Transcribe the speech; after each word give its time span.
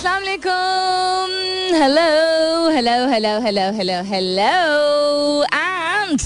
अस्सलाम 0.00 0.22
वालेकुम 0.22 1.32
hello 1.76 2.70
hello 2.74 2.92
hello 3.08 3.32
hello 3.44 3.64
hello 3.78 3.96
hello 4.10 5.42
and 5.44 6.20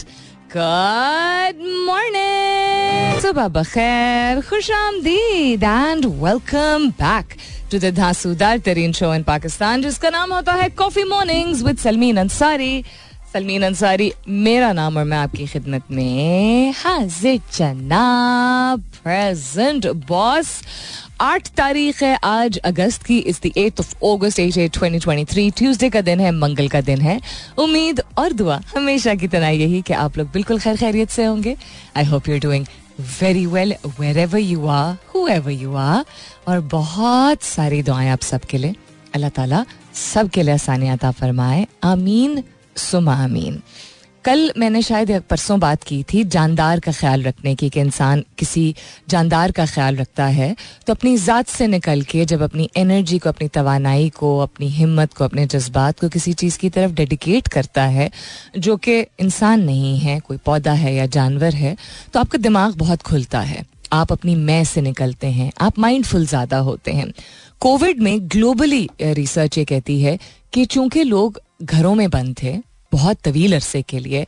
good 0.54 1.65
morning 1.87 3.18
सुबह 3.23 3.49
बखैर 3.57 4.41
खुश 4.50 4.71
आमदीद 4.71 5.65
and 5.65 6.07
welcome 6.23 6.89
back 7.02 7.37
to 7.73 7.79
the 7.79 7.92
धांसूदार 7.97 8.59
तरीन 8.71 8.93
शो 9.00 9.12
इन 9.14 9.23
पाकिस्तान 9.32 9.82
जिसका 9.82 10.11
नाम 10.18 10.32
होता 10.34 10.52
है 10.62 10.68
coffee 10.82 11.04
mornings 11.14 11.62
with 11.62 11.79
Salmeen 11.86 12.16
Ansari 12.27 12.72
Salmeen 13.32 13.62
Ansari 13.66 14.12
मेरा 14.46 14.72
नाम 14.72 14.96
और 14.98 15.04
मैं 15.04 15.18
आपकी 15.18 15.46
खिदमत 15.46 15.91
में 15.91 16.72
हाजिर 16.84 17.41
जनाब 17.56 18.84
प्रेजेंट 19.02 19.86
बॉस 20.09 20.61
आठ 21.21 21.49
तारीख 21.49 22.03
है 22.03 22.19
आज 22.25 22.57
अगस्त 22.59 23.03
की 23.03 23.19
इस 23.19 23.41
the 23.43 23.51
eight 23.57 23.80
of 23.80 23.95
August 24.05 24.39
eight 24.41 24.57
eight 24.59 24.73
twenty 24.73 24.99
twenty 24.99 25.25
three 25.25 25.51
Tuesday 25.51 25.91
का 25.91 26.01
दिन 26.01 26.21
है, 26.21 26.30
मंगल 26.30 26.69
का 26.69 26.80
दिन 26.80 27.01
है. 27.01 27.21
उम्मीद 27.59 28.02
और 28.19 28.33
दुआ 28.33 28.61
हमेशा 28.77 29.15
की 29.15 29.29
तरह 29.29 29.48
यही 29.48 29.83
कि 29.83 29.93
आप 29.93 30.19
लोग 30.19 30.30
बिल्कुल 30.33 30.59
खैर 30.61 30.77
खैरियत 30.77 31.11
से 31.11 31.24
होंगे. 31.24 31.57
I 31.97 32.05
hope 32.05 32.29
you 32.29 32.38
doing 32.38 32.66
very 33.21 33.47
well 33.47 33.74
wherever 34.19 34.38
you 34.38 34.66
are 34.66 34.97
whoever 35.29 35.51
you 35.51 35.74
are 35.74 36.05
और 36.48 36.61
बहुत 36.61 37.43
सारी 37.43 37.83
दुआएँ 37.83 38.10
आप 38.10 38.23
सबके 38.23 38.59
लिए. 38.59 38.74
अल्लाह 39.15 39.30
ताला 39.30 39.65
सबके 39.95 40.43
लिए 40.43 40.55
आसानियात 40.55 41.07
फरमाए. 41.07 41.66
आमीन, 41.85 42.43
सुमा 42.77 43.15
आमीन. 43.24 43.62
कल 44.24 44.52
मैंने 44.59 44.80
शायद 44.83 45.10
परसों 45.30 45.59
बात 45.60 45.83
की 45.84 46.02
थी, 46.02 46.23
जानदार 46.24 46.80
का 46.80 46.92
ख्याल 46.92 47.23
रखने 47.23 47.55
की, 47.55 47.69
कि 47.70 47.80
इंसान 47.80 48.24
किसी 48.38 48.74
जानदार 49.09 49.52
का 49.52 49.66
ख्याल 49.66 49.96
रखता 49.96 50.27
है 50.27 50.55
तो 50.87 50.92
अपनी 50.92 51.16
ज़ात 51.16 51.48
से 51.48 51.66
निकल 51.66 52.02
के 52.02 52.24
जब 52.24 52.42
अपनी 52.42 52.68
एनर्जी 52.77 53.18
को, 53.18 53.29
अपनी 53.29 53.48
तोानाई 53.48 54.09
को, 54.10 54.38
अपनी 54.38 54.68
हिम्मत 54.70 55.12
को, 55.12 55.24
अपने 55.24 55.46
जज्बात 55.46 56.01
को 56.01 56.09
किसी 56.09 56.32
चीज़ 56.34 56.59
की 56.59 56.70
तरफ़ 56.70 56.92
डेडिकेट 56.92 57.49
करता 57.49 57.84
है, 57.88 58.10
जो 58.59 58.76
कि 58.79 58.99
इंसान 59.01 59.65
नहीं 59.65 59.99
है, 59.99 60.18
कोई 60.21 60.37
पौधा 60.37 60.73
है 60.74 60.95
या 60.95 61.06
जानवर 61.12 61.54
है 61.56 61.77
तो 62.12 62.21
आपका 62.21 62.38
दिमाग 62.40 62.74
बहुत 62.79 63.02
खुलता 63.02 63.40
है। 63.43 63.65
आप 63.93 64.12
अपनी 64.12 64.34
मैं 64.36 64.62
से 64.64 64.80
निकलते 64.82 65.27
हैं, 65.28 65.52
आप 65.60 65.78
माइंडफुल 65.78 66.27
ज़्यादा 66.27 66.58
होते 66.60 66.92
हैं। 66.92 67.12
कोविड 67.60 68.00
में 68.02 68.18
ग्लोबली 68.30 68.88
रिसर्च 69.02 69.58
ये 69.58 69.64
कहती 69.64 70.00
है 70.02 70.18
कि 70.52 70.64
चूँकि 70.66 71.02
लोग 71.04 71.40
घरों 71.62 71.94
में 71.94 72.08
बंद 72.10 72.36
थे 72.42 72.60
बहुत 72.94 73.18
तवील 73.24 73.54
अरसे 73.54 73.82
के 73.82 73.98
लिए 73.98 74.26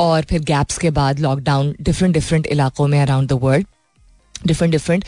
और 0.00 0.22
फिर 0.22 0.42
गैप्स 0.44 0.78
के 0.78 0.90
बाद 0.90 1.18
लॉकडाउन 1.20 1.74
डिफरेंट 1.80 2.14
डिफरेंट 2.14 2.46
इलाकों 2.46 2.86
में 2.86 3.00
around 3.00 3.28
the 3.28 3.32
world 3.42 3.66
different 4.46 4.72
different 4.72 5.04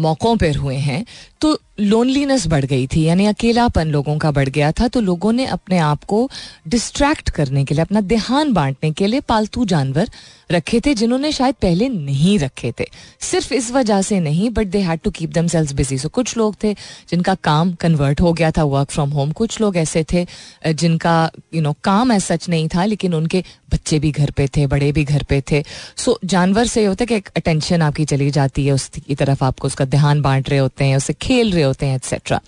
मौक़ों 0.00 0.36
पर 0.36 0.56
हुए 0.56 0.76
हैं। 0.76 1.04
तो 1.40 1.58
लोनलीनेस 1.80 2.46
बढ़ 2.46 2.64
गई 2.64 2.86
थी 2.86 3.02
यानी 3.02 3.26
अकेलापन 3.26 3.88
लोगों 3.88 4.18
का 4.18 4.30
बढ़ 4.30 4.48
गया 4.48 4.72
था 4.72 4.88
तो 4.88 5.00
लोगों 5.00 5.32
ने 5.32 5.46
अपने 5.46 5.78
आप 5.78 6.04
को 6.04 6.30
डिस्ट्रैक्ट 6.68 7.30
करने 7.30 7.64
के 7.64 7.74
लिए 7.74 7.82
अपना 7.82 8.00
ध्यान 8.00 8.52
बांटने 8.52 8.90
के 8.90 9.06
लिए 9.06 9.20
पालतू 9.20 9.64
जानवर 9.64 10.10
रखे 10.52 10.80
थे 10.80 10.94
जिन्होंने 10.94 11.32
शायद 11.32 11.54
पहले 11.54 11.88
नहीं 11.88 12.38
रखे 12.38 12.72
थे। 12.80 12.84
सिर्फ़ 13.20 13.54
इस 13.54 13.70
वजह 13.72 14.02
से 14.02 14.20
नहीं 14.20 14.50
but 14.50 14.66
they 14.66 14.78
had 14.78 15.00
to 15.04 15.10
keep 15.10 15.30
themselves 15.46 15.72
busy 15.72 15.98
so 15.98 16.08
कुछ 16.08 16.36
लोग 16.36 16.56
थे 16.64 16.72
जिनका 17.10 17.34
काम 17.34 17.72
कन्वर्ट 17.72 18.20
हो 18.20 18.32
गया 18.32 18.50
था 18.50 18.64
वर्क 18.64 18.90
फ्रॉम 18.90 19.10
होम 19.10 19.32
कुछ 19.32 19.60
लोग 19.60 19.76
ऐसे 19.76 20.04
थे 20.12 20.26
जिनका 20.66 21.30
यू 21.34 21.52
you 21.52 21.62
नो 21.62 21.70
know, 21.70 21.82
काम 21.84 22.12
ऐसा 22.12 22.36
सच 22.36 22.48
नहीं 22.48 22.68
था 22.68 22.84
लेकिन 22.84 23.14
उनके 23.14 23.44
बच्चे 23.72 23.98
भी 23.98 24.10
घर 24.10 24.30
पे 24.30 24.46
थे 24.46 24.66
बड़े 24.66 24.92
भी 24.92 25.04
घर 25.04 25.22
पे 25.22 25.42
थे। 25.50 25.64
सो 25.96 26.10
so, 26.12 26.28
जानवर 26.28 26.66
से 26.66 26.84
होता 26.84 27.06
है 27.10 27.20
कि 27.20 27.30
अटेंशन 27.36 27.82
आपकी 27.82 28.04
चली 28.04 28.30
जाती 28.30 28.66
है 28.66 28.72
उसकी 28.72 29.14
तरफ़ 29.14 29.44
आपको 29.44 29.66
उसका 29.66 29.84
ध्यान 29.84 30.22
बांट 30.22 30.50
रहे 30.50 30.58
होते 30.58 30.84
हैं 30.84 30.96
उसे 30.96 31.12
खेल 31.12 31.52
रहे 31.52 31.63
होते 31.64 31.86
हैं 31.86 31.96
एक्सेट्रा 31.96 32.40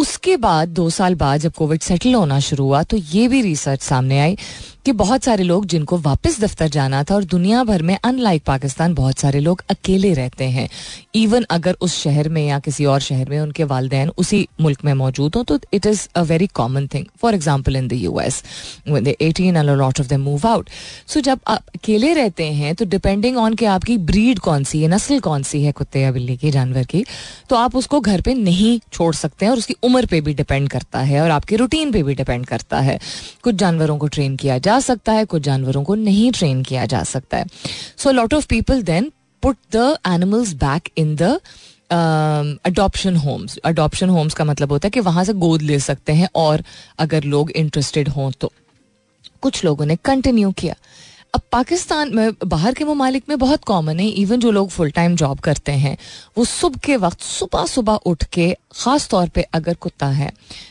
उसके 0.00 0.36
बाद, 0.38 0.68
दो 0.70 0.88
साल 0.90 1.14
बाद 1.14 1.40
जब 1.40 1.52
कोविड 1.52 1.80
सेटल 1.82 2.14
होना 2.14 2.40
शुरू 2.40 2.64
हुआ 2.64 2.82
तो 2.82 2.96
ये 2.96 3.28
भी 3.28 3.40
रिसर्च 3.42 3.82
सामने 3.82 4.20
आई 4.20 4.36
कि 4.84 4.92
बहुत 4.92 5.24
सारे 5.24 5.44
लोग 5.44 5.64
जिनको 5.66 5.96
वापस 5.98 6.40
दफ्तर 6.40 6.68
जाना 6.68 7.02
था 7.04 7.14
और 7.14 7.24
दुनिया 7.24 7.62
भर 7.64 7.82
में 7.82 7.96
अनलाइक 7.96 8.42
पाकिस्तान, 8.44 8.94
बहुत 8.94 9.18
सारे 9.18 9.40
लोग 9.40 9.62
अकेले 9.70 10.12
रहते 10.14 10.44
हैं। 10.46 10.68
इवन 11.14 11.44
अगर 11.50 11.76
उस 11.80 11.96
शहर 11.96 12.28
में 12.28 12.46
या 12.46 12.58
किसी 12.58 12.84
और 12.84 13.00
शहर 13.00 13.28
में 13.30 13.38
उनके 13.40 13.64
वालदेन 13.64 14.10
उसी 14.18 14.46
मुल्क 14.60 14.84
में 14.84 14.92
मौजूद 14.94 15.34
हों 15.36 15.42
तो 15.44 15.58
it 15.74 15.86
is 15.86 16.06
a 16.14 16.22
very 16.22 16.46
common 16.54 16.86
thing 16.94 17.04
for 17.22 17.34
example 17.34 17.76
in 17.76 17.88
the 17.88 17.92
U 17.94 18.20
S 18.20 18.42
eighteen 19.20 19.58
lot 19.62 20.00
of 20.00 20.08
the 20.08 20.14
move 20.20 20.46
out 20.48 20.70
so 21.06 21.20
जब 21.20 21.40
आप 21.46 21.64
अकेले 21.74 22.12
रहते 22.14 22.44
हैं 22.52 22.74
तो 22.74 22.84
डिपेंडिंग 22.86 23.36
ऑन 23.38 23.54
कि 23.54 23.64
आपकी 23.66 23.98
ब्रीड 24.10 24.38
कौन 24.38 24.64
सी 24.64 24.82
है, 24.82 24.88
नस्ल 24.88 25.18
कौन 25.20 25.42
सी 25.42 25.62
है, 25.62 25.72
कुत्ते 25.72 26.00
या 26.00 26.12
बिल्ली 26.12 26.36
की, 26.36 26.50
जानवर 26.50 26.84
की 26.84 27.04
तो 27.50 27.56
आप 27.56 27.76
उसको 27.76 28.00
घर 28.00 28.20
पर 28.20 28.34
नहीं 28.34 28.78
छोड़ 28.92 29.14
सकते 29.14 29.46
हैं 29.46 29.52
और 29.52 29.58
उसकी 29.58 29.74
उम्र 29.90 30.06
पे 30.06 30.20
भी 30.20 30.34
डिपेंड 30.34 30.68
करता 30.68 30.98
है 31.00 31.20
और 31.20 31.30
आपके 31.30 31.56
रूटीन 31.56 31.92
पे 31.92 32.02
भी 32.02 32.14
डिपेंड 32.14 32.46
करता 32.46 32.80
है। 32.80 32.98
कुछ 33.42 33.54
जानवरों 33.54 33.98
को 33.98 34.06
ट्रेन 34.08 34.36
किया 34.36 34.58
जा 34.58 34.78
सकता 34.80 35.12
है, 35.12 35.24
कुछ 35.24 35.42
जानवरों 35.42 35.82
को 35.84 35.94
नहीं 35.94 36.30
ट्रेन 36.32 36.62
किया 36.62 36.84
जा 36.86 37.02
सकता 37.04 37.38
है। 37.38 37.46
So 37.96 38.10
lot 38.10 38.34
of 38.34 38.46
people 38.46 38.82
then 38.82 39.10
put 39.42 39.56
the 39.72 39.96
animals 40.06 40.52
back 40.54 40.88
in 40.96 41.16
the 41.16 41.40
adoption 42.64 43.16
homes 43.16 43.56
adoption 43.58 44.08
homes 44.08 44.34
का 44.34 44.44
मतलब 44.44 44.72
होता 44.72 44.86
है 44.86 44.90
कि 44.90 45.00
वहाँ 45.00 45.24
से 45.24 45.32
गोद 45.34 45.62
ले 45.62 45.78
सकते 45.78 46.12
हैं 46.12 46.28
और 46.34 46.62
अगर 46.98 47.24
लोग 47.24 47.50
इंटरेस्टेड 47.50 48.08
हों 48.08 48.30
तो। 48.30 48.52
कुछ 49.42 49.64
लोगों 49.64 49.86
ने 49.86 49.96
कंटिन्यू 49.96 50.50
किया। 50.52 50.74
अब 51.34 51.42
पाकिस्तान 51.52 52.14
में, 52.14 52.32
बाहर 52.44 52.74
के 52.74 52.84
ममालिक 52.84 53.24
में 53.28 53.38
बहुत 53.38 53.64
कॉमन 53.64 54.00
है। 54.00 54.06
इवन 54.10 54.40
जो 54.40 54.50
लोग 54.50 54.70
फुल 54.70 54.90
टाइम 54.90 55.14
जॉब 55.16 55.38
करते 55.40 55.72
हैं, 55.72 55.96
वो 56.38 56.44
सुबह 56.44 56.78
के 56.84 56.96
वक्त 56.96 57.20
सुबह 57.20 57.66
सुबह 57.66 58.00
उठ 58.06 58.24
के, 58.24 58.52
ख़ास 58.74 59.08
तौर 59.08 59.28
पे 59.28 59.42
अगर 59.54 59.74
कुत्ता 59.74 60.06
है 60.08 60.30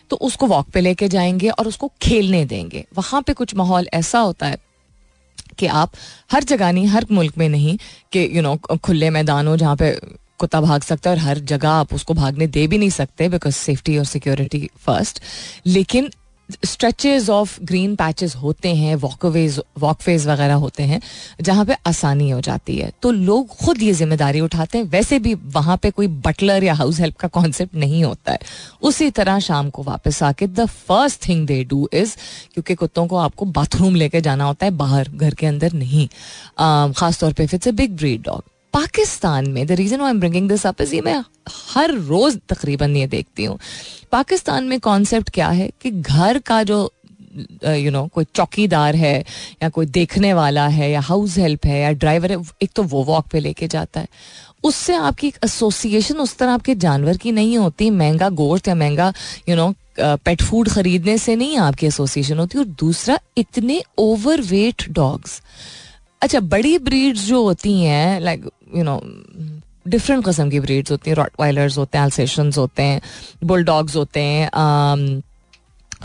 तो 0.09 0.15
उसको 0.17 0.47
वॉक 0.47 0.69
पे 0.69 0.81
लेके 0.81 1.07
जाएँगे 1.07 1.49
और 1.49 1.67
उसको 1.67 1.91
खेलने 2.01 2.43
देंगे। 2.45 2.85
वहाँ 2.97 3.21
पे 3.21 3.33
कुछ 3.33 3.55
माहौल 3.55 3.87
ऐसा 3.93 4.19
होता 4.19 4.47
है 4.47 4.57
कि 5.59 5.65
आप 5.65 5.91
हर 6.31 6.43
जगह 6.43 6.71
नहीं, 6.71 6.87
हर 6.87 7.05
मुल्क 7.11 7.37
में 7.37 7.47
नहीं, 7.49 7.77
कि 8.11 8.29
यू 8.33 8.41
नो 8.41 8.55
खुले 8.55 9.09
मैदान 9.09 9.47
हो 9.47 9.57
जहाँ 9.57 9.75
पे 9.75 9.91
कुत्ता 10.39 10.61
भाग 10.61 10.81
सकता 10.81 11.09
है 11.09 11.15
और 11.15 11.21
हर 11.21 11.39
जगह 11.47 11.69
आप 11.69 11.93
उसको 11.93 12.13
भागने 12.13 12.47
दे 12.47 12.65
भी 12.67 12.77
नहीं 12.77 12.89
सकते 12.89 13.27
बिकॉज़ 13.29 13.55
सेफ्टी 13.55 13.97
और 13.97 14.05
सिक्योरिटी 14.05 14.69
फ़र्स्ट 14.79 15.21
लेकिन 15.65 16.09
स्ट्रेचेज 16.65 17.29
ऑफ़ 17.29 17.57
ग्रीन 17.63 17.95
पैचेस 17.95 18.35
होते 18.35 18.73
हैं 18.75 18.95
वॉकवेज 18.97 19.59
वॉकवेज 19.79 20.27
वगैरह 20.27 20.53
होते 20.55 20.83
हैं, 20.83 20.99
जहाँ 21.41 21.65
पे 21.65 21.75
आसानी 21.87 22.29
हो 22.29 22.39
जाती 22.41 22.75
है। 22.77 22.91
तो 23.01 23.11
लोग 23.11 23.47
खुद 23.57 23.81
ये 23.81 23.93
ज़िम्मेदारी 23.93 24.39
उठाते 24.41 24.77
हैं। 24.77 24.85
वैसे 24.85 25.19
भी 25.19 25.33
वहाँ 25.53 25.77
पे 25.77 25.91
कोई 25.91 26.07
बटलर 26.07 26.63
या 26.63 26.73
हाउस 26.73 26.99
हेल्प 26.99 27.17
का 27.17 27.27
कॉन्सेप्ट 27.29 27.75
नहीं 27.75 28.03
होता 28.03 28.31
है। 28.31 28.39
उसी 28.81 29.09
तरह 29.11 29.39
शाम 29.39 29.69
को 29.69 29.83
वापस 29.83 30.21
आके 30.23 30.47
the 30.47 30.65
first 30.67 31.27
thing 31.27 31.45
they 31.47 31.63
do 31.63 31.87
is 31.93 32.15
क्योंकि 32.53 32.75
कुत्तों 32.75 33.07
को 33.07 33.17
आपको 33.17 33.45
बाथरूम 33.47 33.95
लेके 33.95 34.21
जाना 34.21 34.43
होता 34.43 34.65
है, 34.65 34.71
बाहर, 34.73 35.09
घर 35.09 35.33
के 35.33 35.47
अंदर 35.47 35.73
नहीं। 35.73 36.07
खासतौर 36.93 37.33
पर 37.33 37.43
it's 37.43 37.67
a 37.67 37.71
big 37.71 37.95
breed 37.97 38.21
dog 38.23 38.43
Pakistan 38.73 39.49
में 39.49 39.65
the 39.67 39.71
reason 39.71 40.01
I 40.01 40.09
am 40.09 40.19
bringing 40.19 40.49
this 40.49 40.65
up 40.67 40.81
is 40.81 40.93
ये 40.95 41.01
मैं 41.01 41.23
हर 41.73 41.93
रोज 41.93 42.39
तकरीबन 42.49 42.95
ये 42.97 43.07
देखती 43.07 43.43
हूँ। 43.43 43.57
पाकिस्तान 44.11 44.63
में 44.63 44.79
कॉन्सेप्ट 44.79 45.29
क्या 45.29 45.47
है 45.49 45.69
कि 45.81 45.91
घर 45.91 46.39
का 46.39 46.61
जो 46.63 46.91
यू 47.65 47.91
नो 47.91 48.05
कोई 48.13 48.25
चौकीदार 48.35 48.95
है 48.95 49.17
या 49.63 49.69
कोई 49.69 49.85
देखने 49.87 50.33
वाला 50.33 50.67
है 50.67 50.91
या 50.91 50.99
हाउस 51.01 51.37
हेल्प 51.37 51.65
है 51.65 51.81
या 51.81 51.91
ड्राइवर 51.93 52.31
है 52.31 52.37
एक 52.63 52.71
तो 52.75 52.83
वो 52.83 53.03
वॉक 53.03 53.27
पे 53.31 53.39
लेके 53.39 53.67
जाता 53.67 53.99
है। 53.99 54.07
उससे 54.63 54.95
आपकी 54.95 55.27
एक 55.27 55.37
एसोसिएशन 55.45 56.17
उस 56.19 56.37
तरह 56.37 56.51
आपके 56.51 56.75
जानवर 56.75 57.17
की 57.17 57.31
नहीं 57.31 57.57
होती, 57.57 57.89
महँगा 57.89 58.29
गोश्त 58.31 58.67
या 58.67 58.75
महँगा 58.75 59.13
यू 59.49 59.55
नो 59.55 59.73
पेट 59.99 60.41
फ़ूड 60.41 60.69
खरीदने 60.69 61.17
से 61.17 61.35
नहीं 61.35 61.57
आपकी 61.59 61.87
एसोसिएशन 61.87 62.39
होती 62.39 62.57
और 62.57 62.65
दूसरा, 62.79 63.19
इतने 63.37 63.81
ओवर 63.97 64.41
वेट 64.41 64.89
डॉग्स 64.91 65.41
अच्छा 66.21 66.39
बड़ी 66.39 66.77
ब्रीड्स 66.79 67.21
जो 67.25 67.41
होती 67.43 67.73
हैं 67.81 68.19
लाइक 68.19 68.49
यू 68.75 68.83
नो 68.83 68.99
डिफरेंट 69.87 70.25
कस्म 70.25 70.49
की 70.49 70.59
ब्रीड्स 70.59 70.91
होती 70.91 71.09
हैं 71.09 71.15
रॉट 71.17 71.25
रॉटवाइलर्स 71.25 71.77
होते 71.77 71.97
हैं 71.97 72.05
अल्सेशंस 72.05 72.57
होते 72.57 72.83
हैं 72.83 73.01
बुलडॉग्स 73.43 73.95
होते 73.95 74.19
हैं 74.19 74.49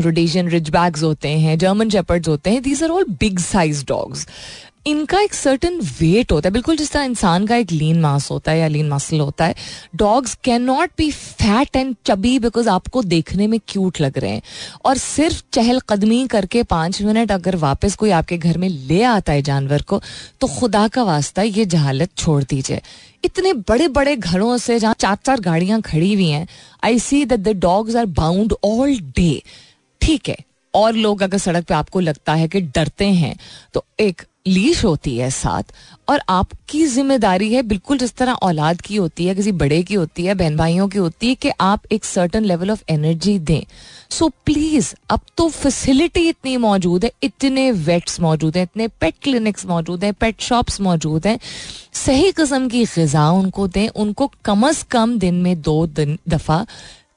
रोडेशियन 0.00 0.49
रिच 0.49 0.70
बैग्स 0.70 1.02
होते 1.02 1.28
हैं 1.38 1.58
जर्मन 1.58 1.88
जेपर्ड्स 1.88 2.28
होते 2.28 2.50
हैं 2.50 2.62
these 2.62 2.82
are 2.82 2.90
all 2.90 3.05
big 3.20 3.38
size 3.38 3.84
dogs 3.87 4.26
इनका 4.86 5.20
एक 5.20 5.34
सर्टन 5.34 5.78
वेट 6.00 6.32
होता 6.32 6.48
है। 6.48 6.52
बिल्कुल 6.52 6.76
जिस 6.76 6.90
तरह 6.92 7.02
इंसान 7.04 7.46
का 7.46 7.56
एक 7.56 7.70
लीन 7.72 8.00
मास 8.00 8.31
होता 8.31 8.52
है 8.52 8.58
या 8.58 8.66
लीन 8.69 8.88
मसल 8.88 9.20
होता 9.20 9.44
है 9.44 9.54
dogs 9.96 10.34
can 10.44 10.62
not 10.62 10.90
be 10.98 11.10
fat 11.10 11.76
and 11.76 11.94
chubby 12.06 12.38
because 12.38 12.69
आपको 12.69 13.02
देखने 13.04 13.46
में 13.46 13.58
क्यूट 13.69 14.00
लग 14.00 14.19
रहे 14.19 14.31
हैं। 14.31 14.42
और 14.84 14.98
सिर्फ़ 14.98 15.42
चहलकदमी 15.52 16.26
करके 16.26 16.62
पाँच 16.64 17.00
मिनट 17.02 17.32
अगर 17.32 17.56
वापस 17.56 17.94
कोई 17.96 18.10
आपके 18.10 18.38
घर 18.38 18.58
में 18.58 18.69
ले 18.69 19.02
आता 19.04 19.32
है 19.32 19.42
जानवर 19.42 19.82
को 19.82 20.00
तो 20.40 20.46
खुदा 20.58 20.87
का 20.88 21.02
वास्ता 21.02 21.42
ये 21.42 21.64
जहालत 21.66 22.10
छोड़ 22.16 22.42
दीजिए। 22.44 22.80
इतने 23.25 23.52
बड़े 23.69 23.88
बड़े 23.90 24.16
घरों 24.16 24.56
से 24.58 24.78
जहाँ 24.78 24.94
चार 25.00 25.16
चार 25.16 25.40
गाड़ियाँ 25.40 25.80
खड़ी 25.82 26.12
हुई 26.14 26.28
हैं 26.28 26.46
I 26.84 26.98
see 26.98 27.25
that 27.25 27.40
the 27.40 27.56
dogs 27.58 27.96
are 27.96 28.06
bound 28.12 28.54
all 28.64 28.96
day 29.16 29.42
ठीक 30.00 30.28
है, 30.28 30.37
और 30.75 30.92
लोग 30.94 31.22
अगर 31.22 31.38
सड़क 31.38 31.64
पे 31.64 31.75
आपको 31.75 32.00
लगता 32.00 32.34
है 32.34 32.48
कि 32.48 32.60
डरते 32.60 33.06
हैं 33.06 33.37
तो 33.75 33.84
एक 34.00 34.22
लीश 34.46 34.85
होती 34.85 35.17
है 35.17 35.29
साथ 35.31 35.73
और 36.08 36.20
आपकी 36.29 36.85
ज़िम्मेदारी 36.87 37.52
है 37.52 37.62
बिल्कुल 37.62 37.99
जिस 37.99 38.14
तरह 38.17 38.32
औलाद 38.32 38.81
की 38.81 38.96
होती 38.96 39.26
है, 39.26 39.35
किसी 39.35 39.52
बड़े 39.52 39.82
की 39.82 39.94
होती 39.94 40.25
है 40.25 40.35
बहन 40.35 40.56
भाइयों 40.56 40.88
की 40.88 40.99
होती 40.99 41.29
है 41.29 41.35
कि 41.35 41.50
आप 41.61 41.87
एक 41.93 42.05
सर्टन 42.05 42.44
लेवल 42.44 42.70
ऑफ़ 42.70 42.82
एनर्जी 42.91 43.38
दें। 43.41 43.62
सो 44.11 44.29
प्लीज़ 44.46 44.93
अब 45.11 45.20
तो 45.37 45.49
फैसिलिटी 45.49 46.29
इतनी 46.29 46.56
मौजूद 46.56 47.05
है, 47.05 47.11
इतने 47.23 47.70
वेट्स 47.73 48.20
मौजूद 48.20 48.56
हैं, 48.56 48.62
इतने 48.64 48.88
पेट 48.91 49.14
क्लिनिक्स 49.23 49.67
मौजूद 49.67 50.05
हैं 50.05 50.12
पेट 50.14 50.41
शॉप्स 50.41 50.81
मौजूद 50.81 51.26
हैं। 51.26 51.38
सही 51.94 52.32
किस्म 52.32 52.69
की 52.69 52.85
गजा 52.99 53.31
उनको 53.31 53.67
दें, 53.69 53.88
उनको 53.88 54.31
कम 54.44 54.69
अज 54.69 54.82
कम 54.90 55.19
दिन 55.19 55.35
में 55.35 55.61
दो 55.62 55.87
दिन 55.87 56.19
दफ़ा 56.29 56.64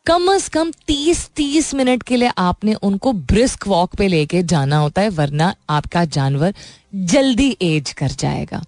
कम 0.08 0.28
अज 0.34 0.48
कम 0.50 0.70
तीस 0.88 1.26
तीस 1.36 1.74
मिनट 1.76 2.04
के 2.04 2.16
लिए 2.16 2.32
आपने 2.38 2.74
उनको 2.88 3.12
ब्रिस्क 3.32 3.68
वॉक 3.68 3.96
पे 3.96 4.08
लेके 4.08 4.44
जाना 4.44 4.78
होता 4.78 5.02
है, 5.02 5.10
वरना 5.10 5.54
आपका 5.70 6.04
जानवर 6.06 6.54
जल्दी 7.14 7.50
एज 7.62 7.92
कर 7.92 8.12
जाएगा। 8.12 8.62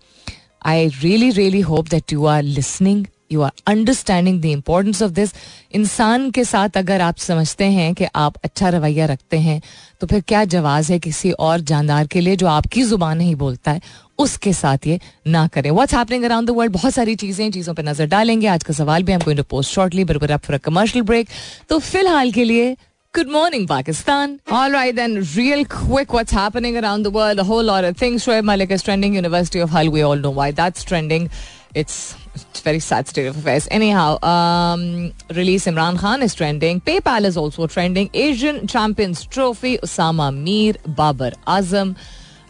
I 0.65 0.87
really 0.87 1.29
really 1.31 1.61
hope 1.61 1.87
that 1.89 2.13
you 2.13 2.25
are 2.25 2.43
listening 2.43 3.05
you 3.31 3.41
are 3.41 3.51
understanding 3.67 4.41
the 4.41 4.45
importance 4.45 5.01
of 5.03 5.11
this 5.11 5.33
इंसान 5.75 6.29
के 6.31 6.43
साथ 6.43 6.77
अगर 6.77 7.01
आप 7.01 7.17
समझते 7.17 7.65
हैं 7.71 7.93
कि 7.93 8.05
आप 8.15 8.37
अच्छा 8.43 8.69
रवैया 8.69 9.05
रखते 9.05 9.37
हैं 9.39 9.61
तो 10.01 10.07
फिर 10.07 10.21
क्या 10.27 10.43
जवाब 10.55 10.83
है 10.83 10.99
किसी 10.99 11.31
और 11.31 11.59
जानदार 11.71 12.07
के 12.07 12.21
लिए 12.21 12.35
जो 12.35 12.47
आपकी 12.47 12.83
ज़ुबान 12.83 13.17
नहीं 13.17 13.35
बोलता 13.35 13.71
है? 13.71 13.81
उसके 14.25 14.53
साथ 14.53 14.87
ये 14.87 14.99
ना 15.27 15.47
करें 15.53 15.69
what's 15.71 15.93
happening 15.93 16.23
around 16.25 16.47
the 16.47 16.51
world 16.57 16.73
बहुत 16.73 16.93
सारी 16.93 17.15
चीज़ें 17.23 17.49
चीज़ों 17.51 17.73
पर 17.73 17.83
नज़र 17.85 18.05
डालेंगे 18.15 18.47
आज 18.57 18.63
का 18.63 18.73
सवाल 18.73 19.03
भी 19.03 19.11
हम 19.13 19.21
गोइंग 19.25 19.37
टू 19.37 19.43
पोस्ट 19.55 19.73
शॉर्टली 19.73 20.03
बरबर 20.11 20.31
up 20.31 20.45
for 20.45 20.55
a 20.55 20.59
commercial 20.69 21.05
break 21.05 21.29
तो 21.69 21.79
फ़िलहाल 21.79 22.31
के 22.31 22.43
लिए 22.43 22.75
Good 23.13 23.29
morning, 23.33 23.65
Pakistan. 23.65 24.39
All 24.51 24.71
right, 24.71 24.95
then, 24.95 25.15
real 25.35 25.65
quick, 25.65 26.11
what's 26.13 26.31
happening 26.31 26.75
around 26.81 27.01
the 27.01 27.09
world? 27.09 27.39
A 27.39 27.43
whole 27.43 27.63
lot 27.63 27.83
of 27.83 27.97
things. 27.97 28.23
Shoaib 28.25 28.43
Malik 28.49 28.69
is 28.69 28.83
trending. 28.83 29.15
University 29.15 29.59
of 29.59 29.71
Hull, 29.71 29.89
we 29.89 30.03
all 30.03 30.15
know 30.15 30.29
why 30.29 30.51
that's 30.51 30.83
trending. 30.83 31.25
It's, 31.73 32.15
it's 32.35 32.61
very 32.61 32.79
sad 32.79 33.07
state 33.07 33.25
of 33.25 33.35
affairs. 33.35 33.67
Anyhow, 33.71 34.21
um, 34.21 35.11
release 35.39 35.65
Imran 35.65 35.97
Khan 35.97 36.21
is 36.21 36.35
trending. 36.35 36.81
PayPal 36.81 37.25
is 37.25 37.35
also 37.35 37.65
trending. 37.65 38.11
Asian 38.13 38.67
Champions 38.67 39.25
Trophy, 39.25 39.79
Osama 39.79 40.31
Mir, 40.31 40.75
Babar 40.85 41.31
Azam. 41.47 41.97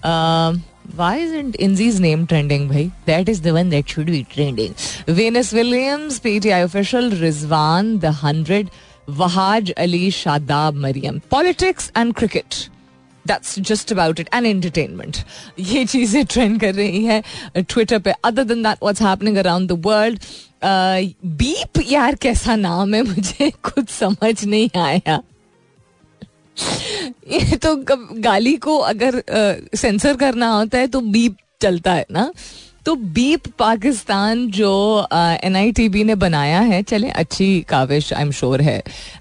Um, 0.03 0.61
why 0.96 1.16
isn't 1.16 1.56
Inzi's 1.58 2.00
name 2.00 2.26
trending, 2.26 2.68
bhai? 2.68 2.90
That 3.06 3.28
is 3.28 3.40
the 3.40 3.52
one 3.52 3.70
that 3.70 3.88
should 3.88 4.06
be 4.06 4.24
trending. 4.24 4.74
Venus 5.06 5.52
Williams, 5.52 6.20
PTI 6.20 6.62
official, 6.64 7.10
Rizwan, 7.10 8.00
the 8.00 8.12
100, 8.12 8.70
Wahaj 9.08 9.72
Ali 9.76 10.08
Shadab 10.10 10.74
Mariam. 10.74 11.20
Politics 11.20 11.90
and 11.94 12.14
cricket. 12.14 12.68
That's 13.26 13.58
just 13.68 13.92
about 13.92 14.20
it 14.20 14.28
and 14.34 14.46
entertainment 14.46 15.16
ये 15.58 15.84
चीजें 15.84 16.24
trend 16.24 16.60
कर 16.60 16.74
रही 16.74 17.04
हैं 17.04 17.22
Twitter 17.56 17.98
पे 17.98 18.12
other 18.24 18.44
than 18.44 18.62
that 18.62 18.82
what's 18.82 19.02
happening 19.02 19.36
around 19.36 19.68
the 19.70 19.80
world 19.86 20.18
beep 21.42 21.80
यार 21.90 22.14
कैसा 22.22 22.56
नाम 22.56 22.94
है 22.94 23.02
मुझे 23.02 23.50
कुछ 23.64 23.88
समझ 23.90 24.44
नहीं 24.44 24.68
आया 24.80 25.20
ये 27.31 27.55
तो 27.63 27.75
गाली 28.21 28.55
को 28.57 28.77
अगर 28.77 29.21
सेंसर 29.75 30.15
करना 30.15 30.47
होता 30.47 30.77
है 30.77 30.87
तो 30.87 31.01
बीप 31.01 31.37
चलता 31.61 31.93
है 31.93 32.05
ना? 32.11 32.31
तो 32.85 32.95
बीप 32.95 33.47
पाकिस्तान 33.59 34.45
जो 34.51 34.69
एन 35.13 35.55
आई 35.55 35.71
टी 35.71 35.87
बी 35.89 36.03
ने 36.03 36.15
बनाया 36.15 36.59
है, 36.59 36.81
चले 36.83 37.09
अच्छी 37.09 37.59
काविश 37.69 38.11
आई 38.13 38.21
एम 38.21 38.31
श्योर 38.31 38.61
है। 38.61 38.77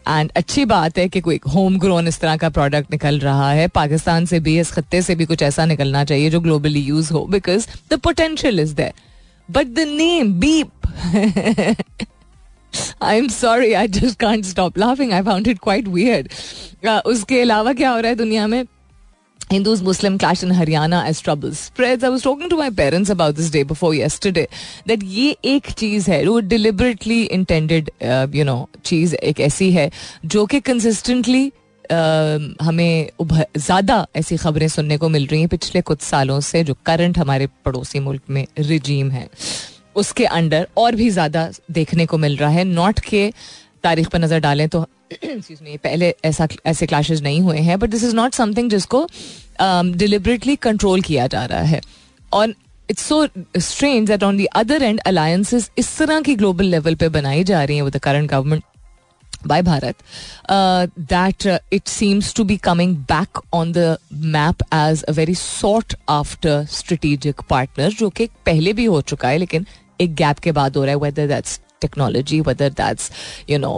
एंड 0.09 0.31
अच्छी 0.37 0.65
बात 0.65 0.99
है 0.99 1.09
कि 1.09 1.21
कोई 1.21 1.41
होम 1.55 1.79
ग्रोन 1.79 2.09
इस 2.09 2.21
तरह 2.21 2.37
का 2.37 2.49
प्रोडक्ट 2.49 2.91
निकल 2.91 3.19
रहा 3.19 3.51
है। 3.53 3.69
पाकिस्तान 3.69 4.27
से 4.27 4.41
भी, 4.41 4.59
इस 4.61 4.71
खत्ते 4.73 5.03
से 5.03 5.15
भी 5.15 5.25
कुछ 5.25 5.43
ऐसा 5.43 5.67
निकलना 5.67 6.05
चाहिए 6.05 6.31
जो 6.31 6.41
ग्लोबली 6.41 6.81
यूज़ 6.81 7.13
हो 7.13 7.25
because 7.27 7.67
the 7.91 7.99
potential 7.99 8.61
is 8.61 8.75
there 8.75 8.93
but 9.51 9.67
the 9.67 9.89
name 9.89 10.33
beep 10.35 10.71
I 13.03 13.19
am 13.19 13.29
sorry 13.29 13.73
I 13.73 13.89
just 13.89 14.19
can't 14.21 14.45
stop 14.45 14.79
laughing 14.79 15.13
I 15.13 15.23
found 15.23 15.49
it 15.49 15.59
quite 15.63 15.89
weird 15.89 16.29
उसके 17.07 17.41
अलावा 17.41 17.73
क्या 17.73 17.91
हो 17.91 18.01
रहा 18.01 18.09
है 18.09 18.17
दुनिया 18.17 18.47
में 18.47 18.65
Hindus 19.51 19.81
Muslim 19.81 20.19
clash 20.19 20.43
in 20.43 20.51
Haryana 20.51 21.05
as 21.05 21.21
trouble 21.23 21.55
spreads. 21.55 22.05
I 22.05 22.11
was 22.11 22.23
talking 22.23 22.51
to 22.51 22.57
my 22.57 22.69
parents 22.71 23.09
about 23.09 23.37
this 23.37 23.49
day 23.49 23.63
before 23.63 23.95
yesterday 23.95 24.47
that 24.87 25.03
ये 25.05 25.37
एक 25.45 25.71
चीज़ 25.73 26.11
है 26.11 26.25
वो 26.27 26.41
deliberately 26.43 27.21
intended 27.33 27.91
you 28.35 28.45
know 28.45 28.59
चीज़ 28.85 29.15
एक 29.15 29.41
ऐसी 29.41 29.71
है 29.73 29.91
जो 30.27 30.45
कि 30.47 30.61
consistently 30.61 31.45
uh, 31.47 32.39
हमें 32.63 33.11
ज़्यादा 33.59 34.07
ऐसी 34.17 34.37
खबरें 34.37 34.69
सुनने 34.69 34.99
को 34.99 35.09
मिल 35.09 35.27
रही 35.27 35.41
हैं 35.41 35.49
पिछले 35.49 35.81
कुछ 35.83 36.03
सालों 36.03 36.41
से 36.41 36.65
जो 36.65 36.75
करंट 36.87 37.19
हमारे 37.19 37.47
पड़ोसी 37.65 38.01
मुल्क 38.01 38.23
में 38.31 38.47
रिजीम 38.59 39.11
है 39.11 39.29
उसके 39.99 40.25
अंडर 40.27 40.69
और 40.77 40.95
भी 40.97 41.09
ज़्यादा 41.11 41.49
देखने 41.71 42.07
को 42.07 42.19
मिल 42.19 42.37
रहा 42.37 42.51
है। 42.51 42.65
नॉट 42.65 43.01
के 43.01 43.33
तारीख 43.85 44.09
पर 44.09 44.19
नज़र 44.19 44.41
डालें 44.41 44.69
तो 44.69 44.87
पहले 45.15 46.15
ऐसा 46.25 46.49
ऐसे 46.67 46.87
क्लाशेज 46.87 47.23
नहीं 47.23 47.41
हुए 47.41 47.59
हैं 47.59 47.79
but 47.79 47.91
this 47.91 48.05
is 48.05 48.15
not 48.17 48.35
something 48.35 48.71
जिसको 48.71 49.07
डिलिबरेटली 49.61 50.57
um, 50.57 50.63
कंट्रोल 50.63 51.01
किया 51.03 51.27
जा 51.27 51.45
रहा 51.45 51.63
है। 51.63 51.81
और 52.33 52.55
it's 52.91 53.03
so 53.03 53.27
strange 53.59 54.09
that 54.09 54.23
on 54.23 54.37
the 54.37 54.45
other 54.57 54.83
end 54.83 55.01
alliances 55.07 55.71
इस 55.79 55.97
तरह 55.99 56.21
की 56.21 56.35
ग्लोबल 56.35 56.67
लेवल 56.67 56.95
पे 56.95 57.09
बनाई 57.09 57.45
जा 57.45 57.63
रही 57.65 57.77
हैं 57.77 57.83
with 57.83 57.97
the 57.97 58.01
current 58.01 58.31
government 58.31 58.63
uh, 59.39 60.87
that 61.11 61.45
uh, 61.47 61.59
it 61.71 61.91
seems 61.91 62.29
to 62.39 62.45
be 62.45 62.55
coming 62.59 62.95
back 63.11 63.41
on 63.53 63.73
the 63.73 63.91
map 64.37 64.63
as 64.79 65.05
a 65.11 65.13
very 65.19 65.35
sought 65.35 65.95
after 66.15 66.55
strategic 66.77 67.45
partner, 67.53 67.89
जो 67.91 68.09
कि 68.11 68.27
पहले 68.47 68.73
भी 68.73 68.85
हो 68.85 69.01
चुका 69.03 69.29
है 69.29 69.39
लेकिन 69.39 69.67
एक 70.01 70.15
गैप 70.15 70.39
के 70.39 70.53
बाद 70.53 70.77
हो 70.77 70.85
रहा 70.85 70.95
है 70.95 71.01
whether 71.01 71.27
that's 71.27 71.61
technology 71.81 72.41
whether 72.41 72.71
that's 72.71 73.11
you 73.51 73.59
know 73.59 73.73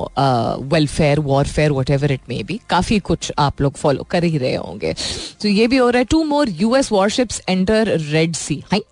welfare 0.73 1.21
warfare 1.21 1.73
whatever 1.91 2.13
it 2.13 2.21
may 2.29 2.43
be 2.43 2.61
काफ़ी 2.71 2.99
कुछ 2.99 3.33
आप 3.39 3.61
लोग 3.63 3.77
फॉलो 3.77 4.03
कर 4.11 4.25
ही 4.25 4.39
रहे 4.39 4.55
होंगे। 4.55 4.95
तो 5.41 5.49
ये 5.49 5.67
भी 5.67 5.77
हो 5.77 5.91
रहा 5.91 5.99
है 5.99 6.05
two 6.05 6.23
more 6.25 6.49
U 6.49 6.75
S 6.77 6.93
warships 6.93 7.43
enter 7.49 7.97
red 7.99 8.35
sea 8.37 8.63
hi 8.73 8.83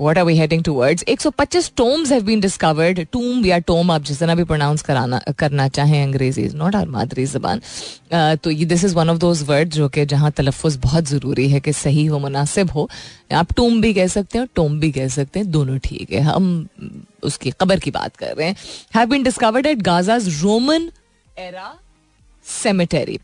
what 0.00 0.18
are 0.18 0.24
we 0.24 0.36
heading 0.38 0.62
towards 0.64 1.04
125 1.08 1.70
tombs 1.76 2.12
have 2.12 2.22
been 2.24 2.40
discovered 2.40 3.00
tomb 3.12 3.44
या 3.46 3.58
टोम 3.68 3.90
आप 3.90 4.02
जिस 4.02 4.18
तरह 4.20 4.34
भी 4.34 4.44
प्रोनाउंस 4.44 4.82
कराना, 4.82 5.18
करना 5.38 5.68
चाहें 5.68 6.02
अंग्रेज़ी 6.02 6.42
इज़ 6.42 6.56
नॉट 6.56 6.76
आर 6.76 6.86
मादरी 6.88 7.26
जबान. 7.26 7.60
तो 8.36 8.50
ये 8.50 8.64
this 8.64 8.84
is 8.84 8.94
one 8.94 9.10
of 9.10 9.18
those 9.18 9.42
word 9.48 9.68
जो 9.70 9.88
कि 9.88 10.06
जहाँ 10.06 10.30
तलफ़ 10.32 10.66
बहुत 10.78 11.04
ज़रूरी 11.06 11.48
है 11.50 11.60
कि 11.60 11.72
सही 11.74 12.04
हो, 12.06 12.18
मुनासिब 12.18 12.70
हो. 12.70 12.88
आप 13.32 13.52
टोम 13.56 13.80
भी 13.80 13.92
कह 13.94 14.06
सकते 14.08 14.38
हैं 14.38 14.44
और 14.44 14.48
टोम 14.54 14.78
भी 14.80 14.90
कह 14.92 15.08
सकते 15.08 15.38
हैं. 15.38 15.50
दोनों 15.50 15.78
ठीक 15.84 16.12
है. 16.12 16.20
हम 16.22 16.66
उसकी 17.22 17.50
खबर 17.50 17.78
की 17.78 17.90
बात 17.90 18.16
कर 18.16 18.34
रहे 18.36 18.46
हैं. 18.46 18.56
Have 18.96 19.08
been 19.08 19.22
discovered 19.22 19.66
at 19.66 19.82
Gaza's 19.82 20.28
Roman 20.42 20.90
era 21.38 21.72
cemetery 22.46 23.18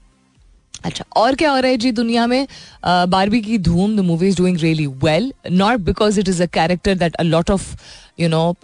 अच्छा 0.84 1.04
और 1.16 1.34
क्या 1.34 1.50
हो 1.50 1.58
रहा 1.58 1.70
है 1.70 1.76
जी 1.76 1.90
दुनिया 1.92 2.26
में? 2.26 2.46
बारबी 2.84 3.40
की 3.40 3.58
धूम 3.58 3.96
the 3.96 4.00
movie 4.00 4.28
is 4.28 4.36
doing 4.38 4.58
really 4.60 4.86
well 5.04 5.32
not 5.50 5.80
because 5.80 6.20
it 6.20 6.28
is 6.28 6.42
a 6.42 6.46
character 6.54 6.94
that 6.94 7.14
a 7.14 7.22
lot 7.22 7.50
of 7.50 7.74
you 8.20 8.28
know 8.28 8.54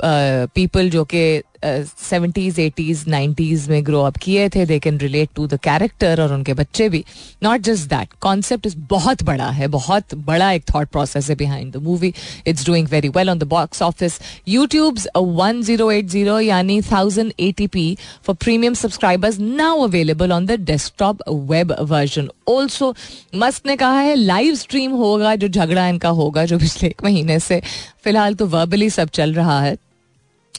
people 0.54 0.90
जो 0.90 1.04
कि 1.04 1.22
सेवेंटीज 1.64 2.58
एटीज 2.60 3.04
नाइन्टीज 3.08 3.68
में 3.68 3.84
ग्रो 3.86 4.02
अप 4.02 4.16
किए 4.16 4.48
थे 4.48 4.64
they 4.66 4.78
can 4.78 4.98
relate 4.98 5.28
to 5.36 5.46
the 5.46 5.58
character 5.64 6.20
और 6.22 6.32
उनके 6.34 6.54
बच्चे 6.54 6.88
भी। 6.88 7.04
Not 7.42 7.60
just 7.62 7.88
that 7.88 8.12
concept 8.20 8.66
is 8.66 8.76
बहुत 8.90 9.22
बड़ा 9.24 9.48
है, 9.50 9.68
बहुत 9.68 10.14
बड़ा 10.16 10.50
एक 10.52 10.64
थॉट 10.74 10.88
प्रोसेस 10.88 11.28
है 11.30 11.36
behind 11.36 11.72
the 11.72 11.82
movie 11.82 12.12
it's 12.46 12.66
doing 12.66 12.88
very 12.88 13.08
well 13.08 13.30
on 13.30 13.38
the 13.38 13.44
box 13.48 13.82
office 13.82 14.18
YouTube 14.48 14.98
one 15.16 15.62
zero 15.62 15.90
eight 15.90 16.06
zero 16.08 16.38
यानी 16.40 16.80
thousand 16.82 17.32
eighty 17.40 17.66
P 17.66 17.96
for 18.24 18.36
premium 18.36 18.74
subscribers 18.74 19.38
now 19.40 19.82
available 19.82 20.32
on 20.32 20.46
the 20.46 20.60
desktop 20.62 21.22
web 21.28 21.76
version 21.82 22.28
also 22.48 22.94
Musk 23.36 23.66
ने 23.66 23.76
कहा 23.76 24.00
है 24.00 24.14
live 24.14 24.54
stream 24.54 24.92
होगा, 24.92 25.34
जो 25.34 25.48
झगड़ा 25.48 25.86
इनका 25.88 26.08
होगा, 26.10 26.44
जो 26.44 26.58
पिछले 26.58 26.88
एक 26.88 27.04
महीने 27.04 27.38
से। 27.40 27.60
फ़िलहाल 28.04 28.34
तो 28.34 28.46
वर्बली 28.48 28.90
सब 28.90 29.08
चल 29.10 29.34
रहा 29.34 29.60
है। 29.60 29.76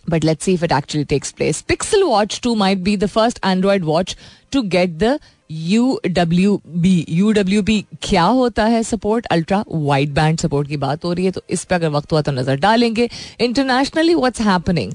But 0.08 0.24
let's 0.24 0.44
see 0.46 0.54
if 0.54 0.64
it 0.64 0.72
actually 0.72 1.06
takes 1.06 1.32
place. 1.32 1.62
Pixel 1.62 2.08
Watch 2.10 2.42
2 2.42 2.56
might 2.56 2.84
be 2.84 2.96
the 2.96 3.08
first 3.08 3.40
Android 3.44 3.84
watch 3.84 4.16
to 4.52 4.64
get 4.76 5.00
the 5.00 5.20
UWB. 5.50 6.86
UWB 7.20 7.84
क्या 8.04 8.24
होता 8.40 8.66
है 8.66 8.82
support 8.84 9.26
ultra 9.32 9.64
wide 9.70 10.14
band 10.14 10.40
support 10.40 10.68
की 10.68 10.78
बात 10.78 11.06
हो 11.06 11.14
रही 11.14 11.26
है 11.26 11.32
तो 11.32 11.42
इस 11.50 11.64
पर 11.64 11.76
अगर 11.76 11.90
वक्त 11.90 12.12
हुआ 12.12 12.22
तो 12.22 12.32
नज़र 12.32 12.60
डालेंगे। 12.60 13.10
इंटरनेशनली 13.42 14.16
व्हाट्स 14.16 14.42
हैपनिंग 14.42 14.92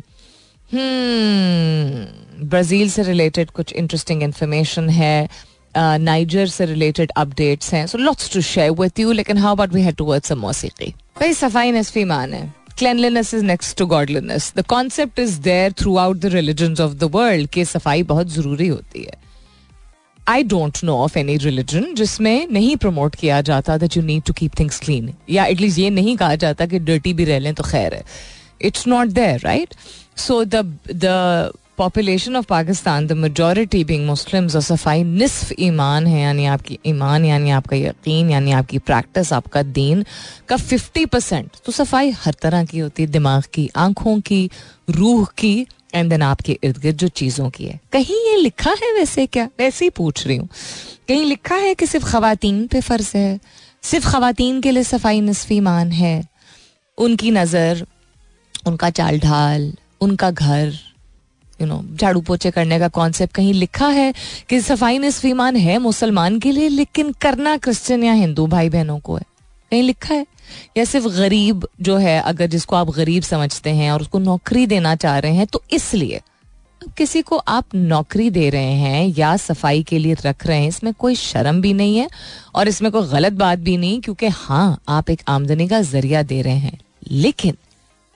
ब्राज़ील 2.45 2.89
से 2.91 3.03
रिलेटेड 3.03 3.51
कुछ 3.51 3.73
इंटरेस्टिंग 3.73 4.23
इंफॉर्मेशन 4.23 4.89
है। 4.91 5.29
नाइजर 5.77 6.47
से 6.49 6.65
रिलेटेड 6.67 7.11
अपडेट्स 7.17 7.73
हैं। 7.75 7.87
So 7.87 7.99
lots 7.99 8.33
to 8.33 8.41
share 8.43 8.71
with 8.81 8.99
you 9.01 9.13
लेकिन 9.13 9.39
how 9.39 9.55
about 9.55 9.73
we 9.73 9.83
had 9.83 9.97
to 9.97 10.05
word 10.05 10.25
some 10.25 10.39
मौसीकी 10.41 10.95
भाई, 11.21 11.33
सफ़ाई 11.35 11.73
नसफी 11.73 12.05
मान 12.05 12.35
है। 12.35 12.55
Cleanliness 12.79 13.35
next 13.45 13.77
to 13.79 13.87
godliness 13.87 14.53
the 14.57 14.65
concept 14.69 15.19
is 15.19 15.39
there 15.43 15.73
throughout 15.99 16.17
the 16.17 16.27
religion 16.35 16.77
of 16.81 16.95
the 16.95 17.11
world 17.15 17.49
कि 17.51 17.65
सफ़ाई 17.65 18.03
बहुत 18.11 18.29
ज़रूरी 18.33 18.69
होती 18.69 19.03
है। 19.03 19.25
I 20.29 20.43
don't 20.45 20.79
know 20.85 20.97
of 21.03 21.19
any 21.19 21.37
religion 21.39 21.95
जिसमें 21.95 22.47
नहीं 22.53 22.77
प्रमोट 22.77 23.15
किया 23.17 23.41
जाता 23.43 23.77
that 23.79 23.97
you 23.97 24.03
need 24.03 24.23
to 24.23 24.33
keep 24.33 24.59
things 24.59 24.81
clean 24.81 25.13
या 25.31 25.45
एटलीस्ट 25.45 25.79
ये 25.79 25.91
नहीं 25.91 26.17
कहा 26.17 26.35
जाता 26.37 26.67
कि 26.67 26.79
डर्टी 26.81 27.13
भी 27.15 27.25
रह 27.25 27.39
लें 27.39 27.55
तो 27.55 27.63
खैर 27.63 27.95
है। 27.95 28.03
It's 28.63 28.87
not 28.89 29.09
there 29.11 29.41
right 29.41 29.75
so 30.17 30.45
the 30.45 30.55
population 31.79 32.37
of 32.37 32.47
Pakistan 32.47 33.07
the 33.07 33.13
majority 33.13 33.83
being 33.85 34.07
Muslims 34.07 34.55
और 34.57 34.63
सफ़ाई 34.63 35.03
निसफ 35.05 35.53
ईमान 35.61 36.07
है, 36.07 36.21
यानी 36.23 36.47
आपकी 36.47 36.79
ईमान, 36.87 37.25
यानी 37.25 37.51
आपका 37.51 37.77
यकीन, 37.77 38.31
यानी 38.31 38.53
आपकी 38.53 38.79
प्रैक्टिस 38.81 39.33
आपका 39.33 39.63
दीन 39.63 40.05
का 40.49 40.57
फिफ्टी 40.57 41.05
परसेंट 41.07 41.51
तो 41.67 41.73
सफ़ाई 41.73 42.11
हर 42.17 42.35
तरह 42.43 42.65
की 42.65 42.79
होती 42.79 43.03
है, 43.03 43.09
दिमाग 43.09 43.45
की, 43.55 43.69
आँखों 43.77 44.21
की, 44.21 44.51
रूह 44.91 45.27
की 45.39 45.67
एंड 45.95 46.11
देन 46.11 46.23
आपके 46.23 46.59
इर्द 46.65 46.79
गिर्द 46.79 46.97
जो 46.99 47.09
चीज़ों 47.09 47.51
की 47.51 47.65
है। 47.65 47.81
कहीं 47.93 48.17
ये 48.31 48.37
लिखा 48.37 48.71
है 48.83 48.93
वैसे 48.95 49.27
क्या? 49.27 49.49
वैसे 49.59 49.85
ही 49.85 49.91
पूछ 49.91 50.27
रही 50.27 50.37
हूँ। 50.37 50.49
कहीं 51.09 51.25
लिखा 51.25 51.55
है 51.55 51.75
कि 51.75 51.87
सिर्फ़ 51.87 52.07
खातन 52.07 52.67
पे 52.67 52.81
फ़र्ज़ 52.81 53.17
है? 53.17 53.39
सिर्फ़ 53.83 54.09
खातन 54.09 54.61
के 54.61 54.71
लिए 54.71 54.83
सफ़ाई 54.83 55.21
नसफ 55.21 55.53
ईमान 55.53 55.93
है? 55.93 56.23
उनकी 56.99 57.31
नज़र, 57.31 57.87
उनका 58.67 58.91
चाल 58.91 59.19
ढाल, 59.21 59.73
उनका 60.01 60.31
घर 60.31 60.75
यू 61.61 61.67
नो 61.67 61.83
झाड़ू 61.95 62.21
पोछे 62.21 62.51
करने 62.51 62.79
का 62.79 62.89
कॉन्सेप्ट 62.89 63.35
कहीं 63.35 63.53
लिखा 63.55 63.89
है 63.89 64.13
कि 64.49 64.61
सफ़ाई 64.61 64.99
निस्फीमान 64.99 65.57
है 65.57 65.79
मुसलमान 65.79 66.39
के 66.39 66.53
लिए, 66.53 66.69
लेकिन 66.69 67.13
करना 67.13 67.57
क्रिश्चियन 67.57 68.05
या 68.05 68.13
हिंदू 68.13 68.47
भाई 68.47 68.69
बहनों 68.69 68.99
को 68.99 69.17
है। 69.17 69.25
कहीं 69.73 69.83
लिखा 69.83 70.15
है? 70.15 70.27
या 70.77 70.85
सिर्फ़ 70.85 71.07
गरीब 71.09 71.67
जो 71.81 71.97
है, 71.97 72.21
अगर 72.21 72.47
जिसको 72.47 72.77
आप 72.77 72.91
गरीब 72.91 73.23
समझते 73.23 73.71
हैं 73.71 73.91
और 73.93 74.01
उसको 74.01 74.19
नौकरी 74.19 74.67
देना 74.67 74.95
चाह 74.95 75.19
रहे 75.19 75.35
हैं 75.35 75.47
तो 75.47 75.63
इसलिए। 75.71 76.21
किसी 76.99 77.23
को 77.23 77.37
आप 77.39 77.75
नौकरी 77.75 78.29
दे 78.31 78.49
रहे 78.51 78.73
हैं 78.73 79.15
या 79.19 79.37
सफ़ाई 79.37 79.83
के 79.83 79.99
लिए 79.99 80.17
रख 80.27 80.47
रहे 80.47 80.61
हैं, 80.61 80.69
इसमें 80.69 80.93
कोई 80.95 81.15
शर्म 81.15 81.61
भी 81.61 81.73
नहीं 81.73 81.97
है 81.99 82.09
और 82.55 82.69
इसमें 82.69 82.91
कोई 82.93 83.09
गलत 83.09 83.33
बात 83.33 83.59
भी 83.59 83.77
नहीं, 83.77 84.01
क्योंकि 84.01 84.27
हाँ 84.27 84.79
आप 84.89 85.11
एक 85.11 85.23
आमदनी 85.29 85.69
का 85.69 85.81
ज़रिया 85.81 86.23
दे 86.23 86.43
रहे 86.43 86.57
हैं। 86.57 86.79
लेकिन 87.11 87.57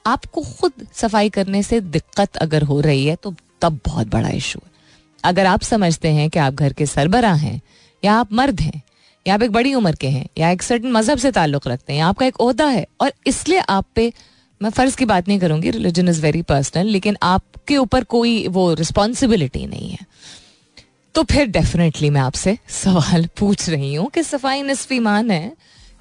आपको 0.06 0.42
खुद 0.42 0.86
सफ़ाई 0.94 1.30
करने 1.30 1.62
से 1.62 1.80
दिक्कत 1.80 2.36
अगर 2.36 2.62
हो 2.62 2.80
रही 2.80 3.06
है 3.06 3.16
तो 3.16 3.34
तब 3.62 3.78
बहुत 3.86 4.06
बड़ा 4.06 4.28
इशू 4.28 4.60
है। 4.64 4.70
अगर 5.24 5.46
आप 5.46 5.62
समझते 5.62 6.08
हैं 6.08 6.28
कि 6.30 6.38
आप 6.38 6.54
घर 6.54 6.72
के 6.72 6.86
सरबरा 6.86 7.32
हैं, 7.32 7.60
या 8.02 8.14
आप 8.14 8.32
मर्द 8.32 8.60
हैं, 8.60 8.82
या 9.26 9.34
आप 9.34 9.42
एक 9.42 9.50
बड़ी 9.50 9.74
उम्र 9.74 9.94
के 9.94 10.08
हैं, 10.08 10.26
या 10.38 10.50
एक 10.50 10.62
सर्टन 10.62 10.92
मज़हब 10.92 11.18
से 11.18 11.30
ताल्लुक 11.30 11.66
रखते 11.68 11.92
हैं, 11.92 12.02
आपका 12.02 12.26
एक 12.26 12.36
अहदा 12.40 12.66
है, 12.66 12.86
और 13.00 13.12
इसलिए 13.26 13.58
आप 13.58 13.86
पे, 13.94 14.12
मैं 14.60 14.70
फ़र्ज़ 14.70 14.96
की 14.96 15.04
बात 15.04 15.28
नहीं 15.28 15.38
करूँगी 15.38 15.70
रिलीजन 15.70 16.08
इज़ 16.08 16.20
वेरी 16.22 16.42
पर्सनल 16.42 16.86
लेकिन 16.86 17.16
आपके 17.22 17.76
ऊपर 17.76 18.04
कोई 18.04 18.46
वो 18.48 18.72
रिस्पॉन्सिबिलिटी 18.74 19.66
नहीं 19.66 19.90
है। 19.90 20.06
तो 21.14 21.22
फिर 21.22 21.46
डेफिनेटली 21.46 22.10
मैं 22.10 22.20
आपसे 22.20 22.56
सवाल 22.68 23.28
पूछ 23.38 23.68
रही 23.68 23.94
हूँ 23.94 24.08
कि 24.10 24.22
सफ़ाई 24.22 24.62
नसफी 24.62 24.98
मान 24.98 25.30
है 25.30 25.52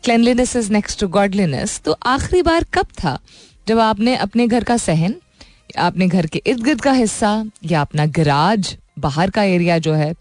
cleanliness 0.04 0.56
is 0.56 0.72
next 0.72 1.00
to 1.00 1.08
godliness 1.08 1.80
तो 1.86 1.98
आखिरी 2.06 2.42
बार 2.42 2.66
कब 2.74 2.88
था 3.04 3.18
जब 3.70 3.80
आपने 3.80 4.16
अपने 4.18 4.48
घर 4.48 4.64
का 4.64 4.78
सहन 4.80 5.16
अपने 5.80 6.08
घर 6.08 6.26
के 6.26 6.42
इर्द 6.48 6.64
गिर्द 6.64 6.82
का 6.82 6.92
हिस्सा 6.94 7.32
या 7.66 7.82
अपना 7.82 8.06
गराज 8.14 8.76
बाहर 9.00 9.30
का 9.30 9.44
एरिया 9.46 9.78
जो 9.80 9.94
है 9.94 10.14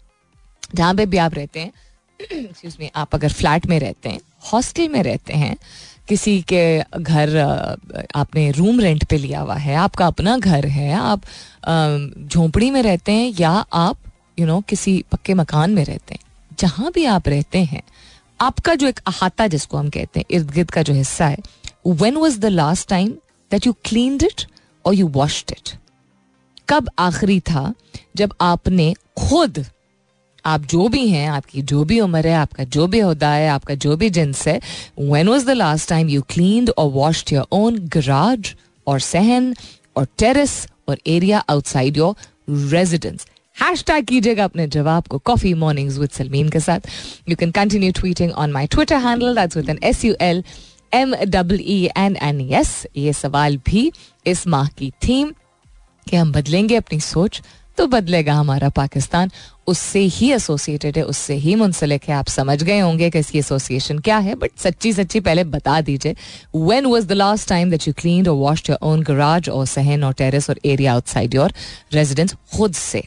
जहाँ 0.75 0.93
पे 0.95 1.05
भी 1.05 1.17
आप 1.17 1.35
रहते 1.35 1.59
हैं 1.59 1.71
एक्सक्यूज 2.31 2.75
मी 2.79 2.89
आप 2.95 3.15
अगर 3.15 3.31
फ्लैट 3.33 3.65
में 3.65 3.79
रहते 3.79 4.09
हैं 4.09 4.19
हॉस्टल 4.43 4.89
में 4.89 5.01
रहते 5.03 5.33
हैं 5.35 5.55
किसी 6.09 6.41
के 6.43 6.63
घर 6.99 7.37
आपने 8.15 8.49
रूम 8.51 8.79
रेंट 8.79 9.03
पे 9.03 9.17
लिया 9.17 9.39
हुआ 9.39 9.55
है 9.57 9.75
आपका 9.77 10.07
अपना 10.07 10.37
घर 10.37 10.65
है 10.67 10.91
आप 10.93 11.21
झोंपड़ी 12.27 12.69
में 12.71 12.81
रहते 12.81 13.11
हैं 13.11 13.33
या 13.39 13.51
आप 13.51 13.97
यू 14.39 14.45
you 14.45 14.47
नो 14.47 14.53
know, 14.53 14.69
किसी 14.69 15.03
पक्के 15.11 15.33
मकान 15.33 15.71
में 15.71 15.83
रहते 15.83 16.13
हैं 16.13 16.57
जहाँ 16.59 16.91
भी 16.91 17.05
आप 17.07 17.27
रहते 17.27 17.63
हैं 17.63 17.81
आपका 18.39 18.75
जो 18.75 18.87
एक 18.87 18.99
अहाता 19.07 19.47
जिसको 19.47 19.77
हम 19.77 19.89
कहते 19.89 20.19
हैं 20.19 20.25
इर्द 20.31 20.51
गिर्द 20.51 20.71
का 20.71 20.81
जो 20.81 20.93
हिस्सा 20.93 21.27
है 21.27 21.37
when 21.87 22.15
was 22.15 22.39
the 22.39 22.45
last 22.45 22.89
time 22.89 23.13
that 23.51 23.67
you 23.67 23.73
clean 23.85 24.19
it 24.23 24.45
और 24.85 24.95
यू 24.95 25.07
वॉश्ड 25.07 25.51
इट 25.51 25.77
कब 26.69 26.89
आखिरी 26.99 27.39
था 27.39 27.73
जब 28.17 28.33
आपने 28.41 28.93
खुद, 29.17 29.65
आप 30.45 30.61
जो 30.61 30.87
भी 30.87 31.07
हैं, 31.09 31.27
आपकी 31.29 31.61
जो 31.61 31.83
भी 31.83 31.99
उम्र 31.99 32.27
है, 32.27 32.33
आपका 32.33 32.63
जो 32.65 32.85
भी 32.87 32.99
होता 32.99 33.29
है, 33.29 33.47
आपका 33.49 33.75
जो 33.75 33.95
भी 33.97 34.09
जिन्स 34.09 34.47
है 34.47 34.59
when 34.99 35.27
was 35.29 35.45
the 35.45 35.49
last 35.49 35.89
time 35.89 36.09
you 36.09 36.21
clean 36.29 36.69
और 36.69 36.89
वॉश्ड 36.91 37.33
योर 37.33 37.47
ओन 37.51 37.77
गराज 37.87 38.55
और 38.87 38.99
सहन 38.99 39.53
और 39.97 40.07
टेरिस 40.17 40.55
और 40.89 40.97
area 41.07 41.43
outside 41.49 41.97
your 41.97 42.15
residence 42.71 43.25
hashtag 43.83 44.05
कीजिएगा 44.05 44.43
अपने 44.43 44.67
जवाब 44.67 45.07
को 45.07 45.17
कॉफ़ी 45.25 45.53
मॉर्निंग्स 45.53 45.97
विद 45.97 46.09
सलमीन 46.09 46.49
के 46.49 46.59
साथ। 46.59 46.87
You 47.29 47.35
can 47.35 47.51
continue 47.51 47.91
tweeting 47.91 48.31
on 48.31 48.51
my 48.51 48.67
twitter 48.67 48.97
handle 49.05 49.35
that's 49.35 49.57
with 49.57 49.69
N 49.69 49.79
S 49.83 50.05
U 50.05 50.15
L 50.21 50.43
M 50.93 51.15
double 51.15 51.59
E 51.61 51.83
N 51.97 52.15
N 52.21 52.41
S 52.41 52.85
ये 52.97 53.13
सवाल 53.13 53.57
भी 53.67 53.91
इस 54.27 54.45
माह 54.47 54.67
की 54.77 54.91
थीम 55.03 55.31
कि 56.07 56.15
हम 56.15 56.31
बदलेंगे 56.31 56.75
अपनी 56.75 56.99
सोच 56.99 57.41
तो 57.77 57.85
बदलेगा 57.87 58.33
हमारा 58.33 58.69
पाकिस्तान। 58.69 59.29
उससे 59.67 59.99
ही 59.99 60.31
एसोसिएटेड 60.33 60.97
है, 60.97 61.03
उससे 61.03 61.33
ही 61.35 61.53
मुंसलिक 61.55 62.03
है। 62.03 62.13
आप 62.15 62.27
समझ 62.27 62.63
गए 62.63 62.79
होंगे 62.79 63.09
कि 63.09 63.19
इसकी 63.19 63.39
एसोसिएशन 63.39 63.99
क्या 63.99 64.17
है 64.17 64.35
बट 64.35 64.51
सच्ची 64.57 64.91
सच्ची 64.93 65.19
पहले 65.19 65.43
बता 65.45 65.79
दीजिए 65.81 66.15
when 66.55 66.85
was 66.85 67.07
the 67.07 67.11
last 67.11 67.49
time 67.49 67.69
that 67.69 67.87
you 67.87 67.93
clean 67.97 68.27
और 68.27 68.35
वॉश 68.35 68.69
योर 68.69 68.79
ओन 68.81 69.03
गराज 69.03 69.49
और 69.49 69.65
सहन 69.67 70.03
और 70.03 70.13
टेरिस 70.13 70.49
और 70.49 70.59
एरिया 70.65 70.93
आउटसाइड 70.93 71.35
योर 71.35 71.53
रेजिडेंस 71.93 72.35
खुद 72.55 72.73
से? 72.73 73.03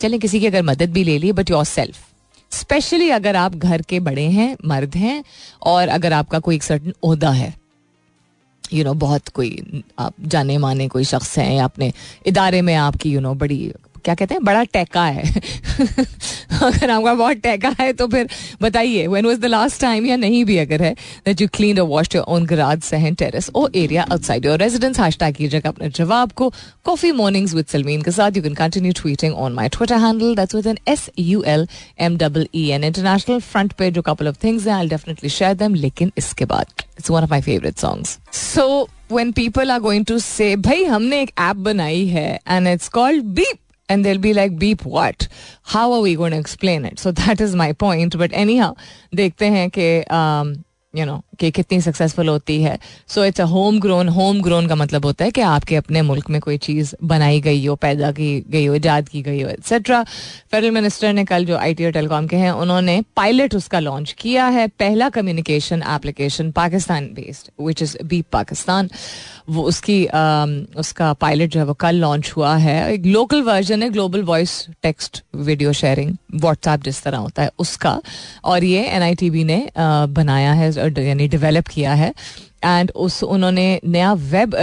चलें, 0.00 0.20
किसी 0.20 0.40
की 0.40 0.46
अगर 0.46 0.62
मदद 0.62 0.92
भी 0.92 1.04
ले 1.04 1.18
ली 1.18 1.32
बट 1.32 1.50
योर 1.50 1.64
सेल्फ 1.64 2.07
स्पेशली 2.52 3.10
अगर 3.10 3.36
आप 3.36 3.54
घर 3.54 3.82
के 3.82 4.00
बड़े 4.00 4.26
हैं 4.30 4.56
मर्द 4.66 4.94
हैं 4.96 5.22
और 5.66 5.88
अगर 5.88 6.12
आपका 6.12 6.38
कोई 6.38 6.54
एक 6.54 6.62
सर्टन 6.62 6.92
उहदा 7.02 7.30
है 7.30 7.54
यू 8.72 8.78
you 8.78 8.84
नो 8.84 8.90
know, 8.90 9.00
बहुत 9.00 9.28
कोई 9.28 9.82
आप 9.98 10.14
जाने 10.20 10.58
माने 10.58 10.88
कोई 10.88 11.04
शख्स 11.04 11.38
हैं 11.38 11.52
या 11.54 11.64
अपने 11.64 11.92
इदारे 12.26 12.62
में 12.62 12.74
आपकी 12.74 13.10
यू 13.10 13.14
you 13.14 13.22
नो 13.22 13.28
know, 13.28 13.40
बड़ी 13.40 13.72
क्या 14.04 14.14
कहते 14.14 14.34
हैं? 14.34 14.44
बड़ा 14.44 14.62
टैका 14.64 15.04
है। 15.04 15.22
अगर 16.62 16.90
आपका 16.90 17.12
बहुत 17.14 17.36
टैका 17.36 17.74
है 17.80 17.92
तो 17.92 18.06
फिर 18.08 18.28
बताइए 18.62 19.06
when 19.06 19.26
was 19.26 19.38
the 19.38 19.44
last 19.44 19.80
time 19.80 20.06
या 20.06 20.16
नहीं 20.16 20.44
भी 20.44 20.56
अगर 20.58 20.82
है 20.82 20.92
that 21.26 21.40
you 21.40 21.48
clean 21.54 21.80
wash 21.80 22.08
your 22.14 22.24
own 22.28 22.44
garage 22.46 22.80
सहन 22.82 23.14
टेरेस 23.14 23.50
और 23.54 23.76
area 23.76 24.06
outside 24.12 24.46
your 24.46 24.58
residence 24.58 25.00
hashtag 25.00 25.34
कीजिएगा 25.34 25.68
अपने 25.68 25.88
जवाब 25.90 26.32
को। 26.32 26.52
कॉफ़ी 26.84 27.12
मॉर्निंग्स 27.12 27.54
विद 27.54 27.66
सलमीन 27.66 28.02
के 28.02 28.10
साथ 28.10 28.36
you 28.36 28.42
can 28.42 28.54
continue 28.54 28.92
tweeting 28.92 29.34
on 29.34 29.52
my 29.52 29.68
Twitter 29.68 29.96
handle 29.96 30.34
that's 30.36 30.54
with 30.54 30.66
N 30.66 30.78
S 30.88 31.08
U 31.18 31.42
L 31.46 31.66
M 32.00 32.16
double 32.18 32.48
E 32.54 32.68
N 32.70 32.84
international 32.84 33.40
front 33.40 33.72
पे 33.72 33.90
जो 33.90 34.02
कपल 34.02 34.28
ऑफ़ 34.28 34.36
थिंग्स 34.44 34.66
हैं 34.66 34.74
I 34.74 34.88
definitely 34.88 35.30
share 35.30 35.54
them 35.54 35.74
लेकिन 35.74 36.12
इसके 36.18 36.44
बाद 36.44 36.66
it's 36.98 37.10
one 37.10 37.22
of 37.22 37.30
my 37.30 37.42
favourite 37.42 37.78
songs 37.78 38.18
so 38.32 38.88
when 39.10 39.30
people 39.32 39.70
are 39.70 39.80
going 39.80 40.04
to 40.04 40.16
say, 40.20 40.54
भाई, 40.56 40.84
हमने 40.84 41.20
एक 41.22 41.30
app 41.40 41.56
बनाई 41.68 42.06
है, 42.06 42.28
and 42.50 42.70
it's 42.74 42.90
called 42.96 43.34
beep. 43.38 43.67
And 43.88 44.04
they'll 44.04 44.18
be 44.18 44.34
like 44.34 44.58
beep 44.58 44.84
what? 44.84 45.28
How 45.64 45.92
are 45.92 46.00
we 46.00 46.14
going 46.14 46.32
to 46.32 46.38
explain 46.38 46.84
it? 46.84 46.98
So 46.98 47.12
that 47.22 47.40
is 47.40 47.54
my 47.56 47.72
point. 47.74 48.18
But 48.18 48.32
anyhow 48.34 48.74
देखते 49.14 49.46
हैं 49.48 49.68
कि 49.70 50.04
um, 50.12 50.56
you 50.94 51.04
know 51.06 51.20
कि 51.38 51.50
कितनी 51.50 51.80
सक्सेसफुल 51.80 52.28
होती 52.28 52.60
है 52.62 52.78
so 53.08 53.24
it's 53.24 53.40
a 53.40 53.44
home 53.44 53.78
grown 53.80 54.08
home 54.08 54.40
grown 54.42 54.66
का 54.68 54.74
मतलब 54.74 55.04
होता 55.04 55.24
है 55.24 55.30
कि 55.30 55.40
आपके 55.40 55.76
अपने 55.76 56.02
मुल्क 56.02 56.30
में 56.30 56.40
कोई 56.40 56.56
चीज़ 56.58 56.94
बनाई 57.10 57.40
गई 57.40 57.64
हो 57.66 57.74
पैदा 57.76 58.10
की 58.12 58.28
गई 58.50 58.64
हो 58.66 58.74
ईजाद 58.74 59.08
की 59.08 59.22
गई 59.22 59.42
हो 59.42 59.48
एक्सेट्रा 59.50 60.02
फेडरल 60.52 60.70
मिनिस्टर 60.70 61.12
ने 61.12 61.24
कल 61.24 61.44
जो 61.44 61.56
आई 61.56 61.74
टी 61.74 61.84
और 61.86 61.92
टेलीकॉम 61.92 62.26
के 62.26 62.36
हैं 62.36 62.50
उन्होंने 62.64 63.02
पायलट 63.16 63.54
उसका 63.54 63.80
लॉन्च 63.80 64.12
किया 64.18 64.46
है 64.56 64.66
पहला 64.78 65.08
communication 65.18 65.82
application 65.94 66.50
Pakistan 66.52 67.12
based 67.14 67.50
which 67.66 67.82
is 67.82 67.96
B 68.04 68.22
Pakistan 68.32 68.90
वो 69.50 69.62
उसकी 69.62 70.06
आ, 70.06 70.44
उसका 70.76 71.12
पायलट 71.12 71.50
जो 71.50 71.60
है 71.60 71.66
वो 71.66 71.74
कल 71.74 71.96
लॉन्च 71.96 72.32
हुआ 72.36 72.56
है। 72.56 72.92
एक 72.94 73.06
लोकल 73.06 73.42
वर्जन 73.42 73.82
है 73.82 73.90
global 73.90 74.22
voice 74.22 74.66
text 74.82 75.22
video 75.36 75.72
sharing 75.72 76.16
WhatsApp 76.34 76.82
जिस 76.82 77.02
तरह 77.02 77.18
होता 77.18 77.42
है 77.42 77.50
उसका। 77.58 78.00
और 78.44 78.64
ये 78.64 78.84
बी 79.30 79.44
ने 79.44 79.60
आ, 79.76 80.06
बनाया 80.06 80.52
है 80.52 80.72
यानी 81.02 81.28
डेवलप 81.28 81.68
किया 81.68 81.94
है। 81.94 82.12
एंड 82.64 82.90
उस 82.96 83.22
उन्होंने 83.24 83.80
नया 83.84 84.12
web 84.12 84.54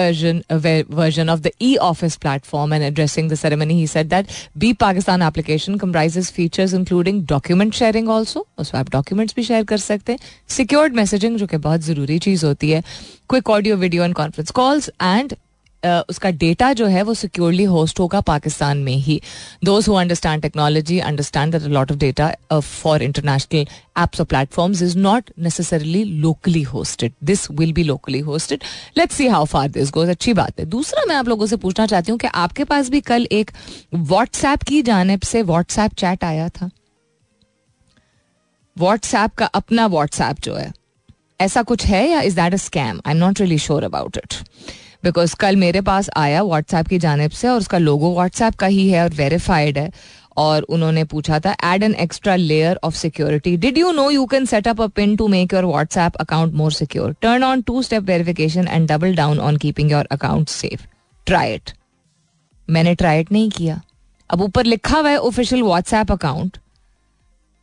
version 0.91 1.29
of 1.29 1.39
the 1.39 1.51
E 1.61 1.75
office 1.83 2.15
platform 2.17 2.73
and 2.73 2.83
addressing 2.83 3.29
the 3.31 3.35
ceremony 3.35 3.73
he 3.73 3.87
said 3.87 4.07
that 4.07 4.27
B 4.57 4.71
Pakistan 4.81 5.21
application 5.21 5.75
comprises 5.77 6.31
features 6.31 6.73
including 6.73 7.25
document 7.27 7.73
sharing 7.73 8.09
also 8.09 8.45
उसमें 8.59 8.79
आप 8.79 8.89
डॉक्यूमेंट्स 8.91 9.35
भी 9.35 9.43
शेयर 9.43 9.63
कर 9.63 9.77
सकते 9.77 10.11
हैं. 10.11 10.19
सिक्योर्ड 10.49 10.95
मैसेजिंग 10.95 11.37
जो 11.37 11.47
कि 11.47 11.57
बहुत 11.59 11.81
ज़रूरी 11.81 12.19
चीज़ 12.19 12.45
होती 12.45 12.69
है. 12.71 12.83
Quick 13.29 13.49
audio 13.49 13.75
video 13.77 14.03
and 14.03 14.13
conference 14.15 14.51
calls 14.51 14.89
and 15.01 15.35
उसका 16.09 16.29
डेटा 16.33 16.71
जो 16.73 16.85
है 16.87 17.01
वो 17.03 17.13
सिक्योरली 17.13 17.63
होस्ट 17.65 17.99
होगा 17.99 18.21
पाकिस्तान 18.23 18.77
में 18.83 18.93
ही। 18.93 19.19
Those 19.63 19.87
who 19.87 19.93
understand 19.95 20.41
technology 20.41 20.99
understand 21.01 21.51
that 21.51 21.63
lot 21.71 21.91
of 21.91 21.99
data 21.99 22.31
for 22.53 23.03
international 23.03 23.65
apps 23.97 24.19
और 24.19 24.25
platforms 24.25 24.81
is 24.81 24.97
not 24.97 25.31
necessarily 25.39 26.03
locally 26.03 26.61
hosted 26.63 27.13
this 27.23 27.49
will 27.51 27.73
be 27.73 27.83
locally 27.83 28.19
hosted 28.21 28.63
let's 28.97 29.15
see 29.15 29.27
how 29.27 29.45
far 29.45 29.67
this 29.69 29.91
goes 29.91 30.09
अच्छी 30.09 30.33
बात 30.33 30.59
है। 30.59 30.65
दूसरा 30.67 31.05
मैं 31.07 31.15
आप 31.15 31.27
लोगों 31.27 31.45
से 31.45 31.57
पूछना 31.57 31.85
चाहती 31.85 32.11
हूँ 32.11 32.19
कि 32.19 32.27
आपके 32.27 32.63
पास 32.63 32.89
भी 32.89 33.01
कल 33.01 33.27
एक 33.31 33.51
व्हाट्सएप 33.93 34.63
की 34.63 34.81
जानब 34.83 35.21
से 35.23 35.41
व्हाट्सएप 35.43 35.93
चैट 35.95 36.23
आया 36.23 36.49
था? 36.51 36.69
व्हाट्सएप 38.77 39.33
का 39.33 39.45
अपना 39.55 39.85
व्हाट्सएप 39.87 40.39
जो 40.43 40.55
है। 40.55 40.71
ऐसा 41.41 41.61
कुछ 41.63 41.85
है 41.85 42.07
या 42.09 42.21
is 42.21 42.35
that 42.35 42.53
a 42.53 42.57
scam 42.57 42.99
I 43.05 43.13
am 43.13 43.17
not 43.17 43.39
really 43.39 43.57
sure 43.59 43.83
about 43.83 44.17
it 44.17 44.33
because 45.05 45.35
कल 45.35 45.55
मेरे 45.55 45.81
पास 45.81 46.09
आया 46.17 46.41
व्हाट्सएप 46.43 46.87
की 46.87 46.97
जानब 46.99 47.31
से 47.31 47.47
और 47.47 47.57
उसका 47.57 47.77
लोगो 47.77 48.13
व्हाट्सएप 48.13 48.55
का 48.55 48.67
ही 48.67 48.87
है 48.89 49.03
और 49.03 49.09
वेरीफाइड 49.15 49.77
है। 49.77 49.91
और 50.37 50.61
उन्होंने 50.75 51.03
पूछा 51.03 51.39
था 51.39 51.55
add 51.65 51.83
an 51.83 51.93
extra 51.95 52.35
layer 52.35 52.79
of 52.83 52.95
security 52.95 53.55
did 53.57 53.77
you 53.77 53.91
know 53.91 54.09
you 54.11 54.25
can 54.25 54.45
set 54.45 54.67
up 54.67 54.81
a 54.81 54.87
PIN 54.95 55.15
to 55.15 55.27
make 55.27 55.53
your 55.53 55.65
WhatsApp 55.65 56.15
account 56.21 56.53
more 56.53 56.71
secure 56.73 57.15
turn 57.21 57.43
on 57.43 57.61
two 57.61 57.81
step 57.81 58.03
verification 58.03 58.67
and 58.67 58.87
double 58.91 59.15
down 59.15 59.39
on 59.39 59.57
keeping 59.57 59.91
your 59.91 60.07
account 60.11 60.49
safe 60.49 60.85
try 61.27 61.53
it 61.53 61.71
मैंने 62.67 62.95
try 62.95 63.19
it 63.19 63.31
नहीं 63.31 63.49
किया। 63.51 63.81
अब 64.29 64.41
ऊपर 64.41 64.65
लिखा 64.65 64.99
हुआ 64.99 65.09
है 65.09 65.17
official 65.21 65.63
WhatsApp 65.63 66.11
account 66.11 66.57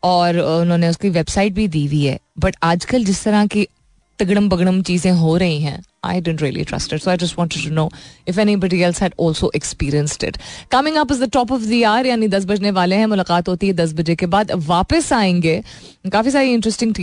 और 0.02 0.38
उन्होंने 0.38 0.88
उसकी 0.88 1.10
वेबसाइट 1.10 1.52
भी 1.52 1.68
दी 1.68 1.86
हुई 1.86 2.04
है। 2.04 2.18
बट 2.38 2.56
आजकल 2.62 3.04
जिस 3.04 3.24
तरह 3.24 3.46
की 3.46 3.68
तगड़म 4.18 4.48
बगड़म 4.48 4.82
चीज़ें 4.82 5.12
हो 5.12 5.36
रही 5.36 5.60
हैं 5.60 5.80
I 6.02 6.18
didn't 6.18 6.40
really 6.40 6.64
trust 6.64 6.92
it. 6.92 7.02
So 7.02 7.10
I 7.12 7.16
just 7.16 7.36
wanted 7.36 7.62
to 7.62 7.70
know 7.70 7.88
if 8.26 8.38
anybody 8.38 8.82
else 8.82 8.98
had 8.98 9.12
also 9.16 9.50
experienced 9.54 10.24
it. 10.24 10.38
Coming 10.68 10.96
up 10.96 11.12
is 11.12 11.20
the 11.20 11.28
top 11.28 11.52
of 11.56 11.66
the 11.68 11.84
hour 11.86 12.06
यानी 12.06 12.28
दस 12.28 12.44
बजने 12.44 12.70
वाले 12.70 12.96
हैं, 12.96 13.06
मुलाकात 13.06 13.48
होती 13.48 13.66
है 13.66 13.72
दस 13.72 13.92
बजे 13.94 14.14
के 14.16 14.26
बाद। 14.26 14.50
वापस 14.66 15.12
आएँगे। 15.12 15.62
काफ़ी 16.12 16.30
सारी 16.30 16.52
इंटरेस्टिंग 16.52 16.94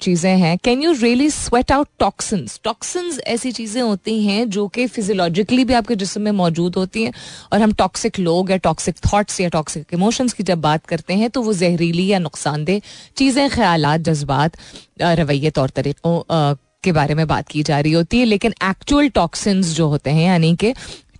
चीज़ें 0.00 0.36
हैं। 0.38 0.56
Can 0.64 0.82
you 0.82 0.92
really 1.02 1.28
sweat 1.30 1.72
out 1.72 1.88
toxins 2.00 2.60
toxins 2.64 3.20
ऐसी 3.26 3.52
चीज़ें 3.52 3.80
होती 3.82 4.20
हैं 4.22 4.48
जो 4.50 4.66
कि 4.68 4.86
फिजियोलॉजिकली 4.86 5.64
भी 5.64 5.74
आपके 5.74 5.96
जिसम 5.96 6.22
में 6.22 6.32
मौजूद 6.32 6.76
होती 6.76 7.02
हैं। 7.02 7.12
और 7.52 7.62
हम 7.62 7.72
टॉक्सिक 7.78 8.18
लोग 8.18 8.50
या 8.50 8.56
टॉक्सिक 8.68 8.96
थाट्स 9.06 9.40
या 9.40 9.48
टॉक्सिक 9.48 9.94
इमोशंस 9.94 10.32
की 10.32 10.42
जब 10.42 10.60
बात 10.60 10.86
करते 10.86 11.14
हैं 11.14 11.30
तो 11.30 11.42
वो 11.42 11.52
जहरीली 11.54 12.06
या 12.06 12.18
नुकसानदेह 12.18 12.80
चीज़ें 13.16 13.48
ख्याल 13.50 13.96
जज्बात 14.02 14.56
रवैये 15.02 15.50
तौर 15.50 15.70
तरीक़ों 15.76 16.54
के 16.84 16.92
बारे 16.92 17.14
में 17.14 17.26
बात 17.26 17.48
की 17.48 17.62
जा 17.62 17.80
रही 17.80 17.92
होती 17.92 18.18
है, 18.18 18.24
लेकिन 18.24 18.54
एक्चुअल 18.64 19.08
टॉक्सिन 19.08 19.62
जो 19.62 19.88
होते 19.88 20.10
हैं, 20.10 20.26
यानी 20.26 20.54
कि 20.56 20.72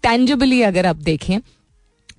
टेंजिबली 0.02 0.62
अगर 0.62 0.86
आप 0.86 0.96
देखें 0.96 1.38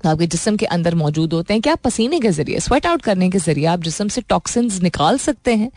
आपके 0.06 0.28
जिसम 0.28 0.56
के 0.56 0.66
अंदर 0.68 0.96
मौजूद 0.96 1.34
होते 1.34 1.54
हैं। 1.54 1.62
क्या 1.62 1.76
पसीने 1.76 2.20
के 2.20 2.30
ज़रिए 2.32 2.60
स्वेट 2.60 2.86
आउट 2.86 3.02
करने 3.02 3.30
के 3.30 3.40
ज़रिए 3.40 3.66
आप 3.66 3.82
जिसम 3.84 4.08
से 4.08 4.22
टॉक्सिन्स 4.30 4.82
निकाल 4.82 5.18
सकते 5.18 5.56
हैं? 5.56 5.70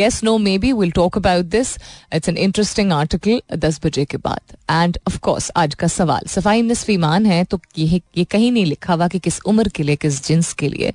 Yes 0.00 0.22
no 0.24 0.36
maybe 0.58 0.72
will 0.72 0.90
talk 0.90 1.16
about 1.18 1.44
this 1.46 1.74
it's 2.14 2.28
an 2.28 2.36
interesting 2.38 2.92
article 2.92 3.40
दस 3.56 3.80
बजे 3.84 4.04
के 4.04 4.16
बाद। 4.16 4.56
एंड 4.70 4.98
ऑफ़ 5.08 5.18
कोर्स 5.18 5.50
आज 5.56 5.74
का 5.74 5.86
सवाल। 5.88 6.26
सफ़ाई 6.28 6.62
नसफ 6.62 6.90
ईमान 6.90 7.26
है 7.26 7.42
तो 7.44 7.60
ये 7.78 8.00
ये 8.16 8.24
कहीं 8.24 8.50
नहीं 8.52 8.66
लिखा 8.66 8.94
हुआ 8.94 9.08
कि 9.08 9.18
किस 9.18 9.40
उम्र 9.46 9.68
के 9.68 9.82
लिए 9.82 9.96
किस 9.96 10.24
जिन्स 10.26 10.52
के 10.52 10.68
लिए 10.68 10.92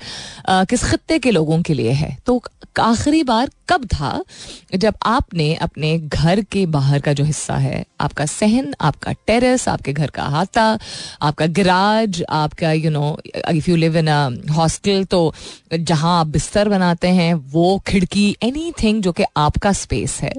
आ, 0.50 0.64
किस 0.64 0.84
खत्ते 0.84 1.20
के 1.20 1.32
लोगों 1.32 1.62
के 1.62 1.74
लिए 1.74 1.92
है। 1.94 2.18
तो 2.26 2.42
आखिरी 2.80 3.24
बार 3.24 3.50
कब 3.70 3.86
था 3.86 4.24
जब 4.76 4.94
आपने 5.06 5.54
अपने 5.56 5.98
घर 6.00 6.42
के 6.52 6.66
बाहर 6.66 7.00
का 7.02 7.14
जो 7.14 7.24
हिस्सा 7.24 7.56
है 7.58 7.84
आपका 8.02 8.26
सहन 8.26 8.74
आपका 8.82 9.12
टेरेस 9.28 9.68
आपके 9.70 9.94
घर 9.94 10.10
का 10.10 10.24
हाथा 10.36 10.66
आपका 11.22 11.46
गिराज 11.58 12.24
आपका 12.30 12.73
you 12.76 12.92
know 12.92 13.18
if 13.26 13.70
you 13.70 13.76
live 13.76 13.98
in 13.98 14.08
a 14.08 14.54
hostel 14.54 15.04
तो 15.06 15.34
जहाँ 15.74 16.20
आप 16.20 16.28
बिस्तर 16.28 16.70
बनाते 16.70 17.08
हैं, 17.10 17.34
वो 17.34 17.78
खिड़की 17.88 18.36
एनी 18.44 18.72
थिंग 18.84 19.02
जो 19.04 19.12
कि 19.12 19.24
आपका 19.38 19.74
स्पेस 19.74 20.20
है 20.22 20.34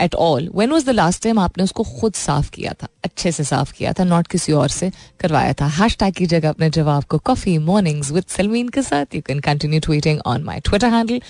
at 0.00 0.14
all 0.14 0.48
when 0.54 0.70
was 0.70 0.86
the 0.86 0.90
last 0.90 1.22
time 1.22 1.38
आपने 1.38 1.64
उसको 1.64 1.82
खुद 2.00 2.14
साफ़ 2.14 2.50
किया 2.50 2.72
था? 2.72 2.88
अच्छे 3.04 3.32
से 3.32 3.44
साफ़ 3.44 3.72
किया 3.72 3.92
था 3.92 4.04
नॉट 4.04 4.26
किसी 4.26 4.52
और 4.52 4.68
से 4.68 4.90
करवाया 5.20 5.52
था? 5.52 5.66
हैश 5.78 5.96
टैग 5.96 6.14
की 6.14 6.26
जगह 6.26 6.48
अपने 6.48 6.70
जवाब 6.70 7.04
को 7.04 7.18
कॉफ़ी 7.20 7.56
मॉर्निंग्स 7.60 8.10
विद 8.12 8.24
सलमीन 8.28 8.68
के 8.68 8.82
साथ. 8.82 9.14
You 9.14 9.20
can 9.26 9.40
continue 9.40 9.80
tweeting 9.80 10.20
on 10.26 10.42
my 10.44 10.60
Twitter 10.60 10.94
handle 10.94 11.20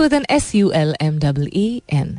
with 0.00 0.12
N 0.12 0.26
S 0.30 0.54
U 0.54 0.70
L 0.72 0.94
M 1.02 1.18
double 1.18 1.48
N 1.92 2.18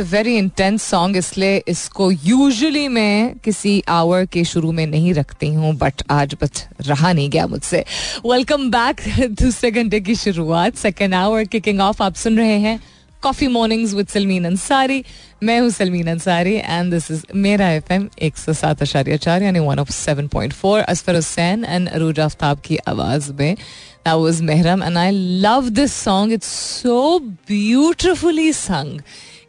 a 0.00 0.04
very 0.10 0.36
intense 0.36 0.82
song 0.82 1.16
इसलिए 1.16 1.62
इसको 1.68 2.10
यूजुअली 2.10 2.86
मैं 2.88 3.34
किसी 3.44 3.82
आवर 3.88 4.24
के 4.32 4.44
शुरू 4.44 4.72
में 4.72 4.86
नहीं 4.86 5.14
रखती 5.14 5.52
हूँ 5.54 5.74
बट 5.78 6.02
आज 6.10 6.36
बस 6.42 6.66
रहा 6.86 7.12
नहीं 7.12 7.30
गया 7.30 7.46
मुझसे 7.46 7.84
वेलकम 8.26 8.70
बैक 8.70 9.00
दूसरे 9.42 9.70
घंटे 9.70 10.00
की 10.00 10.14
शुरुआत 10.14 10.76
सेकेंड 10.76 11.14
आवर 11.14 11.44
किकिंग 11.44 11.80
ऑफ़ 11.80 12.02
आप 12.02 12.14
सुन 12.14 12.38
रहे 12.38 12.58
हैं 12.58 12.78
coffee 13.22 13.46
mornings 13.48 13.92
with 13.94 14.08
Salmeen 14.08 14.44
Ansari 14.44 15.02
मैं 15.42 15.58
हूँ 15.60 15.70
Salmeen 15.70 16.06
Ansari 16.10 16.54
and 16.54 16.90
this 16.92 17.10
is 17.10 17.24
मेरा 17.36 17.70
एफ़ 17.72 17.92
एम 17.92 18.08
एक 18.22 18.36
सौ 18.36 18.52
सात 18.52 18.82
आशार्य 18.82 19.18
चार 19.18 19.42
यानी 19.42 19.58
one 19.58 19.78
oh 19.78 19.90
seven 19.92 20.28
point 20.28 20.52
four 20.52 20.80
Asfar 20.80 21.14
Hussain 21.14 21.64
and 21.64 21.88
Arooj 21.88 22.20
Aftab 22.20 22.60
की 22.64 22.76
आवाज़ 22.88 23.32
में 23.32 23.54
That 24.04 24.14
was 24.14 24.40
Mehram, 24.40 24.82
and 24.82 24.98
I 24.98 25.10
love 25.10 25.74
this 25.74 25.92
song. 25.92 26.30
It's 26.32 26.46
so 26.46 27.20
beautifully 27.46 28.50
sung. 28.52 29.02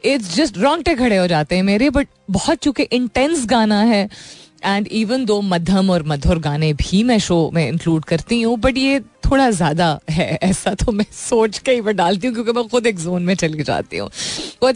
It's 0.05 0.37
रॉन्ग 0.39 0.57
रोंगटे 0.57 0.95
खड़े 0.95 1.17
हो 1.17 1.27
जाते 1.27 1.55
हैं 1.55 1.63
मेरे 1.63 1.89
बट 1.89 2.07
बहुत 2.29 2.57
चूँकि 2.57 2.83
इंटेंस 2.83 3.45
गाना 3.45 3.81
है 3.81 4.09
एंड 4.65 4.87
इवन 4.87 5.25
दो 5.25 5.41
मध्यम 5.41 5.89
और 5.89 6.03
मधुर 6.03 6.39
गाने 6.39 6.73
भी 6.73 7.03
मैं 7.03 7.17
शो 7.19 7.51
में 7.53 7.67
इंक्लूड 7.67 8.05
करती 8.05 8.41
हूँ 8.41 8.57
बट 8.57 8.77
ये 8.77 8.99
थोड़ा 9.23 9.49
ज़्यादा 9.51 9.99
है, 10.09 10.27
ऐसा 10.43 10.73
तो 10.75 10.91
मैं 10.91 11.05
सोच 11.13 11.57
के 11.59 11.71
ही 11.71 11.93
डालती 11.93 12.27
हूँ, 12.27 12.33
क्योंकि 12.35 12.51
मैं 12.51 12.67
खुद 12.67 12.87
एक 12.87 12.99
जोन 12.99 13.23
में 13.23 13.35
चली 13.35 13.63
जाती 13.63 13.97
हूँ। 13.97 14.09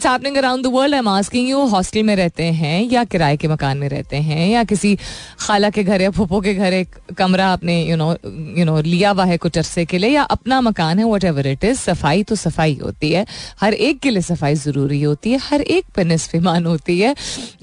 Happening 0.06 0.36
around 0.36 0.62
the 0.64 0.70
world 0.72 0.94
I 0.94 0.98
am 0.98 1.08
asking 1.08 1.48
you 1.48 1.58
hostel 1.68 2.02
में 2.02 2.14
रहते 2.16 2.44
हैं 2.54 2.82
या 2.90 3.02
किराए 3.06 3.36
के 3.36 3.48
मकान 3.48 3.78
में 3.78 3.88
रहते 3.88 4.16
हैं 4.18 4.48
या 4.48 4.62
किसी 4.64 4.94
खाला 5.40 5.70
के 5.70 5.82
घर 5.84 6.02
या 6.02 6.10
फूफो 6.10 6.40
के 6.40 6.54
घर 6.54 6.72
एक 6.72 6.96
कमरा 7.18 7.46
आपने 7.48 7.80
यू 7.82 7.96
नो 7.96 8.10
यू 8.58 8.64
नो 8.64 8.80
लिया 8.82 9.10
हुआ 9.10 9.24
है 9.24 9.36
कुछ 9.36 9.58
अरसे 9.58 9.84
के 9.84 9.98
लिए 9.98 10.10
या 10.10 10.22
अपना 10.36 10.60
मकान 10.60 10.98
है 10.98 11.04
वट 11.04 11.24
एवर 11.24 11.46
इट 11.46 11.64
इज़ 11.64 11.78
सफ़ाई 11.80 12.22
तो 12.22 12.34
सफ़ाई 12.36 12.78
होती 12.82 13.10
है। 13.12 13.26
हर 13.60 13.74
एक 13.74 13.98
के 14.00 14.10
लिए 14.10 14.22
सफ़ाई 14.22 14.54
ज़रूरी 14.56 15.02
होती 15.02 15.32
है, 15.32 15.38
हर 15.40 15.60
एक 15.60 15.84
पर 15.96 16.04
निसफीमान 16.04 16.66
होती 16.66 16.98
है। 17.00 17.14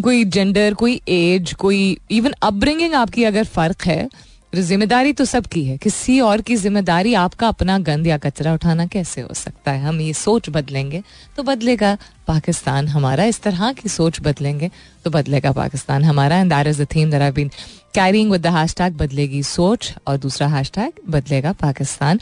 कोई 0.03 0.23
जेंडर 0.25 0.73
कोई 0.73 1.01
एज 1.09 1.53
कोई 1.59 1.97
इवन 2.11 2.33
अपब्रिंगिंग 2.43 2.93
आपकी 2.95 3.23
अगर 3.23 3.43
फ़र्क 3.45 3.85
है 3.85 4.07
ज़िम्मेदारी 4.53 5.13
तो 5.13 5.25
सबकी 5.25 5.63
है। 5.65 5.77
किसी 5.77 6.19
और 6.21 6.41
की 6.41 6.55
ज़िम्मेदारी 6.55 7.13
आपका 7.15 7.47
अपना 7.47 7.77
गंद 7.79 8.07
या 8.07 8.17
कचरा 8.17 8.53
उठाना 8.53 8.85
कैसे 8.87 9.21
हो 9.21 9.33
सकता 9.33 9.71
है? 9.71 9.81
हम 9.83 10.01
ये 10.01 10.13
सोच 10.13 10.49
बदलेंगे 10.49 11.01
तो 11.37 11.43
बदलेगा। 11.43 11.97
पाकिस्तान 12.27 12.87
हमारा 12.87 13.23
इस 13.25 13.41
तरह 13.41 13.71
की 13.73 13.89
सोच 13.89 14.19
बदलेंगे 14.21 14.69
तो 15.05 15.09
बदलेगा 15.11 15.51
पाकिस्तान 15.51 16.03
हमारा। 16.03 16.37
And 16.37 16.53
that 16.53 16.67
is 16.67 16.81
the 16.81 16.87
theme 16.95 17.11
that 17.11 17.21
I 17.21 17.31
been 17.31 17.49
carrying 17.95 18.31
with 18.31 18.41
the 18.41 18.53
hashtag 18.55 18.97
बदलेगी 18.97 19.41
सोच 19.45 19.93
और 20.07 20.17
दूसरा 20.17 20.47
हैशटैग 20.47 21.01
बदलेगा 21.09 21.53
पाकिस्तान। 21.61 22.19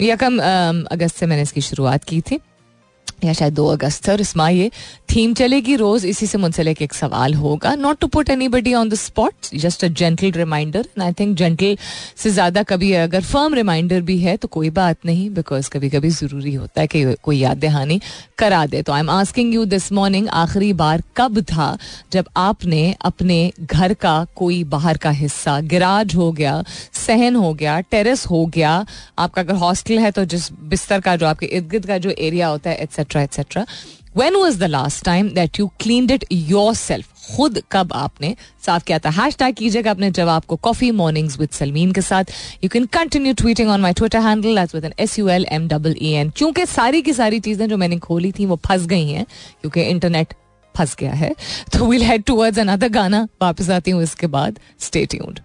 यकम 0.00 0.38
अगस्त 0.38 1.16
से 1.16 1.26
मैंने 1.26 1.42
इसकी 1.42 1.60
शुरुआत 1.62 2.04
की 2.04 2.20
थी। 2.20 2.40
या 3.24 3.32
शायद 3.32 3.54
दो 3.54 3.66
अगस्त 3.68 4.08
और 4.10 4.20
इसमें 4.20 4.50
ये 4.50 4.70
थीम 5.08 5.34
चलेगी 5.34 5.76
रोज। 5.76 6.04
इसी 6.06 6.26
से 6.26 6.38
मुंसलिक 6.38 6.82
एक 6.82 6.94
सवाल 6.94 7.34
होगा। 7.34 7.74
Not 7.76 7.98
to 8.00 8.06
put 8.06 8.30
anybody 8.48 8.74
on 8.74 8.88
the 8.88 8.94
spot 8.96 9.54
just 9.54 9.84
a 9.84 9.88
gentle 9.90 10.30
reminder 10.32 10.88
I 11.02 11.12
think 11.12 11.36
gentle 11.36 11.76
से 12.16 12.30
ज़्यादा 12.30 12.62
कभी 12.64 12.92
अगर 12.94 13.22
फर्म 13.22 13.54
रिमाइंडर 13.54 14.00
भी 14.02 14.18
है 14.18 14.36
तो 14.36 14.48
कोई 14.48 14.70
बात 14.72 15.06
नहीं 15.06 15.28
बिकॉज़ 15.34 15.70
कभी 15.70 15.90
कभी 15.90 16.10
ज़रूरी 16.10 16.54
होता 16.54 16.80
है 16.80 16.86
कि 16.86 17.04
कोई 17.22 17.38
याद 17.38 17.58
दहानी 17.58 18.00
करा 18.38 18.64
दे। 18.66 18.82
तो 18.82 18.92
I 18.92 19.00
am 19.00 19.10
asking 19.10 19.54
you 19.54 19.64
this 19.66 19.90
morning 19.92 20.28
आखिरी 20.34 20.72
बार 20.74 21.02
कब 21.16 21.40
था 21.44 21.76
जब 22.12 22.28
आपने 22.36 22.94
अपने 23.04 23.52
घर 23.60 23.94
का 23.96 24.14
कोई 24.36 24.62
बाहर 24.66 24.96
का 24.96 25.10
हिस्सा 25.12 25.58
गिराज 25.62 26.14
हो 26.16 26.30
गया, 26.32 26.62
सहन 26.96 27.36
हो 27.36 27.52
गया 27.54 27.78
टेरेस 27.80 28.26
हो 28.26 28.44
गया, 28.46 28.74
आपका 29.18 29.42
अगर 29.42 29.54
हॉस्टल 29.56 29.98
है 29.98 30.10
तो 30.10 30.24
जिस 30.26 30.50
बिस्तर 30.64 31.00
का, 31.00 31.16
जो 31.16 31.26
आपके 31.26 31.46
इर्द 31.46 31.68
गिर्द 31.70 31.86
का 31.86 31.98
जो 31.98 32.10
एरिया 32.10 32.48
होता 32.48 32.70
है 32.70 32.76
etcetera 32.76 33.03
etcetera 33.12 33.66
when 34.16 34.36
was 34.36 34.58
the 34.58 34.64
last 34.64 35.04
time 35.04 35.28
that 35.30 35.58
you 35.60 35.66
clean 35.80 36.10
it 36.10 36.24
your 36.32 36.74
self 36.74 37.12
खुद 37.26 37.60
कब 37.72 37.92
आपने 37.92 38.34
साफ़ 38.66 38.84
किया 38.84 38.98
था? 38.98 39.10
हैश 39.10 39.36
टैग 39.36 39.54
कीजिएगा 39.54 39.90
अपने 39.90 40.10
जवाब 40.10 40.44
को 40.44 40.56
कॉफ़ी 40.56 40.90
मॉर्निंग्स 40.90 41.38
विद 41.40 41.50
सलमीन 41.50 41.92
के 41.92 42.00
साथ। 42.00 42.24
You 42.64 42.68
can 42.68 42.86
continue 42.92 43.34
tweeting 43.34 43.70
on 43.70 43.80
my 43.80 43.92
Twitter 43.92 44.20
handle 44.20 44.58
as 44.58 44.74
with 44.74 44.84
N 44.84 44.92
S 44.98 45.18
U 45.18 45.28
L 45.28 45.46
M 45.52 45.68
double 45.68 45.96
E 46.02 46.10
N 46.12 46.30
क्योंकि 46.36 46.66
सारी 46.66 47.02
की 47.02 47.12
सारी 47.12 47.40
चीज़ें 47.40 47.68
जो 47.68 47.76
मैंने 47.76 47.98
खोली 47.98 48.32
थी, 48.32 48.46
वो 48.46 48.60
फंस 48.66 48.86
गई 48.86 49.08
हैं, 49.08 49.26
क्योंकि 49.60 49.82
इंटरनेट 49.82 50.34
फंस 50.74 50.96
गया 51.00 51.12
है। 51.12 51.34
तो 51.72 51.86
विल 51.86 52.02
हेड 52.02 52.24
टूवर्ड्स 52.24 52.58
अनदर 52.58 52.88
गाना, 52.90 53.26
वापस 53.42 53.70
आती 53.70 53.90
हूँ 53.90 54.02
इसके 54.02 54.26
बाद। 54.28 54.58
Stay 54.80 55.06
tuned 55.06 55.40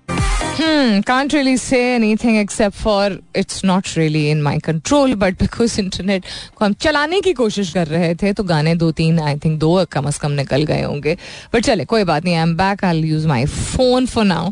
Hmm, 0.59 0.99
can't 1.07 1.31
really 1.31 1.55
say 1.55 1.95
anything 1.95 2.35
except 2.35 2.75
for 2.75 3.17
it's 3.33 3.63
not 3.63 3.95
really 3.95 4.29
in 4.29 4.41
my 4.43 4.55
control, 4.59 5.13
but 5.19 5.37
because 5.43 5.75
internet 5.79 6.25
को 6.55 6.65
हम 6.65 6.73
चलाने 6.85 7.19
की 7.21 7.33
कोशिश 7.33 7.69
कर 7.73 7.87
रहे 7.87 8.13
थे 8.15 8.31
तो 8.33 8.43
गाने 8.43 8.73
दो 8.75 8.91
तीन 8.91 9.19
आई 9.19 9.35
थिंक 9.45 9.57
दो 9.59 9.85
कम 9.91 10.07
अज 10.07 10.17
कम 10.17 10.31
निकल 10.31 10.63
गए 10.71 10.81
होंगे। 10.81 11.15
बट 11.53 11.65
चले 11.65 11.85
कोई 11.85 12.03
बात 12.03 12.25
नहीं 12.25 12.35
I 12.35 12.41
am 12.41 12.55
back 12.57 12.83
I 12.85 13.01
use 13.01 13.27
my 13.27 13.45
phone 13.45 14.05
for 14.05 14.25
now 14.25 14.49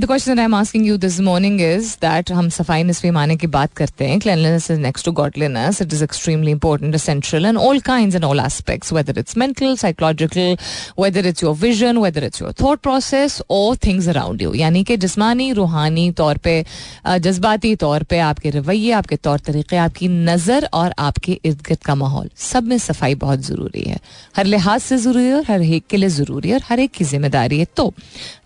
the 0.00 0.06
question 0.06 0.38
I 0.38 0.44
am 0.44 0.54
asking 0.54 0.86
you 0.86 0.96
this 0.96 1.18
morning 1.20 1.60
is 1.60 1.94
that 2.02 2.32
हम 2.32 2.48
सफ़ाई 2.58 2.82
नस्वी 2.82 3.10
माने 3.10 3.36
की 3.36 3.46
बात 3.56 3.72
करते 3.76 4.04
हैं। 4.04 4.18
Cleanliness 4.20 4.70
is 4.70 4.80
next 4.80 5.06
to 5.06 5.12
godliness 5.22 5.80
it 5.82 5.92
is 5.92 6.04
extremely 6.04 6.50
important 6.50 6.94
essential 6.94 7.46
and 7.46 7.58
all 7.58 7.80
kind 7.88 8.14
and 8.14 8.24
all 8.24 8.40
aspects 8.40 8.92
whether 8.92 9.18
it's 9.18 9.36
mental 9.36 9.76
psychological 9.76 10.56
whether 11.00 11.26
it's 11.26 11.44
your 11.44 11.54
vision 11.64 11.98
whether 11.98 12.24
it's 12.24 12.42
your 12.42 12.54
thought 12.62 12.82
process 12.82 13.40
और 13.50 13.76
things 13.86 14.08
around 14.08 14.42
you 14.42 14.54
यानी 14.54 14.84
कि 14.84 14.96
जिस 14.96 15.12
जिस्मानी 15.14 15.52
रूहानी 15.52 16.10
तौर 16.18 16.38
पे 16.44 16.64
जज्बाती 17.06 17.74
तौर 17.76 18.02
पे 18.10 18.18
आपके 18.20 18.50
रवैये 18.50 18.90
आपके 18.92 19.16
तौर 19.16 19.38
तरीके 19.46 19.76
आपकी 19.76 20.08
नज़र 20.08 20.68
और 20.74 20.94
आपके 20.98 21.38
इर्द 21.44 21.60
गिर्द 21.66 21.82
का 21.84 21.94
माहौल 21.94 22.30
सब 22.36 22.64
में 22.64 22.76
सफ़ाई 22.78 23.14
बहुत 23.16 23.40
ज़रूरी 23.40 23.82
है। 23.82 23.98
हर 24.36 24.44
लिहाज 24.44 24.80
से 24.80 24.96
ज़रूरी 24.98 25.24
है 25.24 25.34
और 25.34 25.44
हर 25.48 25.62
एक 25.62 25.86
के 25.90 25.96
लिए 25.96 26.08
ज़रूरी 26.08 26.48
है 26.48 26.54
और 26.54 26.62
हर 26.68 26.80
एक 26.80 26.90
की 26.92 27.04
ज़िम्मेदारी 27.04 27.58
है। 27.58 27.66
तो 27.76 27.92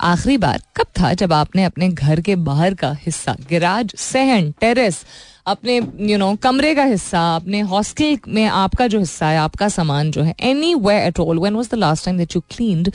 आखिरी 0.03 0.37
बार 0.39 0.63
कब 0.77 0.87
था 1.01 1.13
जब 1.15 1.33
आपने 1.33 1.65
अपने 1.65 1.89
घर 1.89 2.21
के 2.21 2.37
बाहर 2.51 2.75
का 2.75 2.93
हिस्सा 3.07 3.37
गिराज 3.51 3.95
सहन 3.99 4.53
टेरेस 4.61 5.05
अपने 5.47 5.77
यू 5.77 6.07
you 6.07 6.19
नो 6.19 6.27
know, 6.27 6.43
कमरे 6.43 6.75
का 6.75 6.85
हिस्सा 6.85 7.21
अपने 7.37 7.61
हॉस्टल 7.73 8.19
में 8.29 8.45
आपका 8.45 8.87
जो 8.87 8.99
हिस्सा 8.99 9.29
है 9.29 9.39
आपका 9.39 9.69
सामान 9.79 10.11
जो 10.11 10.23
है 10.23 10.35
any 10.51 10.75
way 10.87 11.01
at 11.07 11.21
all 11.21 11.39
when 11.39 11.55
was 11.55 11.71
the 11.71 11.79
last 11.79 12.05
time 12.05 12.19
that 12.19 12.37
you 12.37 12.43
cleaned 12.51 12.93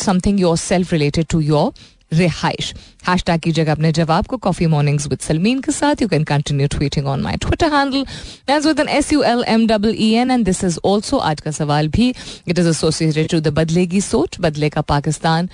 something 0.00 0.40
your 0.40 0.56
self 0.56 0.92
related 0.92 1.26
to 1.30 1.40
your 1.40 1.72
रिहाइश। 2.12 2.72
Hash 3.08 3.22
tag 3.26 3.40
कीजिएगा 3.40 3.72
अपने 3.72 3.92
जवाब 3.92 4.26
को 4.26 4.36
कॉफ़ी 4.38 4.66
मॉर्निंग्स 4.66 5.06
विद 5.08 5.18
सलमीन 5.20 5.60
के 5.60 5.72
साथ। 5.72 6.02
You 6.02 6.08
can 6.08 6.24
continue 6.24 6.66
tweeting 6.68 7.06
on 7.06 7.20
my 7.22 7.36
Twitter 7.38 7.74
handle 7.74 8.04
as 8.50 8.66
with 8.66 8.80
N 8.80 8.88
S 8.90 9.12
U 9.12 9.22
L 9.24 9.44
M 9.48 9.66
double 9.66 9.94
E 9.98 10.10
N 10.14 10.30
and 10.30 10.44
this 10.44 10.64
is 10.64 10.78
also 10.84 11.16
आज 11.18 11.40
का 11.40 11.50
सवाल 11.50 11.88
भी। 11.88 12.08
It 12.48 12.58
is 12.58 12.68
associated 12.68 13.28
to 13.30 13.40
the 13.40 13.54
बदलेगी 13.54 14.00
सोच, 14.02 14.40
बदले 14.40 14.68
का 14.68 14.80
पाकिस्तान 14.82 15.48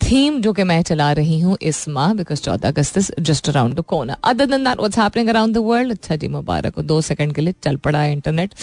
थीम 0.00 0.40
जो 0.42 0.52
कि 0.52 0.62
मैं 0.64 0.80
चला 0.82 1.10
रही 1.12 1.38
हूँ 1.40 1.56
इस 1.62 1.88
माह 1.88 2.12
बिकॉज़ 2.14 2.40
चौदह 2.42 2.68
अगस्त 2.68 2.98
just 3.20 3.48
around 3.48 3.74
the 3.74 3.80
corner 3.88 4.16
other 4.24 4.46
than 4.46 4.64
that 4.64 4.78
what's 4.78 4.98
happening 4.98 5.28
around 5.28 5.54
the 5.54 5.58
world 5.64 5.92
अच्छा 5.92 6.16
जी 6.16 6.28
मुबारक 6.28 6.76
हो 6.76 6.82
दो 6.84 7.00
सेकंड 7.02 7.34
के 7.34 7.42
लिए 7.42 7.54
चल 7.62 7.76
पड़ा 7.84 7.98
है 7.98 8.12
इंटरनेट 8.12 8.54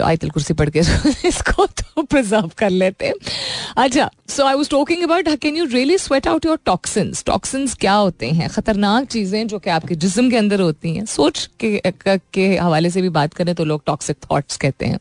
आयतल 0.00 0.30
कुर्सी 0.30 0.54
पढ़ 0.54 0.70
के 0.70 0.78
इसको 1.28 1.66
तो 1.66 2.02
प्रिजर्व 2.02 2.50
कर 2.58 2.70
लेते। 2.70 3.06
हैं 3.06 3.14
अच्छा 3.78 4.08
so 4.28 4.44
I 4.46 4.54
was 4.54 4.68
talking 4.70 5.02
about 5.02 5.28
can 5.42 5.56
you 5.56 5.64
really 5.64 5.98
sweat 5.98 6.28
out 6.28 6.46
your 6.46 6.58
toxins 6.66 7.24
toxins 7.26 7.74
क्या 7.80 7.94
होते 7.94 8.30
हैं? 8.30 8.48
खतरनाक 8.50 9.06
चीज़ें 9.08 9.46
जो 9.48 9.58
कि 9.58 9.70
आपके 9.70 9.94
जिस्म 9.96 10.30
के 10.30 10.36
अंदर 10.36 10.60
होती 10.60 10.94
हैं। 10.96 11.04
सोच 11.06 11.48
के 11.60 11.80
के 11.98 12.56
हवाले 12.56 12.90
से 12.90 13.02
भी 13.02 13.08
बात 13.10 13.34
करें 13.34 13.54
तो 13.54 13.64
लोग 13.64 13.82
टॉक्सिक 13.86 14.16
थॉट्स 14.30 14.56
कहते 14.56 14.86
हैं। 14.86 14.98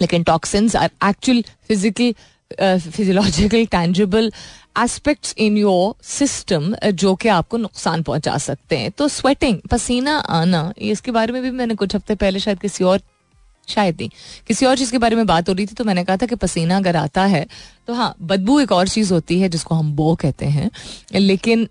लेकिन 0.00 0.22
toxins 0.24 0.76
are 0.76 0.90
actual 1.08 1.42
physical 1.68 2.14
physiological 2.60 3.64
tangible 3.66 4.30
aspects 4.78 5.34
in 5.38 5.56
your 5.56 5.94
system 6.04 6.74
जो 6.94 7.14
कि 7.14 7.28
आपको 7.28 7.56
नुकसान 7.58 8.02
पहुँचा 8.02 8.36
सकते 8.38 8.76
हैं। 8.78 8.90
तो 8.90 9.08
स्वेटिंग 9.08 9.58
पसीना 9.70 10.16
आना, 10.16 10.72
इसके 10.78 11.10
बारे 11.10 11.32
में 11.32 11.42
भी 11.42 11.50
मैंने 11.50 11.74
कुछ 11.74 11.94
हफ़्ते 11.94 12.14
पहले 12.14 12.38
शायद 12.38 12.60
किसी 12.60 12.84
और 12.84 13.00
शायद 13.72 13.96
नहीं। 14.00 14.10
किसी 14.48 14.66
और 14.66 14.76
चीज़ 14.78 14.90
के 14.92 14.98
बारे 14.98 15.16
में 15.16 15.26
बात 15.26 15.48
हो 15.48 15.54
रही 15.54 15.66
थी 15.66 15.74
तो 15.74 15.84
मैंने 15.84 16.04
कहा 16.04 16.16
था 16.16 16.26
कि 16.26 16.36
पसीना 16.36 16.76
अगर 16.76 16.96
आता 16.96 17.24
है 17.26 17.46
तो 17.86 17.94
हाँ 17.94 18.14
बदबू 18.22 18.58
एक 18.60 18.72
और 18.72 18.88
चीज़ 18.88 19.12
होती 19.14 19.40
है 19.40 19.48
जिसको 19.48 19.74
हम 19.74 19.92
बो 19.92 20.14
कहते 20.14 20.46
हैं। 20.46 20.70
लेकिन 21.14 21.68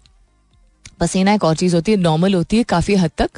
पसीना 0.99 1.33
एक 1.33 1.43
और 1.43 1.55
चीज़ 1.55 1.75
होती 1.75 1.91
है, 1.91 1.97
नॉर्मल 1.97 2.33
होती 2.33 2.57
है, 2.57 2.63
काफ़ी 2.63 2.95
हद 2.95 3.11
तक 3.17 3.29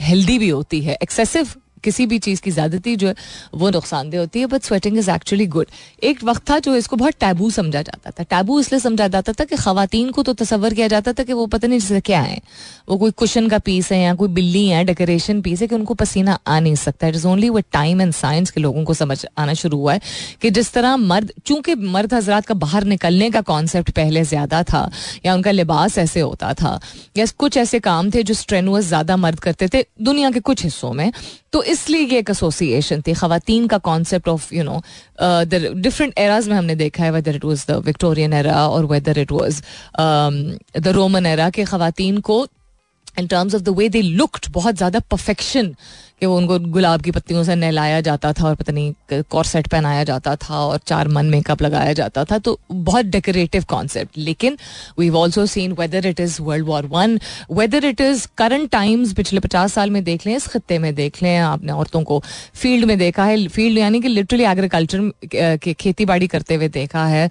हेल्दी 0.00 0.38
भी 0.38 0.48
होती 0.48 0.80
है, 0.80 0.96
एक्सेसिव 1.02 1.48
किसी 1.78 2.06
भी 2.06 2.18
चीज़ 2.18 2.40
की 2.42 2.50
ज्यादती 2.50 2.94
जो 2.96 3.08
है, 3.08 3.14
वो 3.54 3.70
नुकसानदेह 3.70 4.20
होती 4.20 4.40
है 4.40 4.46
but 4.46 4.62
sweating 4.62 4.98
is 4.98 5.10
actually 5.10 5.46
good 5.48 5.66
एक 6.02 6.24
वक्त 6.24 6.48
था 6.50 6.58
जो 6.58 6.74
इसको 6.76 6.96
बहुत 6.96 7.14
टैबू 7.20 7.50
समझा 7.50 7.82
जाता 7.82 8.10
था। 8.10 8.22
टैबू 8.24 8.58
इसलिए 8.60 8.80
समझा 8.80 9.08
जाता 9.08 9.32
था 9.32 9.44
कि 9.44 9.56
खातन 9.58 10.10
को 10.10 10.22
तो 10.22 10.32
तस्वर 10.34 10.74
किया 10.74 10.88
जाता 10.88 11.12
था 11.12 11.22
कि 11.22 11.32
वो 11.32 11.46
पता 11.48 11.68
नहीं 11.68 11.78
जैसे 11.80 12.00
क्या 12.02 12.20
है। 12.20 12.40
वो 12.88 12.96
कोई 12.98 13.10
कुशन 13.12 13.48
का 13.48 13.58
पीस 13.60 13.90
है 13.92 14.00
या 14.00 14.14
कोई 14.14 14.28
बिल्ली 14.30 14.66
है 14.68 14.84
डेकोरेशन 14.84 15.40
पीस 15.42 15.60
है 15.62 15.68
कि 15.68 15.74
उनको 15.74 15.94
पसीना 15.96 16.38
आ 16.46 16.58
नहीं 16.60 16.74
सकता 16.76 17.06
इट 17.08 17.14
इज़ 17.14 17.26
ओनली 17.26 17.48
वो 17.48 17.60
टाइम 17.72 18.00
एंड 18.00 18.12
साइंस 18.14 18.50
के 18.50 18.60
लोगों 18.60 18.84
को 18.84 18.94
समझ 18.94 19.24
आना 19.38 19.54
शुरू 19.54 19.78
हुआ 19.78 19.92
है 19.92 20.00
कि 20.42 20.50
जिस 20.50 20.72
तरह 20.72 20.96
मर्द, 20.96 21.32
चूँकि 21.46 21.74
मर्द 21.74 22.14
हजरात 22.14 22.46
का 22.46 22.54
बाहर 22.56 22.84
निकलने 22.86 23.30
का 23.30 23.40
कॉन्सेप्ट 23.42 23.90
पहले 23.90 24.24
ज़्यादा 24.24 24.62
था 24.64 24.90
या 25.26 25.34
उनका 25.34 25.50
लिबास 25.50 25.98
ऐसे 25.98 26.20
होता 26.20 26.52
था, 26.54 26.78
या 27.16 27.26
कुछ 27.38 27.56
ऐसे 27.56 27.80
काम 27.80 28.10
थे 28.10 28.22
जो 28.22 28.34
स्ट्रेनुअस 28.34 28.84
ज़्यादा 28.84 29.16
मर्द 29.16 29.40
करते 29.40 29.68
थे, 29.68 29.84
दुनिया 30.02 30.30
के 30.30 30.40
कुछ 30.40 30.64
हिस्सों 30.64 30.92
में 30.92 31.10
तो 31.52 31.62
इसलिए 31.62 32.00
ये 32.02 32.18
एक 32.18 32.30
एसोसिएशन 32.30 33.02
थी। 33.06 33.12
खातन 33.14 33.66
का 33.66 33.78
concept 33.78 34.28
of 34.28 34.54
you 34.54 34.64
know 34.64 34.80
different 35.80 36.18
eras 36.18 36.48
में 36.48 36.56
हमने 36.56 36.74
देखा 36.76 37.04
है 37.04 37.10
whether 37.12 37.36
it 37.36 37.44
was 37.44 37.64
the 37.70 37.76
Victorian 37.86 38.32
era 38.32 38.66
और 38.68 38.86
whether 38.86 39.18
it 39.18 39.32
was 39.32 39.62
the 40.80 40.92
Roman 40.96 41.26
era 41.26 41.50
के 41.50 41.64
खातन 41.64 42.18
को 42.30 42.46
in 43.18 43.26
terms 43.26 43.54
of 43.54 43.62
the 43.62 43.68
way 43.78 43.88
they 43.88 44.02
looked 44.02 44.46
बहुत 44.52 44.74
ज़्यादा 44.76 45.00
परफेक्शन 45.10 45.74
कि 46.20 46.26
वो 46.26 46.36
उनको 46.36 46.58
गुलाब 46.70 47.02
की 47.02 47.10
पत्तियों 47.10 47.42
से 47.44 47.54
नहलाया 47.54 48.00
जाता 48.00 48.32
था 48.32 48.44
और 48.44 48.54
पता 48.54 48.72
नहीं 48.72 49.22
कॉर्सेट 49.30 49.68
पहनाया 49.68 50.04
जाता 50.04 50.34
था 50.36 50.60
और 50.60 50.78
चार 50.86 51.08
मन 51.08 51.26
मेकअप 51.26 51.62
लगाया 51.62 51.92
जाता 51.92 52.24
था। 52.24 52.38
तो 52.38 52.58
बहुत 52.70 53.06
डेकोरेटिव 53.06 53.64
कॉन्सेप्ट 53.68 54.18
लेकिन 54.18 54.56
we 54.98 55.08
also 55.10 55.46
seen 55.46 55.72
whether 55.72 56.06
it 56.06 56.20
is 56.20 56.40
world 56.42 56.66
war 56.66 56.86
one 56.86 57.18
whether 57.52 57.84
it 57.84 58.00
is 58.00 58.26
current 58.38 58.70
times 58.70 59.12
पिछले 59.12 59.40
पचास 59.40 59.72
साल 59.72 59.90
में 59.90 60.02
देख 60.04 60.26
लें, 60.26 60.34
इस 60.36 60.46
खत्ते 60.46 60.78
में 60.78 60.94
देख 60.94 61.22
लें, 61.22 61.36
आपने 61.38 61.72
औरतों 61.72 62.02
को 62.02 62.22
फ़ील्ड 62.54 62.84
में 62.84 62.96
देखा 62.98 63.24
है। 63.24 63.46
फ़ील्ड 63.48 63.78
यानी 63.78 64.00
कि 64.00 64.08
लिटरली 64.08 64.44
एग्रीकल्चर 64.44 65.10
के 65.58 65.74
खेती 65.74 66.04
बाड़ी 66.04 66.26
करते 66.26 66.54
हुए 66.54 66.68
देखा 66.70 67.04
है 67.06 67.28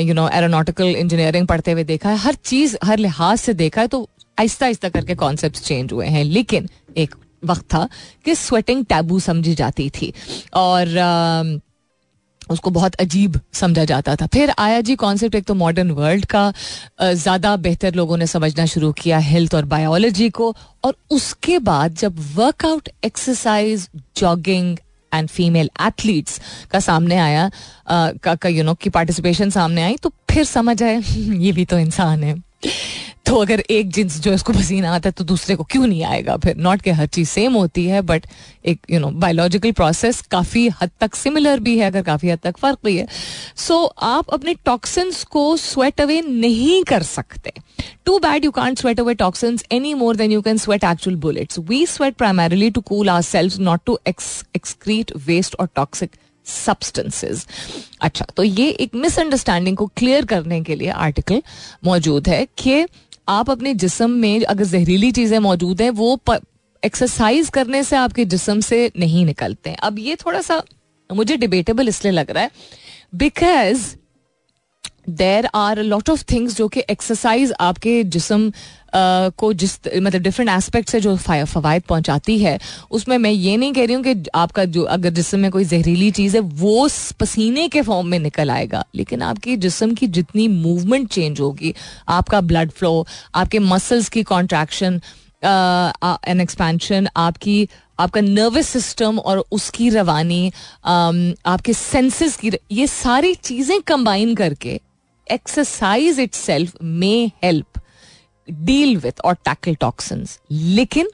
यू 0.00 0.14
नो 0.14 0.28
एरोनॉटिकल 0.30 0.86
इंजीनियरिंग 0.86 1.46
पढ़ते 1.46 1.72
हुए 1.72 1.84
देखा 1.84 2.10
है। 2.10 2.16
हर 2.18 2.34
चीज़, 2.34 2.76
हर 2.84 2.98
लिहाज 2.98 3.38
से 3.38 3.54
देखा 3.54 3.80
है 3.80 3.88
तो 3.88 4.08
आहिस्ता 4.38 4.66
आहिस्ता 4.66 4.88
करके 4.88 5.14
कॉन्सेप्ट 5.16 5.56
चेंज 5.58 5.92
हुए 5.92 6.06
हैं। 6.06 6.24
लेकिन 6.24 6.68
एक 6.96 7.14
वक्त 7.44 7.64
था 7.74 7.88
कि 8.24 8.34
स्वेटिंग 8.34 8.84
टैबू 8.84 9.20
समझी 9.20 9.54
जाती 9.54 9.90
थी 9.90 10.12
और 10.54 10.98
आ, 10.98 11.58
उसको 12.50 12.70
बहुत 12.70 12.94
अजीब 12.94 13.40
समझा 13.52 13.84
जाता 13.84 14.14
था। 14.16 14.26
फिर 14.26 14.52
आया 14.58 14.80
जी 14.80 14.94
कॉन्सेप्ट 14.96 15.34
एक 15.34 15.44
तो 15.44 15.54
मॉडर्न 15.54 15.90
वर्ल्ड 15.90 16.26
का 16.26 16.52
ज़्यादा 17.02 17.56
बेहतर 17.56 17.94
लोगों 17.94 18.16
ने 18.16 18.26
समझना 18.26 18.66
शुरू 18.66 18.92
किया 18.92 19.18
हेल्थ 19.18 19.54
और 19.54 19.64
बायोलॉजी 19.64 20.28
को 20.30 20.54
और 20.84 20.94
उसके 21.10 21.58
बाद 21.58 21.94
जब 21.94 22.18
workout 22.34 22.88
exercise 23.04 23.88
jogging 24.16 24.76
and 25.12 25.28
female 25.28 25.70
athletes 25.86 26.40
का 26.70 26.80
सामने 26.80 27.16
आया 27.16 27.50
का 28.26 28.48
यू 28.48 28.64
नो 28.64 28.74
की 28.74 28.90
पार्टिसिपेशन 28.90 29.50
सामने 29.50 29.82
आई 29.82 29.96
तो 29.96 30.12
फिर 30.30 30.44
समझ 30.44 30.82
आए 30.82 31.00
ये 31.16 31.52
भी 31.52 31.64
तो 31.64 31.78
इंसान 31.78 32.24
है। 32.24 32.34
तो 33.26 33.36
अगर 33.36 33.60
एक 33.70 33.90
जींस 33.92 34.18
जो 34.20 34.32
इसको 34.32 34.52
पसीना 34.52 34.94
आता 34.94 35.08
है 35.08 35.12
तो 35.12 35.24
दूसरे 35.24 35.54
को 35.56 35.64
क्यों 35.64 35.86
नहीं 35.86 36.02
आएगा? 36.04 36.36
फिर 36.36 36.56
नॉट 36.56 36.82
के 36.82 36.90
हर 36.90 37.06
चीज़ 37.06 37.28
सेम 37.28 37.54
होती 37.54 37.84
है 37.86 38.00
बट 38.02 38.26
एक 38.64 38.80
यू 38.90 39.00
नो 39.00 39.08
बायोलॉजिकल 39.22 39.72
प्रोसेस 39.72 40.20
काफ़ी 40.30 40.68
हद 40.82 40.90
तक 41.00 41.14
सिमिलर 41.14 41.60
भी 41.60 41.76
है 41.78 41.86
अगर 41.86 42.02
काफ़ी 42.02 42.30
हद 42.30 42.38
तक 42.44 42.56
फ़र्क 42.58 42.78
भी 42.84 42.96
है। 42.96 43.06
सो 43.56 43.74
so, 43.74 43.92
आप 44.02 44.30
अपने 44.34 44.54
टॉक्सिन्स 44.64 45.22
को 45.24 45.56
स्वेट 45.56 46.00
अवे 46.00 46.20
नहीं 46.20 46.82
कर 46.84 47.02
सकते। 47.02 47.52
Too 48.06 48.18
bad 48.18 48.44
you 48.44 48.50
can't 48.50 48.78
sweat 48.78 49.00
away 49.00 49.14
toxins 49.14 49.64
any 49.72 49.94
more 49.94 50.16
than 50.16 50.32
you 50.32 50.42
can 50.42 50.58
sweat 50.58 50.84
actual 50.84 51.16
bullets 51.16 51.58
we 51.58 51.84
sweat 51.86 52.14
primarily 52.14 52.70
to 52.70 52.80
cool 52.82 53.10
ourselves 53.22 53.60
not 53.60 53.80
to 53.86 53.98
excrete 54.08 55.12
waste 55.26 55.56
और 55.60 55.68
टॉक्सिक 55.76 56.16
सब्सटेंसेज 56.46 57.44
अच्छा 58.02 58.24
तो 58.36 58.42
ये 58.42 58.68
एक 58.70 58.94
मिसअंडरस्टैंडिंग 58.94 59.76
को 59.76 59.86
क्लियर 59.96 60.24
करने 60.24 60.60
के 60.64 60.74
लिए 60.74 60.88
आर्टिकल 60.88 61.42
मौजूद 61.84 62.28
है 62.28 62.46
कि 62.58 62.84
आप 63.28 63.50
अपने 63.50 63.74
जिसम 63.74 64.10
में 64.10 64.44
अगर 64.44 64.64
जहरीली 64.64 65.10
चीज़ें 65.12 65.38
मौजूद 65.38 65.80
हैं, 65.82 65.90
वो 65.90 66.18
एक्सरसाइज 66.82 67.48
करने 67.48 67.82
से 67.82 67.96
आपके 67.96 68.24
जिसम 68.24 68.60
से 68.60 68.90
नहीं 68.98 69.24
निकलते 69.26 69.70
हैं। 69.70 69.76
अब 69.76 69.98
ये 69.98 70.16
थोड़ा 70.16 70.40
सा 70.40 70.62
मुझे 71.10 71.36
डिबेटेबल 71.36 71.88
इसलिए 71.88 72.12
लग 72.12 72.30
रहा 72.30 72.42
है 72.42 72.50
because 73.14 73.86
there 75.08 75.48
are 75.54 75.82
lot 75.82 76.10
of 76.10 76.24
things 76.32 76.56
जो 76.56 76.68
कि 76.68 76.84
एक्सरसाइज 76.90 77.52
आपके 77.60 78.02
जिसम 78.04 78.50
Uh, 78.86 79.30
को 79.36 79.52
जिस 79.52 79.72
मतलब 79.96 80.22
डिफरेंट 80.22 80.50
एस्पेक्ट 80.50 80.88
से 80.90 81.00
जो 81.00 81.14
फवायद 81.16 81.82
पहुंचाती 81.82 82.38
है। 82.38 82.58
उसमें 82.90 83.16
मैं 83.18 83.30
ये 83.30 83.56
नहीं 83.56 83.72
कह 83.72 83.84
रही 83.86 83.94
हूँ 83.94 84.02
कि 84.04 84.30
आपका 84.34 84.64
जो 84.64 84.82
अगर 84.84 85.10
जिसम 85.10 85.40
में 85.40 85.50
कोई 85.50 85.64
जहरीली 85.64 86.10
चीज़ 86.10 86.36
है 86.36 86.40
वो 86.60 86.88
पसीने 87.20 87.66
के 87.68 87.82
फॉर्म 87.82 88.06
में 88.06 88.18
निकल 88.18 88.50
आएगा। 88.50 88.84
लेकिन 88.94 89.22
आपकी 89.22 89.56
जिसम 89.56 89.92
की 89.94 90.06
जितनी 90.06 90.46
मूवमेंट 90.48 91.08
चेंज 91.08 91.40
होगी 91.40 91.74
आपका 92.08 92.40
ब्लड 92.40 92.70
फ्लो 92.70 93.06
आपके 93.34 93.58
मसल्स 93.58 94.08
की 94.08 94.22
कॉन्ट्रैक्शन 94.22 95.00
एन 95.44 96.40
एक्सपेंशन 96.40 97.08
आपकी 97.16 97.68
आपका 98.00 98.20
नर्वस 98.20 98.68
सिस्टम 98.68 99.18
और 99.18 99.44
उसकी 99.52 99.90
रवानी 99.90 100.52
आपके 100.86 101.72
सेंसेस 101.72 102.36
की 102.36 102.52
ये 102.72 102.86
सारी 102.86 103.34
चीज़ें 103.34 103.80
कंबाइन 103.82 104.34
करके 104.34 104.80
exercise 105.26 106.20
it 106.20 106.34
self 106.34 106.76
may 106.82 107.14
help 107.44 107.80
deal 108.48 108.96
with 108.96 109.20
और 109.24 109.34
टैकल 109.34 109.74
टॉक्सिन्स 109.74 110.38
लेकिन 110.50 111.10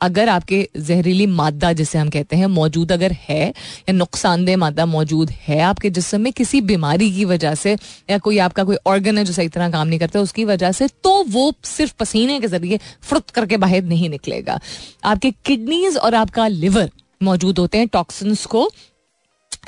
अगर 0.00 0.28
आपके 0.28 0.68
जहरीली 0.76 1.26
मादा, 1.26 1.72
जिसे 1.72 1.98
हम 1.98 2.10
कहते 2.10 2.36
हैं, 2.36 2.46
मौजूद 2.46 2.92
अगर 2.92 3.12
है, 3.12 3.48
या 3.48 3.92
नुकसानदेह 3.92 4.56
मादा 4.56 4.86
मौजूद 4.86 5.30
है 5.30 5.60
आपके 5.60 5.90
जिसम 5.90 6.20
में 6.20 6.32
किसी 6.32 6.60
बीमारी 6.60 7.10
की 7.12 7.24
वजह 7.24 7.54
से, 7.54 7.76
या 8.10 8.18
कोई 8.18 8.38
आपका 8.38 8.64
कोई 8.64 8.76
ऑर्गन 8.86 9.18
है 9.18 9.24
जो 9.24 9.32
सही 9.32 9.48
तरह 9.48 9.70
काम 9.70 9.88
नहीं 9.88 9.98
करता, 9.98 10.20
उसकी 10.20 10.44
वजह 10.44 10.72
से 10.72 10.88
तो 11.04 11.12
वो 11.24 11.52
सिर्फ़ 11.64 11.94
पसीने 11.98 12.40
के 12.40 12.46
ज़रिए 12.46 12.78
फ्रुत 13.02 13.30
करके 13.30 13.56
बाहर 13.56 13.82
नहीं 13.82 14.08
निकलेगा। 14.10 14.58
आपके 15.04 15.30
किडनीज 15.44 15.96
और 15.96 16.14
आपका 16.14 16.46
लिवर 16.48 16.90
मौजूद 17.22 17.58
होते 17.58 17.78
हैं 17.78 17.88
टॉक्सिन्स 17.88 18.46
को 18.46 18.70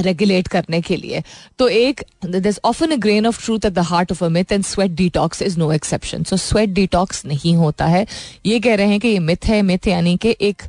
रेगुलेट 0.02 0.48
करने 0.48 0.80
के 0.80 0.96
लिए। 0.96 1.22
तो 1.58 1.68
एक 1.68 2.02
this 2.26 2.60
often 2.64 2.90
a 2.90 2.96
grain 2.98 3.26
of 3.26 3.44
truth 3.44 3.64
at 3.66 3.72
the 3.72 3.86
heart 3.90 4.12
of 4.12 4.24
a 4.24 4.28
myth 4.28 4.52
and 4.52 4.64
sweat 4.64 4.90
detox 4.96 5.42
is 5.42 5.58
no 5.58 5.72
exception 5.72 6.24
so 6.24 6.36
sweat 6.38 6.70
detox 6.70 7.24
नहीं 7.26 7.54
होता 7.56 7.86
है। 7.86 8.06
ये 8.46 8.60
कह 8.60 8.74
रहे 8.74 8.86
हैं 8.86 9.00
कि 9.00 9.08
ये 9.08 9.18
मिथ 9.20 9.46
है 9.46 9.62
मिथ 9.62 9.88
यानी 9.88 10.16
कि 10.16 10.36
एक 10.40 10.62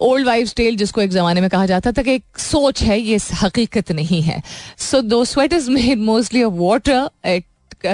ओल्ड 0.00 0.26
वाइफ 0.26 0.52
टेल 0.56 0.76
जिसको 0.76 1.00
एक 1.00 1.10
जमाने 1.10 1.40
में 1.40 1.48
कहा 1.50 1.66
जाता 1.66 1.92
था 1.92 2.02
कि 2.02 2.14
एक 2.14 2.38
सोच 2.38 2.82
है, 2.82 2.98
ये 3.00 3.18
हकीकत 3.42 3.92
नहीं 3.92 4.22
है। 4.22 4.42
So 4.78 5.00
though 5.02 5.24
sweat 5.24 5.52
is 5.52 5.70
made 5.70 5.98
mostly 6.00 6.42
of 6.42 6.54
water 6.54 7.08
it 7.26 7.44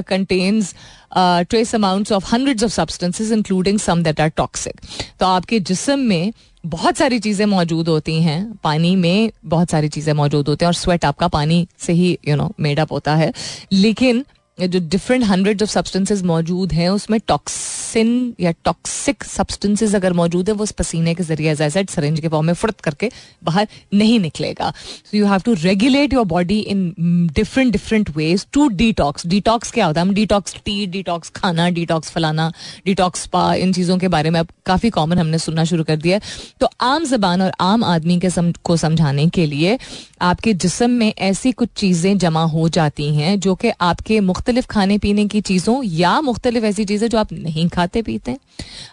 contains 0.08 0.74
trace 1.14 1.74
amounts 1.74 2.12
of 2.12 2.26
hundreds 2.32 2.64
of 2.64 2.72
substances 2.72 3.32
including 3.32 3.78
some 3.78 4.02
that 4.02 4.20
are 4.20 4.28
toxic 4.36 4.80
तो 5.20 5.26
आपके 5.26 5.60
जिसम 5.60 6.00
में 6.00 6.32
बहुत 6.64 6.96
सारी 6.96 7.18
चीज़ें 7.18 7.46
मौजूद 7.46 7.88
होती 7.88 8.22
हैं। 8.22 8.52
पानी 8.64 8.94
में 8.96 9.30
बहुत 9.44 9.70
सारी 9.70 9.88
चीज़ें 9.88 10.12
मौजूद 10.14 10.48
होती 10.48 10.64
हैं 10.64 10.68
और 10.68 10.74
स्वेट 10.74 11.04
आपका 11.04 11.28
पानी 11.28 11.66
से 11.78 11.92
ही 11.92 12.18
यू 12.28 12.36
नो 12.36 12.50
मेडअप 12.60 12.92
होता 12.92 13.14
है। 13.14 13.32
लेकिन 13.72 14.24
जो 14.68 14.80
डिफरेंट 14.88 15.24
हंड्रेड 15.24 15.62
ऑफ़ 15.62 15.70
सब्सटेंसेज 15.70 16.22
मौजूद 16.24 16.72
हैं 16.72 16.88
उसमें 16.90 17.18
टॉक्सिन 17.28 18.12
या 18.40 18.52
टॉक्सिक 18.64 19.24
सब्सटेंसेज 19.24 19.94
अगर 19.94 20.12
मौजूद 20.12 20.48
है 20.48 20.54
वो 20.54 20.62
उस 20.62 20.72
पसीने 20.72 21.14
के 21.14 21.22
ज़रिए 21.22 21.52
एज 21.52 21.90
सरेंज 21.90 22.20
के 22.20 22.28
फॉर्म 22.28 22.46
में 22.46 22.54
फुर्त 22.54 22.80
करके 22.80 23.10
बाहर 23.44 23.68
नहीं 23.94 24.18
निकलेगा। 24.20 24.70
So 25.04 25.16
you 25.16 25.26
have 25.26 25.40
to 25.44 25.54
regulate 25.62 26.12
your 26.14 26.24
body 26.26 26.58
in 26.60 27.28
different 27.34 27.72
different 27.72 28.10
ways 28.16 28.46
to 28.52 28.68
detox 28.68 29.26
detox 29.26 29.70
क्या 29.70 29.86
होता 29.86 30.00
है? 30.00 30.06
हम 30.06 30.14
डिटॉक्स 30.14 30.56
टी 30.64 30.86
डिटॉक्स 30.86 31.30
खाना 31.36 31.68
डिटॉक्स 31.70 32.10
फलाना 32.10 32.50
डिटॉक्स 32.86 33.26
पा 33.26 33.52
इन 33.54 33.72
चीज़ों 33.72 33.98
के 33.98 34.08
बारे 34.08 34.30
में 34.30 34.38
अब 34.40 34.48
काफ़ी 34.66 34.90
कॉमन 34.90 35.18
हमने 35.18 35.38
सुनना 35.38 35.64
शुरू 35.64 35.84
कर 35.84 35.96
दिया 35.96 36.16
है। 36.16 36.22
तो 36.60 36.68
आम 36.80 37.04
जबान 37.04 37.42
और 37.42 37.52
आम 37.60 37.84
आदमी 37.84 38.18
के 38.20 38.30
सम, 38.30 38.52
को 38.64 38.76
समझाने 38.76 39.28
के 39.28 39.46
लिए 39.46 39.78
आपके 40.22 40.52
जिसम 40.54 40.90
में 40.90 41.12
ऐसी 41.20 41.52
कुछ 41.52 41.68
चीज़ें 41.76 42.18
जमा 42.18 42.42
हो 42.46 42.68
जाती 42.68 43.14
हैं 43.14 43.38
जो 43.40 43.54
कि 43.54 43.70
आपके 43.80 44.20
मुख्तलिफ़ 44.52 44.66
खाने 44.70 44.96
पीने 44.98 45.24
की 45.26 45.40
चीज़ों 45.40 45.82
या 45.84 46.20
मुख्तलिफ़ 46.20 46.64
ऐसी 46.64 46.84
चीज़ें 46.84 47.08
जो 47.08 47.18
आप 47.18 47.32
नहीं 47.32 47.68
खाते 47.68 48.02
पीते। 48.02 48.36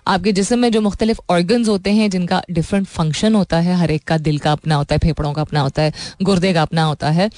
आपके 0.08 0.32
जिसम 0.32 0.60
में 0.60 0.72
जो 0.72 0.82
मुख्तलिफ़ 0.82 1.19
ऑर्गन्स 1.30 1.67
होते 1.69 1.91
हैं, 1.91 2.10
जिनका 2.10 2.41
डिफरेंट 2.52 2.88
फ़ंक्शन 2.88 3.36
होता 3.36 3.60
है, 3.60 3.76
हर 3.76 3.91
एक 3.91 4.04
का 4.04 4.17
दिल 4.19 4.38
का 4.39 4.52
अपना 4.52 4.76
होता 4.76 4.95
है, 4.95 5.00
फेफड़ों 5.00 5.34
का 5.34 5.41
अपना 5.41 5.62
होता 5.62 5.82
है, 5.82 5.93
गुर्दे 6.24 6.54
का 6.54 6.62
अपना 6.62 6.84
होता 6.84 7.10
है, 7.12 7.30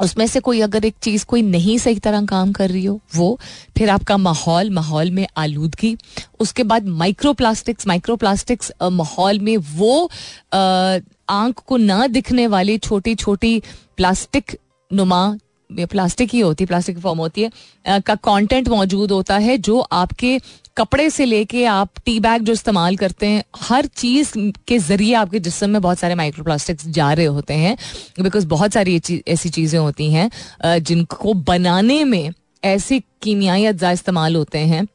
उसमें 0.00 0.26
से 0.26 0.40
कोई 0.40 0.60
अगर 0.60 0.84
एक 0.84 0.94
चीज़ 1.02 1.24
कोई 1.26 1.42
नहीं 1.42 1.76
सही 1.78 1.98
तरह 1.98 2.24
काम 2.26 2.52
कर 2.52 2.70
रही 2.70 2.84
हो, 2.84 2.98
वो 3.16 3.38
फिर 3.78 3.90
आपका 3.90 4.16
माहौल 4.18 4.70
माहौल 4.70 5.10
में 5.10 5.26
आलूदगी, 5.36 5.96
उसके 6.40 6.62
बाद 6.62 6.86
माइक्रो 7.02 7.32
प्लास्टिक्स 7.32 7.86
माइक्रो 7.86 8.16
प्लास्टिक्स 8.16 8.72
माहौल 8.82 9.38
में 9.40 9.56
वो 9.76 10.10
आँख 10.54 11.62
को 11.66 11.76
ना 11.76 12.06
दिखने 12.08 12.46
वाली 12.46 12.78
छोटी 12.80 13.14
छोटी 13.14 13.60
प्लास्टिक 13.96 14.58
नुमा 14.90 15.24
प्लास्टिक 15.80 16.30
ही 16.32 16.40
होती 16.40 16.64
है 16.64 16.66
प्लास्टिक 16.66 16.98
फॉर्म 16.98 17.18
होती 17.18 17.42
है 17.42 18.00
का 18.00 18.14
कंटेंट 18.16 18.68
मौजूद 18.68 19.12
होता 19.12 19.36
है 19.38 19.56
जो 19.60 19.78
आपके 19.78 20.38
कपड़े 20.76 21.08
से 21.10 21.24
लेके 21.24 21.64
आप 21.66 21.98
टी 22.04 22.18
बैग 22.20 22.42
जो 22.42 22.52
इस्तेमाल 22.52 22.96
करते 22.96 23.26
हैं, 23.26 23.42
हर 23.58 23.86
चीज़ 23.86 24.32
के 24.68 24.78
ज़रिए 24.78 25.14
आपके 25.14 25.38
जिसम 25.40 25.70
में 25.70 25.80
बहुत 25.82 25.98
सारे 25.98 26.14
माइक्रो 26.14 26.44
प्लास्टिक्स 26.44 26.86
जा 26.88 27.12
रहे 27.12 27.26
होते 27.26 27.54
हैं 27.54 27.76
बिकॉज़ 28.20 28.46
बहुत 28.46 28.72
सारी 28.72 29.00
ऐसी 29.28 29.48
चीज़ें 29.50 29.78
होती 29.78 30.10
हैं 30.12 30.30
जिनको 30.80 31.34
बनाने 31.44 32.02
में 32.04 32.32
ऐसे 32.62 33.02
कीमियाई 33.22 33.64
अज्जा 33.66 33.90
इस्तेमाल 33.92 34.36
होते 34.36 34.58
हैं 34.58 34.86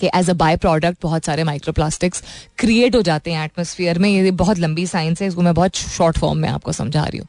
कि 0.00 0.10
एज 0.14 0.30
अ 0.30 0.32
बाय 0.34 0.56
प्रोडक्ट 0.56 0.98
बहुत 1.02 1.24
सारे 1.24 1.44
माइक्रो 1.44 1.72
प्लास्टिक्स 1.72 2.22
क्रिएट 2.58 2.96
हो 2.96 3.02
जाते 3.02 3.32
हैं 3.32 3.44
एटमोसफियर 3.44 3.98
में। 3.98 4.08
ये 4.10 4.30
बहुत 4.32 4.58
लंबी 4.58 4.86
साइंस 4.86 5.22
है, 5.22 5.28
इसको 5.28 5.42
मैं 5.42 5.54
बहुत 5.54 5.76
शॉर्ट 5.76 6.18
फॉर्म 6.18 6.38
में 6.38 6.48
आपको 6.48 6.72
समझा 6.72 7.04
रही 7.04 7.18
हूँ। 7.18 7.26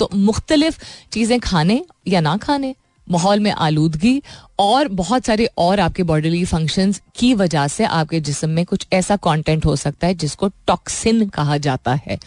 तो 0.00 0.08
मुख्तलिफ़ 0.14 0.78
चीज़ें 1.12 1.38
खाने 1.40 1.82
या 2.08 2.20
ना 2.20 2.36
खाने, 2.38 2.74
माहौल 3.06 3.40
में 3.40 3.50
आलूदगी 3.52 4.22
और 4.58 4.88
बहुत 4.90 5.24
सारे 5.24 5.48
और 5.58 5.80
आपके 5.80 6.02
बॉडीली 6.02 6.44
फ़ंक्शंस 6.44 7.00
की 7.16 7.32
वजह 7.34 7.66
से 7.68 7.84
आपके 7.84 8.20
जिसम 8.20 8.50
में 8.50 8.64
कुछ 8.64 8.86
ऐसा 8.92 9.16
कंटेंट 9.18 9.66
हो 9.66 9.74
सकता 9.76 10.06
है 10.06 10.14
जिसको 10.14 10.48
टॉक्सिन 10.66 11.28
कहा 11.28 11.56
जाता 11.58 11.94
है, 11.96 12.18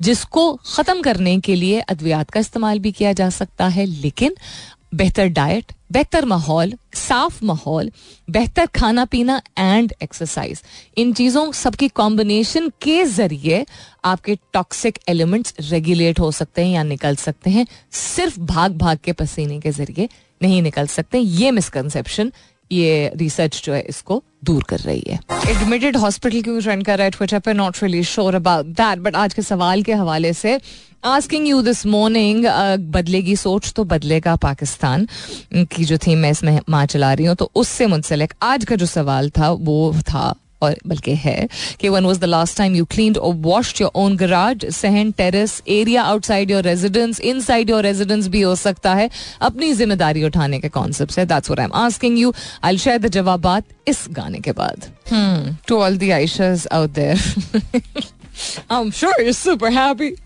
जिसको 0.00 0.52
ख़त्म 0.66 1.02
करने 1.02 1.38
के 1.40 1.54
लिए 1.54 1.80
अद्वियात 1.80 2.30
का 2.30 2.40
इस्तेमाल 2.40 2.78
भी 2.78 2.92
किया 2.92 3.12
जा 3.12 3.28
सकता 3.30 3.66
है। 3.68 3.84
लेकिन 3.86 4.34
बेहतर 4.92 5.28
डाइट, 5.28 5.72
बेहतर 5.92 6.24
माहौल, 6.24 6.72
साफ़ 6.94 7.44
माहौल, 7.44 7.90
बेहतर 8.30 8.66
खाना 8.66 9.04
पीना 9.04 9.40
एंड 9.58 9.92
एक्सरसाइज 10.02 10.62
इन 10.98 11.12
चीज़ों, 11.12 11.50
सबकी 11.52 11.88
कॉम्बिनेशन 11.88 12.68
के 12.82 13.04
ज़रिए 13.04 13.64
आपके 14.04 14.36
टॉक्सिक 14.52 14.98
एलिमेंट्स 15.08 15.54
रेगुलेट 15.70 16.20
हो 16.20 16.30
सकते 16.32 16.64
हैं 16.64 16.74
या 16.74 16.82
निकल 16.82 17.16
सकते 17.16 17.50
हैं। 17.50 17.66
सिर्फ़ 17.92 18.40
भाग 18.40 18.76
भाग 18.78 18.98
के 19.04 19.12
पसीने 19.12 19.60
के 19.60 19.70
ज़रिए 19.70 20.08
नहीं 20.42 20.62
निकल 20.62 20.86
सकते। 20.86 21.18
ये 21.18 21.50
मिसकंसेप्शन 21.50 22.32
ये 22.72 23.12
रिसर्च 23.16 23.62
जो 23.64 23.72
है 23.72 23.80
इसको 23.88 24.22
दूर 24.44 24.62
कर 24.68 24.78
रही 24.80 25.02
है। 25.08 25.18
एडमिटेड 25.50 25.96
हॉस्पिटल 25.96 26.42
क्यों 26.42 26.60
रन 26.62 26.82
कर 26.82 26.98
रहा 26.98 27.04
है 27.04 27.10
ट्विटर 27.10 27.38
पे? 27.38 27.52
Not 27.52 27.82
really 27.82 28.02
sure 28.04 28.34
about 28.34 28.66
that 28.66 28.98
but 28.98 29.16
आज 29.16 29.34
के 29.34 29.42
सवाल 29.42 29.82
के 29.82 29.92
हवाले 29.94 30.32
से 30.34 30.60
आस्किंग 31.04 31.46
यू 31.48 31.60
दिस 31.62 31.84
मॉर्निंग 31.86 32.44
बदलेगी 32.90 33.34
सोच 33.36 33.72
तो 33.76 33.84
बदलेगा 33.84 34.34
पाकिस्तान, 34.36 35.06
की 35.54 35.84
जो 35.84 35.98
थीम 35.98 36.18
मैं 36.18 36.30
इसमें 36.30 36.60
माँ 36.68 36.84
चला 36.86 37.12
रही 37.12 37.26
हूँ 37.26 37.34
तो 37.36 37.50
उससे 37.54 37.86
मुंसलिक 37.86 38.34
आज 38.42 38.64
का 38.64 38.76
जो 38.76 38.86
सवाल 38.86 39.30
था, 39.30 39.50
वो 39.50 39.94
था 40.02 40.34
और 40.62 40.76
बल्कि 40.86 41.14
है 41.16 41.48
कि 41.80 41.88
when 41.88 42.04
was 42.04 42.20
the 42.20 42.24
last 42.24 42.56
time 42.58 42.76
you 42.76 42.84
clean 42.90 43.16
और 43.16 43.34
वॉश 43.46 43.80
योर 43.80 43.90
ओन 43.94 44.16
गराज 44.16 44.66
सहन 44.74 45.10
terrace 45.12 45.60
area 45.68 46.02
outside 46.02 46.50
your 46.50 46.62
residence 46.64 47.20
inside 47.40 47.70
your 47.70 47.82
residence 47.82 48.28
भी 48.28 48.40
हो 48.42 48.54
सकता 48.56 48.94
है। 48.94 49.08
अपनी 49.42 49.72
ज़िम्मेदारी 49.72 50.24
उठाने 50.24 50.60
के 50.60 50.68
कॉन्सेप्ट 50.78 51.18
है। 51.18 51.26
That's 51.26 51.50
I 51.50 51.64
am 51.64 51.72
asking 51.84 52.18
you 52.18 52.32
I 52.64 52.78
share 52.78 52.98
the 52.98 53.08
जवाब 53.18 53.62
इस 53.88 54.06
गाने 54.10 54.40
के 54.40 54.52
बाद। 54.52 54.90
To 55.68 55.80
all 55.82 55.96
the 55.98 56.10
आइशर्स 56.10 56.66
out 56.72 56.90
there 56.90 58.10
I'm 58.74 58.90
sure 58.90 59.12
you're 59.20 59.32
super 59.38 59.70
happy. 59.70 60.06
Uh, 60.10 60.16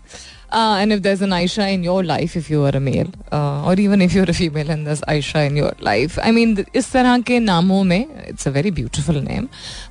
and 0.51 0.93
if 0.93 1.01
there's 1.01 1.21
an 1.21 1.31
Aisha 1.31 1.71
in 1.71 1.83
your 1.83 2.03
life, 2.03 2.35
if 2.35 2.49
you 2.49 2.63
are 2.63 2.75
a 2.75 2.79
male, 2.79 3.07
uh, 3.31 3.65
or 3.65 3.73
even 3.73 4.01
if 4.01 4.13
you're 4.13 4.29
a 4.29 4.33
female 4.33 4.69
and 4.69 4.87
there's 4.87 5.01
Aisha 5.01 5.45
in 5.45 5.55
your 5.57 5.73
life, 5.79 6.17
I 6.21 6.31
mean, 6.31 6.55
इस 6.75 6.91
तरह 6.91 7.17
के 7.27 7.39
नामों 7.39 7.83
में 7.83 8.27
it's 8.27 8.47
a 8.47 8.51
very 8.51 8.71
beautiful 8.71 9.17
name 9.23 9.47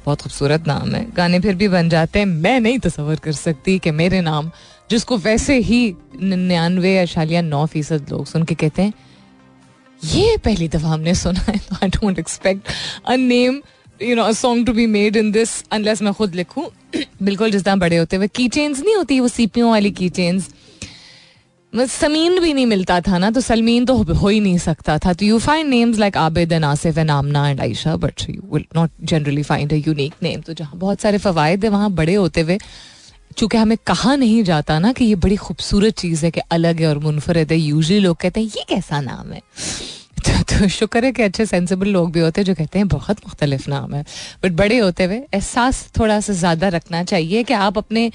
बहुत 0.06 0.22
खूबसूरत 0.22 0.66
नाम 0.68 0.94
है 0.94 1.04
गाने 1.16 1.40
फिर 1.40 1.54
भी 1.54 1.68
बन 1.68 1.88
जाते 1.88 2.18
हैं 2.18 2.26
मैं 2.26 2.58
नहीं 2.60 2.78
तस्वर 2.78 3.16
कर 3.24 3.32
सकती 3.32 3.78
कि 3.78 3.90
मेरे 3.90 4.20
नाम 4.20 4.50
जिसको 4.90 5.16
वैसे 5.18 5.58
ही 5.68 5.80
निन्यानवे 6.22 6.96
अशालिया 6.98 7.40
नौ 7.42 7.64
फ़ीसद 7.66 8.10
लोग 8.10 8.26
सुन 8.26 8.42
के 8.44 8.54
कहते 8.54 8.82
हैं 8.82 8.92
ये 10.04 10.36
पहली 10.44 10.68
दफ़ा 10.68 10.88
हमने 10.88 11.14
सुना 11.14 11.40
है 11.48 11.60
I 11.82 11.88
don't 11.88 12.18
expect 12.18 12.68
a 13.06 13.16
name 13.16 13.60
you 14.02 14.16
know 14.16 14.32
song 14.34 14.66
to 14.66 14.72
be 14.72 14.86
made 14.86 15.16
in 15.16 15.30
this 15.32 15.62
unless 15.72 16.02
मैं 16.02 16.12
खुद 16.14 16.34
लिखूं। 16.34 16.64
बिल्कुल 17.22 17.50
जिस 17.50 17.64
तरह 17.64 17.76
बड़े 17.76 17.96
होते 17.96 18.16
हुए 18.16 18.28
की 18.28 18.48
चेन्स 18.48 18.80
नहीं 18.80 18.94
होती, 18.96 19.20
वो 19.20 19.28
सीपियों 19.28 19.70
वाली 19.70 19.90
की 19.90 20.08
चेन्स 20.10 20.48
समीन 21.72 22.38
भी 22.40 22.52
नहीं 22.52 22.66
मिलता 22.66 23.00
था 23.00 23.18
ना 23.18 23.30
तो 23.30 23.40
सलमीन 23.40 23.84
तो 23.86 23.94
हो 23.94 24.28
ही 24.28 24.38
नहीं 24.40 24.58
सकता 24.58 24.96
था। 24.98 25.12
तो 25.12 25.24
you 25.24 25.38
find 25.38 25.68
names 25.70 25.98
like 25.98 26.16
Abid 26.16 26.52
and 26.52 26.64
Asif 26.64 26.98
and 26.98 27.10
Amna 27.10 27.48
and 27.48 27.60
Ayesha 27.60 27.96
but 27.96 28.22
you 28.30 28.42
will 28.52 28.64
not 28.76 28.90
generally 29.02 29.42
find 29.42 29.72
a 29.72 29.76
unique 29.76 30.14
name 30.22 30.40
तो 30.40 30.54
जहाँ 30.54 30.78
बहुत 30.78 31.00
सारे 31.00 31.18
फवायद 31.18 31.64
है, 31.64 31.70
वहाँ 31.70 31.90
बड़े 31.92 32.14
होते 32.14 32.40
हुए, 32.40 32.58
चूँकि 33.36 33.56
हमें 33.56 33.76
कहा 33.86 34.14
नहीं 34.16 34.42
जाता 34.44 34.78
ना 34.78 34.92
कि 34.92 35.04
ये 35.04 35.14
बड़ी 35.16 35.36
खूबसूरत 35.36 35.98
चीज़ 35.98 36.24
है 36.24 36.30
कि 36.30 36.40
अलग 36.50 36.80
है 36.80 36.86
और 36.86 36.98
मुनफरद 36.98 37.52
है 37.52 37.58
यूजली 37.58 37.98
लोग 38.00 38.16
कहते 38.16 38.40
हैं, 38.40 38.46
ये 38.46 38.64
कैसा 38.68 39.00
नाम 39.00 39.32
है? 39.32 39.40
तो, 40.26 40.42
तो 40.42 40.68
शुक्र 40.68 41.04
है 41.04 41.12
कि 41.12 41.22
अच्छे 41.22 41.46
सेंसिबल 41.46 41.88
लोग 41.88 42.10
भी 42.12 42.20
होते 42.20 42.40
हैं 42.40 42.46
जो 42.46 42.54
कहते 42.54 42.78
हैं 42.78 42.88
बहुत 42.88 43.16
मुख्तलिफ़ 43.26 43.68
नाम 43.70 43.94
है। 43.94 44.04
बट 44.44 44.52
बड़े 44.54 44.78
होते 44.78 45.04
हुए 45.04 45.16
एहसास 45.16 45.88
थोड़ा 45.98 46.18
सा 46.20 46.32
ज़्यादा 46.34 46.68
रखना 46.68 47.02
चाहिए 47.04 47.42
कि 47.42 47.54
आप 47.54 47.78
अपने 47.78 48.10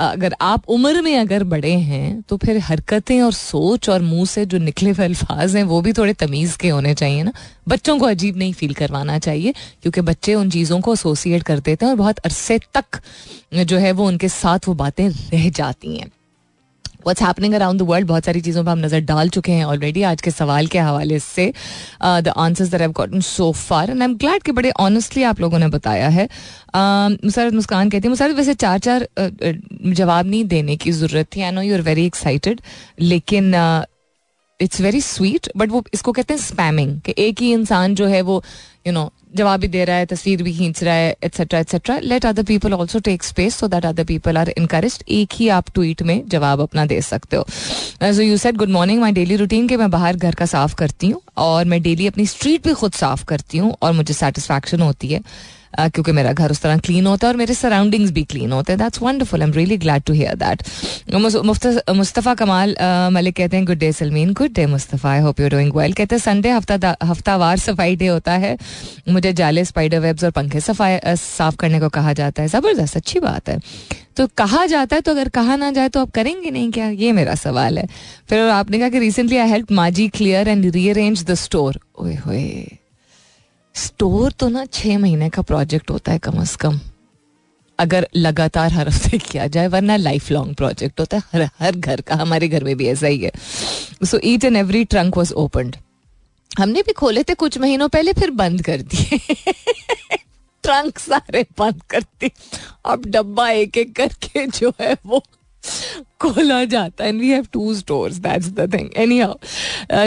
अगर 0.00 0.34
आप 0.42 0.68
उम्र 0.68 1.02
में 1.02 1.16
अगर 1.18 1.44
बड़े 1.44 1.72
हैं 1.72 2.22
तो 2.22 2.36
फिर 2.36 2.58
हरकतें 2.58 3.20
और 3.22 3.32
सोच 3.32 3.88
और 3.88 4.02
मुँह 4.02 4.24
से 4.26 4.44
जो 4.46 4.58
निकले 4.58 4.90
हुए 4.90 5.04
अल्फाज 5.04 5.56
हैं 5.56 5.62
वो 5.64 5.80
भी 5.80 5.92
थोड़े 5.92 6.12
तमीज़ 6.14 6.56
के 6.58 6.68
होने 6.68 6.94
चाहिए 6.94 7.22
ना। 7.22 7.32
बच्चों 7.68 7.98
को 7.98 8.06
अजीब 8.06 8.36
नहीं 8.36 8.52
फील 8.52 8.74
करवाना 8.74 9.18
चाहिए 9.18 9.54
क्योंकि 9.82 10.00
बच्चे 10.02 10.34
उन 10.34 10.50
चीज़ों 10.50 10.80
को 10.80 10.92
एसोसिएट 10.94 11.42
कर 11.42 11.60
देते 11.60 11.84
हैं 11.84 11.90
और 11.90 11.98
बहुत 11.98 12.18
अरसे 12.20 12.58
तक 12.74 13.00
जो 13.54 13.78
है 13.78 13.92
वो 13.92 14.06
उनके 14.06 14.28
साथ 14.30 14.68
वो 14.68 14.74
बातें 14.74 15.08
रह 15.08 15.48
जाती 15.50 15.96
हैं। 15.96 16.10
What's 17.06 17.22
happening 17.22 17.54
around 17.54 17.80
the 17.80 17.82
world 17.88 18.06
बहुत 18.06 18.24
सारी 18.24 18.40
चीज़ों 18.40 18.64
पर 18.64 18.70
हम 18.70 18.78
नज़र 18.78 19.00
डाल 19.06 19.28
चुके 19.28 19.52
हैं 19.52 19.64
ऑलरेडी 19.64 20.02
आज 20.04 20.20
के 20.22 20.30
सवाल 20.30 20.66
के 20.66 20.78
हवाले 20.78 21.18
से 21.18 21.52
the 22.02 22.32
answers 22.36 22.70
that 22.70 22.80
have 22.80 22.92
gotten 22.92 23.20
so 23.20 23.50
far 23.52 23.90
and 23.90 24.02
I 24.02 24.08
am 24.08 24.16
glad 24.16 24.42
कि 24.42 24.52
बड़े 24.52 24.70
ऑनेस्टली 24.80 25.22
आप 25.22 25.40
लोगों 25.40 25.58
ने 25.58 25.68
बताया 25.68 26.08
है। 26.08 26.28
मुसरत 26.76 27.52
मुस्कान 27.54 27.90
कहती 27.90 28.06
है, 28.06 28.10
मुसरत, 28.10 28.36
वैसे 28.36 28.54
चार 28.54 28.78
चार 28.78 29.06
जवाब 29.20 30.26
नहीं 30.26 30.44
देने 30.46 30.76
की 30.76 30.92
ज़रूरत 30.92 31.26
थी। 31.36 31.42
I 31.42 31.50
know 31.50 31.62
you 31.62 31.74
are 31.74 31.82
very 31.82 32.06
excited 32.06 32.60
लेकिन 33.00 33.52
इट्स 34.60 34.80
वेरी 34.80 35.00
स्वीट 35.00 35.48
बट 35.56 35.70
वो 35.70 35.84
इसको 35.94 36.12
कहते 36.12 36.34
हैं 36.34 36.40
स्पैमिंग 36.40 37.00
कि 37.06 37.14
एक 37.18 37.40
ही 37.40 37.52
इंसान 37.52 37.94
जो 37.94 38.06
है 38.06 38.20
वो 38.22 38.42
यू 38.86 38.92
नो 38.92 39.10
जवाब 39.36 39.60
भी 39.60 39.68
दे 39.68 39.84
रहा 39.84 39.96
है, 39.96 40.06
तस्वीर 40.06 40.42
भी 40.42 40.52
खींच 40.56 40.82
रहा 40.84 40.94
है 40.94 41.16
etcetera 41.24 41.58
etcetera 41.60 41.98
let 41.98 42.26
other 42.26 42.42
people 42.42 42.72
also 42.74 42.98
take 43.08 43.22
space 43.22 43.56
so 43.56 43.68
that 43.68 43.86
other 43.86 44.04
people 44.04 44.36
are 44.38 44.48
encourage 44.48 44.98
एक 45.08 45.34
ही 45.34 45.48
आप 45.48 45.68
ट्वीट 45.74 46.02
में 46.02 46.22
जवाब 46.28 46.60
अपना 46.60 46.84
दे 46.86 47.00
सकते 47.02 47.36
हो. 47.36 47.44
So 48.02 48.22
you 48.22 48.36
said 48.36 48.56
good 48.56 48.70
morning 48.70 49.00
my 49.00 49.12
daily 49.12 49.36
routine 49.36 49.68
के 49.68 49.76
मैं 49.76 49.90
बाहर 49.90 50.16
घर 50.16 50.34
का 50.34 50.46
साफ़ 50.46 50.74
करती 50.74 51.08
हूँ, 51.08 51.20
और 51.36 51.64
मैं 51.64 51.82
डेली 51.82 52.06
अपनी 52.06 52.26
स्ट्रीट 52.26 52.66
भी 52.66 52.74
खुद 52.74 52.92
साफ़ 52.92 53.24
करती 53.24 53.58
हूँ, 53.58 53.74
और 53.82 53.92
मुझे 53.92 54.14
सेटिस्फैक्शन 54.14 54.80
होती 54.80 55.08
है. 55.08 55.20
क्योंकि 55.78 56.12
मेरा 56.12 56.32
घर 56.32 56.50
उस 56.50 56.60
तरह 56.62 56.78
क्लीन 56.78 57.06
होता 57.06 57.26
है 57.26 57.32
और 57.32 57.38
मेरे 57.38 57.54
सराउंडिंग्स 57.54 58.10
भी 58.10 58.22
क्लीन 58.24 58.52
होते 58.52 58.72
हैं। 58.72 58.78
That's 58.80 59.02
wonderful 59.02 59.42
I 59.42 59.48
am 59.48 59.54
really 59.54 59.76
glad 59.78 60.02
to 60.02 60.12
hear 60.12 60.34
that 60.36 60.62
Mustafa 61.90 62.34
Kamal 62.34 62.76
Malik 63.12 63.36
कहते 63.36 63.56
हैं 63.56 63.66
good 63.66 63.78
day 63.78 63.92
Salmeen 63.92 64.32
good 64.32 64.52
day 64.54 64.66
Mustafa 64.68 65.10
I 65.10 65.20
hope 65.20 65.40
you 65.40 65.48
doing 65.48 65.72
well 65.76 65.92
कहते 65.92 66.14
हैं 66.14 66.22
संडे 66.22 66.50
हफ़्ता 66.50 66.96
हफ्तावार 67.04 67.58
सफ़ाई 67.58 67.96
डे 67.96 68.06
होता 68.06 68.32
है। 68.34 68.56
मुझे 69.08 69.32
जाले 69.34 69.64
स्पाइडर 69.64 69.98
वेब्स 70.00 70.24
और 70.24 70.30
पंखे 70.30 70.60
सफ़ाई 70.60 70.98
साफ़ 71.16 71.56
करने 71.56 71.80
को 71.80 71.88
कहा 71.90 72.12
जाता 72.12 72.42
है। 72.42 72.48
ज़बरदस्त, 72.48 72.96
अच्छी 72.96 73.20
बात 73.20 73.48
है। 73.48 73.58
तो 74.16 74.26
कहा 74.38 74.64
जाता 74.66 74.96
है 74.96 75.02
तो 75.02 75.12
अगर 75.12 75.28
कहा 75.30 75.56
ना 75.56 75.70
जाए 75.72 75.88
तो 75.88 76.00
आप 76.00 76.10
करेंगे 76.10 76.50
नहीं 76.50 76.70
क्या? 76.72 76.88
ये 76.90 77.12
मेरा 77.12 77.34
सवाल 77.34 77.78
है। 77.78 77.86
फिर 78.28 78.48
आपने 78.50 78.78
कहा 78.78 78.88
कि 78.88 78.98
रिसेंटली 78.98 79.36
आई 79.36 79.48
हेल्प 79.48 79.72
माजी 79.72 80.08
clear 80.08 80.48
and 80.48 80.64
rearrange 80.74 81.24
the 81.24 81.34
store 81.36 81.78
ओए 81.98 82.14
होए। 82.16 82.46
स्टोर 83.76 84.32
तो 84.32 84.48
ना 84.48 84.64
छह 84.64 84.98
महीने 84.98 85.30
का 85.30 85.42
प्रोजेक्ट 85.42 85.90
होता 85.90 86.12
है 86.12 86.18
कम 86.18 86.40
अज 86.40 86.56
कम। 86.56 86.80
अगर 87.78 88.08
लगातार 88.16 88.72
हर 88.72 88.88
हफ़्ते 88.88 89.18
किया 89.18 89.46
जाए, 89.46 89.68
वरना 89.68 89.96
लाइफ 89.96 90.30
लॉन्ग 90.30 90.54
प्रोजेक्ट 90.54 91.00
होता 91.00 91.16
है। 91.16 91.22
हर 91.32 91.50
हर 91.60 91.76
घर 91.76 92.00
का, 92.00 92.14
हमारे 92.14 92.48
घर 92.48 92.64
में 92.64 92.76
भी 92.76 92.86
ऐसा 92.86 93.06
ही 93.06 93.18
है। 93.18 93.32
So 94.04 94.20
each 94.24 94.44
and 94.44 94.56
every 94.56 94.84
trunk 94.84 95.16
was 95.16 95.32
opened 95.32 95.76
हमने 96.58 96.82
भी 96.82 96.92
खोले 96.92 97.22
थे 97.22 97.34
कुछ 97.34 97.58
महीनों 97.58 97.88
पहले, 97.88 98.12
फिर 98.12 98.30
बंद 98.30 98.62
कर 98.62 98.80
दिए। 98.80 99.18
ट्रंक 100.62 100.98
सारे 100.98 101.46
बंद 101.58 101.82
करती 101.90 102.30
अब 102.86 103.06
डब्बा 103.06 103.50
एक 103.50 103.76
एक 103.76 103.96
करके 103.96 104.46
जो 104.46 104.72
है 104.80 104.96
वो 105.06 105.22
खोला 106.20 106.64
जाता 106.66 107.04
है। 107.04 107.12
We 107.12 107.28
have 107.28 107.46
two 107.52 107.74
stores 107.74 108.16
that's 108.18 108.48
the 108.50 108.72
thing 108.72 108.90
anyhow 109.20 109.34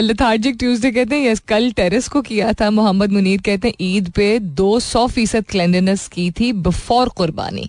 lethargic 0.00 0.56
Tuesday 0.58 0.90
कहते 0.90 1.16
हैं 1.16 1.30
यस 1.30 1.40
कल 1.48 1.70
टेरेस 1.72 2.08
को 2.08 2.22
किया 2.22 2.52
था 2.52 2.70
मोहम्मद 2.70 3.12
मुनीर, 3.12 3.40
कहते 3.40 3.68
हैं, 3.68 3.74
ईद 3.80 4.10
पे 4.10 4.38
दो 4.38 4.78
सौ 4.80 5.06
फ़ीसद 5.08 5.44
क्लेंडनेस 5.50 6.06
की 6.08 6.30
थी 6.30 6.52
बिफोर 6.62 7.08
कुर्बानी। 7.16 7.68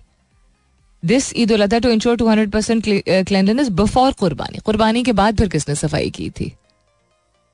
This 1.03 1.31
Eid 1.35 1.51
ul 1.51 1.61
Adha 1.61 1.79
to 1.79 1.89
ensure 1.89 2.17
two 2.17 2.27
hundred 2.27 2.51
percent 2.51 2.83
cleanliness 3.27 3.69
before 3.71 4.11
कुर्बानी। 4.13 4.59
कुर्बानी 4.65 5.03
के 5.03 5.11
बाद 5.13 5.37
फिर 5.37 5.47
किसने 5.49 5.75
सफ़ाई 5.75 6.09
की 6.09 6.29
थी? 6.29 6.51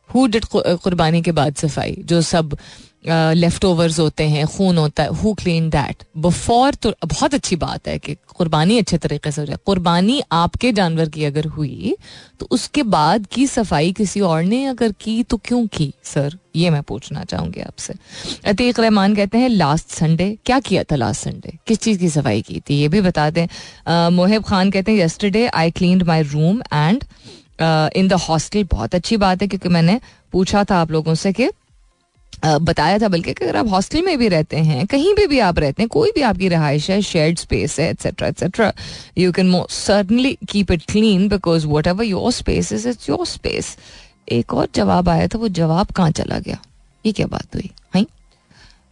हु 0.09 0.25
डिड 0.27 0.45
कुर्बानी 0.45 1.21
के 1.21 1.31
बाद 1.33 1.55
सफ़ाई? 1.55 1.95
जो 1.99 2.21
सब 2.23 2.57
लेफ़्ट 3.03 3.65
ओवर्स 3.65 3.99
होते 3.99 4.23
हैं, 4.23 4.45
खून 4.47 4.77
होता 4.77 5.03
है 5.03 5.09
हु 5.13 5.33
क्लीन 5.33 5.69
दैट 5.69 6.03
बिफोर 6.17 6.75
तो 6.75 6.93
बहुत 7.05 7.33
अच्छी 7.33 7.55
बात 7.57 7.87
है 7.87 7.97
कि 7.99 8.15
कुर्बानी 8.29 8.77
अच्छे 8.77 8.97
तरीके 8.97 9.31
से 9.31 9.41
हो 9.41 9.45
जाए। 9.47 9.57
कुर्बानी 9.65 10.21
आपके 10.31 10.71
जानवर 10.71 11.09
की 11.09 11.23
अगर 11.25 11.45
हुई 11.47 11.95
तो 12.39 12.47
उसके 12.51 12.83
बाद 12.85 13.25
की 13.31 13.45
सफ़ाई 13.47 13.91
किसी 13.93 14.21
और 14.21 14.43
ने 14.43 14.65
अगर 14.65 14.91
की 15.01 15.21
तो 15.23 15.37
क्यों 15.39 15.65
की? 15.67 15.91
सर, 16.03 16.37
ये 16.55 16.69
मैं 16.69 16.81
पूछना 16.83 17.23
चाहूँगी 17.23 17.61
आपसे। 17.61 17.93
अतीक 18.45 18.79
रहमान 18.79 19.15
कहते 19.15 19.37
हैं 19.37 19.49
लास्ट 19.49 19.89
संडे 19.89 20.37
क्या 20.45 20.59
किया 20.61 20.83
था 20.83 20.95
लास्ट 20.95 21.23
संडे 21.23 21.57
किस 21.67 21.79
चीज़ 21.79 21.99
की 21.99 22.09
सफ़ाई 22.09 22.41
की 22.41 22.59
थी? 22.59 22.75
ये 22.75 22.87
भी 22.87 23.01
बता 23.01 23.29
दें। 23.29 23.47
मोहिब 24.11 24.43
खान 24.43 24.71
कहते 24.71 24.91
हैं 24.91 24.99
yesterday 24.99 25.47
I 25.47 25.71
clean 25.71 26.03
my 26.07 26.21
room 26.23 26.61
and 26.73 27.03
in 27.61 28.07
the 28.07 28.13
hostel 28.21 28.63
बहुत 28.71 28.95
अच्छी 28.95 29.17
बात 29.17 29.41
है, 29.41 29.47
क्योंकि 29.47 29.69
मैंने 29.69 29.99
पूछा 30.33 30.63
था 30.63 30.77
आप 30.77 30.91
लोगों 30.91 31.15
से 31.15 31.31
कि 31.33 31.49
बताया 32.45 32.97
था, 32.99 33.07
बल्कि 33.07 33.31
अगर 33.31 33.55
आप 33.57 33.67
हॉस्टल 33.67 34.01
में 34.03 34.17
भी 34.17 34.27
रहते 34.27 34.57
हैं, 34.57 34.85
कहीं 34.87 35.13
भी 35.15 35.25
भी 35.27 35.39
आप 35.39 35.59
रहते 35.59 35.81
हैं, 35.81 35.89
कोई 35.89 36.11
भी 36.15 36.21
आपकी 36.21 36.47
रहाइश 36.49 36.89
है 36.89 37.01
शेयर्ड 37.01 37.37
स्पेस 37.37 37.79
है 37.79 37.89
etcetera 37.89 38.27
etcetera 38.27 38.71
you 39.17 39.31
can 39.31 39.63
certainly 39.69 40.37
keep 40.49 40.71
it 40.71 40.81
clean 40.91 41.27
because 41.29 41.67
whatever 41.87 42.03
your 42.03 42.31
space 42.31 42.71
is 42.73 42.87
it's 42.89 43.09
your 43.09 43.25
space 43.27 43.75
एक 44.31 44.53
और 44.53 44.67
जवाब 44.75 45.09
आया 45.09 45.27
था, 45.27 45.37
वो 45.37 45.47
जवाब 45.49 45.91
कहाँ 45.91 46.11
चला 46.11 46.39
गया? 46.39 46.57
ये 47.05 47.11
क्या 47.11 47.27
बात 47.27 47.55
हुई? 47.55 47.69
हाई 47.93 48.05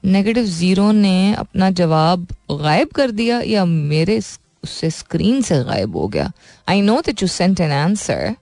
नेगेटिव 0.06 0.44
ज़ीरो 0.46 0.92
ने 0.92 1.34
अपना 1.36 1.70
जवाब 1.72 2.28
गायब 2.52 2.90
कर 2.96 3.12
दिया 3.12 3.40
या 3.42 3.66
मेरे 3.66 4.18
उससे 4.18 4.90
स्क्रीन 4.90 5.42
से 5.42 5.64
गायब 5.64 5.96
हो 5.98 6.08
गया? 6.08 6.32
I 6.68 6.82
know 6.82 7.00
that 7.06 7.22
you 7.22 7.28
sent 7.28 7.60
an 7.60 7.72
answer 7.72 8.36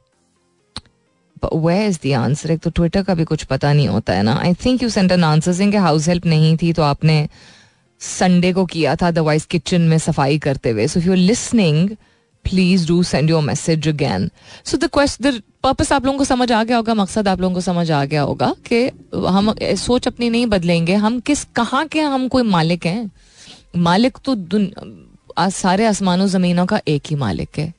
where 1.56 1.86
is 1.88 2.00
the 2.04 2.12
answer 2.16 2.52
एक 2.52 2.60
तो 2.60 2.70
ट्विटर 2.70 3.04
का 3.04 3.14
भी 3.14 3.24
कुछ 3.26 3.44
पता 3.46 3.74
नहीं 3.74 3.88
होता 3.88 4.14
है 4.14 4.24
ना। 4.24 4.34
I 4.36 4.54
think 4.66 4.84
you 4.84 4.90
sent 4.90 5.12
an 5.12 5.24
answer 5.24 5.54
since 5.54 5.80
house 5.82 6.08
help 6.08 6.26
नहीं 6.26 6.56
थी 6.58 6.74
तो 6.74 6.84
आपने 6.84 7.28
संडे 8.02 8.52
को 8.54 8.66
किया 8.66 8.96
था 8.96 9.08
अदरवाइज़ 9.08 9.48
किचन 9.52 9.82
में 9.82 9.98
सफ़ाई 10.00 10.40
करते 10.40 10.70
हुए। 10.70 10.88
So 10.88 11.00
if 11.00 11.08
you 11.08 11.14
listening 11.14 11.90
please 12.46 12.88
do 12.88 13.02
send 13.04 13.30
your 13.30 13.42
message 13.44 13.88
again 13.88 14.30
so 14.66 14.78
the 14.78 14.90
question 14.94 15.30
the 15.30 15.42
purpose 15.64 15.92
आप 15.94 16.06
लोगों 16.06 16.18
को 16.18 16.26
समझ 16.26 16.52
आ 16.52 16.64
गया 16.64 16.78
होगा, 16.78 16.94
मकसद 16.94 17.28
आप 17.28 17.42
लोगों 17.42 17.56
को 17.56 17.62
समझ 17.62 17.90
आ 17.92 18.04
गया 18.06 18.22
होगा 18.22 18.54
कि 18.68 18.86
हम 19.28 19.54
सोच 19.78 20.08
अपनी 20.08 20.30
नहीं 20.30 20.46
बदलेंगे। 20.48 20.96
हम 20.96 21.20
किस, 21.20 21.44
कहाँ 21.56 21.86
के 21.88 22.02
हम 22.02 22.28
कोई 22.28 22.44
मालिक 22.44 22.86
हैं? 22.86 23.12
मालिक 23.78 24.18
तो 24.26 24.36
सारे 25.52 25.86
आसमानों, 25.86 26.28
जमीनों 26.28 26.66
का 26.66 26.80
एक 26.88 27.04
ही 27.10 27.16
मालिक 27.16 27.58
है। 27.58 27.74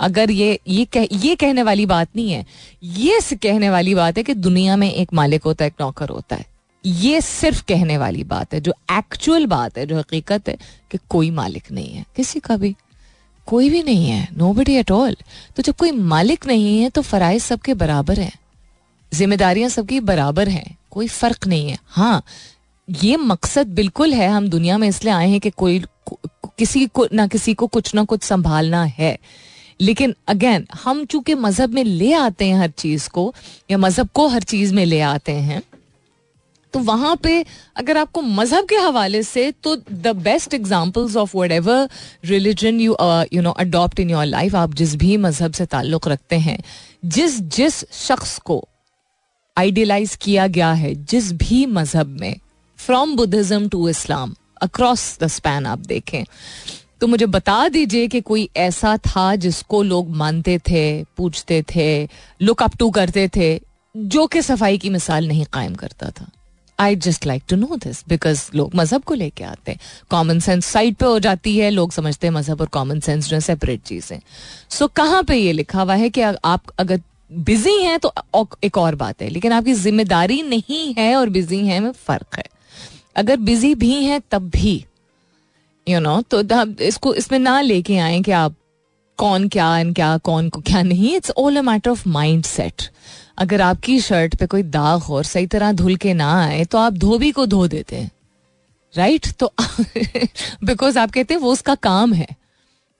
अगर 0.00 0.30
ये 0.30 0.58
ये 0.68 0.84
कह, 0.84 1.06
ये 1.12 1.34
कहने 1.36 1.62
वाली 1.62 1.86
बात 1.86 2.08
नहीं 2.16 2.32
है। 2.32 2.44
ये 2.82 3.20
कहने 3.34 3.70
वाली 3.70 3.94
बात 3.94 4.18
है 4.18 4.22
कि 4.22 4.34
दुनिया 4.34 4.76
में 4.76 4.92
एक 4.92 5.12
मालिक 5.14 5.42
होता 5.42 5.64
है, 5.64 5.68
एक 5.68 5.80
नौकर 5.80 6.08
होता 6.08 6.36
है। 6.36 6.46
ये 6.84 7.20
सिर्फ़ 7.20 7.62
कहने 7.64 7.98
वाली 7.98 8.24
बात 8.24 8.54
है, 8.54 8.60
जो 8.60 8.74
एक्चुअल 8.92 9.46
बात 9.46 9.78
है, 9.78 9.86
जो 9.86 9.98
हकीकत 9.98 10.48
है 10.48 10.56
कि 10.90 10.98
कोई 11.08 11.30
मालिक 11.30 11.70
नहीं 11.72 11.88
है, 11.88 12.04
किसी 12.16 12.40
का 12.40 12.56
भी। 12.56 12.74
कोई 13.46 13.70
भी 13.70 13.82
नहीं 13.82 14.06
है 14.06 14.28
नो 14.36 14.52
बडी 14.52 14.74
एट 14.74 14.90
ऑल 14.90 15.16
तो 15.56 15.62
जब 15.62 15.74
कोई 15.74 15.90
मालिक 15.90 16.46
नहीं 16.46 16.80
है 16.80 16.88
तो 16.90 17.02
फ़राइज 17.02 17.42
सबके 17.42 17.74
बराबर 17.74 18.20
हैं। 18.20 18.32
जिम्मेदारियाँ 19.12 19.68
सबकी 19.68 20.00
बराबर 20.00 20.48
हैं, 20.48 20.76
कोई 20.90 21.08
फ़र्क 21.08 21.46
नहीं 21.46 21.68
है। 21.70 21.78
हाँ 21.86 22.22
ये 22.88 23.16
मकसद 23.16 23.66
बिल्कुल 23.74 24.12
है, 24.14 24.28
हम 24.28 24.48
दुनिया 24.48 24.78
में 24.78 24.88
इसलिए 24.88 25.12
आए 25.12 25.28
हैं 25.28 25.40
कि 25.40 25.50
कोई 25.52 25.82
किसी 26.58 26.86
को, 26.86 27.06
ना 27.12 27.26
किसी 27.26 27.54
को 27.54 27.66
कुछ 27.66 27.94
ना 27.94 28.04
कुछ 28.04 28.22
संभालना 28.22 28.82
है। 28.84 29.18
लेकिन 29.80 30.14
अगेन 30.28 30.66
हम 30.84 31.04
चूँकि 31.04 31.34
मज़हब 31.34 31.70
में 31.70 31.82
ले 31.84 32.12
आते 32.14 32.44
हैं 32.44 32.58
हर 32.58 32.70
चीज़ 32.70 33.08
को, 33.10 33.32
या 33.70 33.78
मज़हब 33.78 34.08
को 34.14 34.26
हर 34.28 34.42
चीज़ 34.42 34.74
में 34.74 34.84
ले 34.84 35.00
आते 35.02 35.32
हैं 35.32 35.62
तो 36.74 36.80
वहाँ 36.80 37.14
पे 37.16 37.44
अगर 37.76 37.98
आपको 37.98 38.22
मज़हब 38.22 38.64
के 38.68 38.76
हवाले 38.76 39.22
से 39.22 39.50
तो 39.62 39.74
the 39.76 40.14
best 40.18 40.54
examples 40.54 41.16
of 41.16 41.36
whatever 41.52 41.88
religion 42.24 42.80
you 42.80 42.96
you 43.32 43.42
know 43.42 43.50
adopt 43.50 44.00
in 44.00 44.10
your 44.10 44.24
life 44.26 44.54
आप 44.54 44.74
जिस 44.74 44.94
भी 44.96 45.16
मज़हब 45.16 45.52
से 45.52 45.66
ताल्लुक 45.66 46.08
रखते 46.08 46.36
हैं, 46.38 46.58
जिस 47.04 47.40
जिस 47.40 47.84
शख्स 47.98 48.38
को 48.38 48.62
आइडियलाइज 49.56 50.16
किया 50.16 50.46
गया 50.48 50.72
है, 50.72 50.94
जिस 50.94 51.32
भी 51.34 51.64
मज़हब 51.68 52.16
में 52.20 52.34
from 52.86 53.14
Buddhism 53.16 53.68
to 53.68 53.88
Islam 53.88 54.34
across 54.62 55.18
the 55.20 55.26
span 55.28 55.66
आप 55.66 55.78
देखें। 55.86 56.24
तो 57.00 57.06
मुझे 57.06 57.26
बता 57.28 57.68
दीजिए 57.68 58.08
कि 58.08 58.20
कोई 58.20 58.48
ऐसा 58.56 58.96
था 58.98 59.34
जिसको 59.36 59.82
लोग 59.82 60.10
मानते 60.16 60.58
थे 60.68 60.84
पूछते 61.16 61.62
थे 61.74 61.88
लुक 62.40 62.62
अप 62.62 62.76
टू 62.78 62.90
करते 62.90 63.28
थे 63.36 63.48
जो 63.94 64.26
कि 64.26 64.42
सफ़ाई 64.42 64.78
की 64.78 64.90
मिसाल 64.90 65.28
नहीं 65.28 65.44
कायम 65.52 65.74
करता 65.74 66.10
था। 66.10 66.30
I 66.78 66.96
just 66.98 67.26
like 67.26 67.42
to 67.48 67.56
know 67.56 67.76
this 67.76 68.02
because 68.08 68.44
लोग 68.54 68.74
मज़हब 68.74 69.02
को 69.02 69.14
लेके 69.14 69.44
आते 69.44 69.72
हैं। 69.72 69.78
कॉमन 70.10 70.40
सेंस 70.40 70.66
साइड 70.66 70.96
पे 70.96 71.06
हो 71.06 71.18
जाती 71.18 71.56
है 71.58 71.70
लोग 71.70 71.92
समझते 71.92 72.26
हैं 72.26 72.34
मज़हब 72.34 72.60
और 72.60 72.66
कॉमन 72.72 73.00
सेंस 73.00 73.28
जो 73.28 73.36
है 73.36 73.40
सेपरेट 73.42 73.82
चीज़ें। 73.82 74.18
सो 74.70 74.84
so, 74.84 74.92
कहाँ 74.96 75.22
पे 75.22 75.36
ये 75.36 75.52
लिखा 75.52 75.82
हुआ 75.82 75.94
है 75.94 76.10
कि 76.10 76.20
आप 76.20 76.70
अगर 76.78 77.00
बिज़ी 77.32 77.80
हैं 77.82 77.98
तो 77.98 78.12
एक 78.64 78.78
और 78.78 78.94
बात 78.96 79.22
है 79.22 79.28
लेकिन 79.28 79.52
आपकी 79.52 79.72
ज़िम्मेदारी 79.74 80.42
नहीं 80.42 80.92
है 80.98 81.14
और 81.16 81.28
बिज़ी 81.30 81.66
है 81.66 81.80
में 81.80 81.92
फ़र्क 81.92 82.38
है। 82.38 82.44
अगर 83.16 83.36
बिज़ी 83.38 83.74
भी 83.74 84.04
हैं, 84.04 84.20
तब 84.30 84.48
भी 84.50 84.84
यू 85.86 86.00
नो 86.00 86.20
तो 86.30 86.42
इसको, 86.82 87.14
इसमें 87.14 87.38
ना 87.38 87.60
लेके 87.60 87.96
आए 87.98 88.20
कि 88.20 88.30
आप 88.32 88.54
कौन 89.18 89.48
क्या 89.48 89.76
एंड 89.78 89.94
क्या, 89.94 90.16
कौन 90.18 90.48
को 90.48 90.60
क्या 90.60 90.82
नहीं 90.82 91.14
it's 91.16 91.30
all 91.38 91.56
a 91.56 91.62
matter 91.62 91.90
of 91.90 92.08
mind 92.08 92.44
set 92.44 92.82
अगर 93.38 93.60
आपकी 93.60 93.98
शर्ट 94.00 94.34
पे 94.36 94.46
कोई 94.46 94.62
दाग 94.64 95.00
हो 95.02 95.16
और 95.16 95.24
सही 95.24 95.46
तरह 95.46 95.72
धुल 95.72 95.96
के 95.96 96.14
ना 96.14 96.32
आए 96.42 96.64
तो 96.64 96.78
आप 96.78 96.92
धोबी 96.94 97.30
को 97.32 97.46
धो 97.46 97.66
देते 97.68 97.96
हैं 97.96 98.10
राइट? 98.94 99.26
तो 99.32 99.52
बिकॉज़ 100.64 100.98
आप 100.98 101.10
कहते 101.10 101.34
हैं 101.34 101.40
वो 101.40 101.52
उसका 101.52 101.74
काम 101.74 102.12
है, 102.14 102.26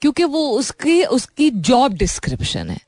क्योंकि 0.03 0.25
वो 0.25 0.49
उसकी 0.51 1.03
उसकी 1.05 1.51
जॉब 1.63 1.93
डिस्क्रिप्शन 1.95 2.71
है 2.71 2.79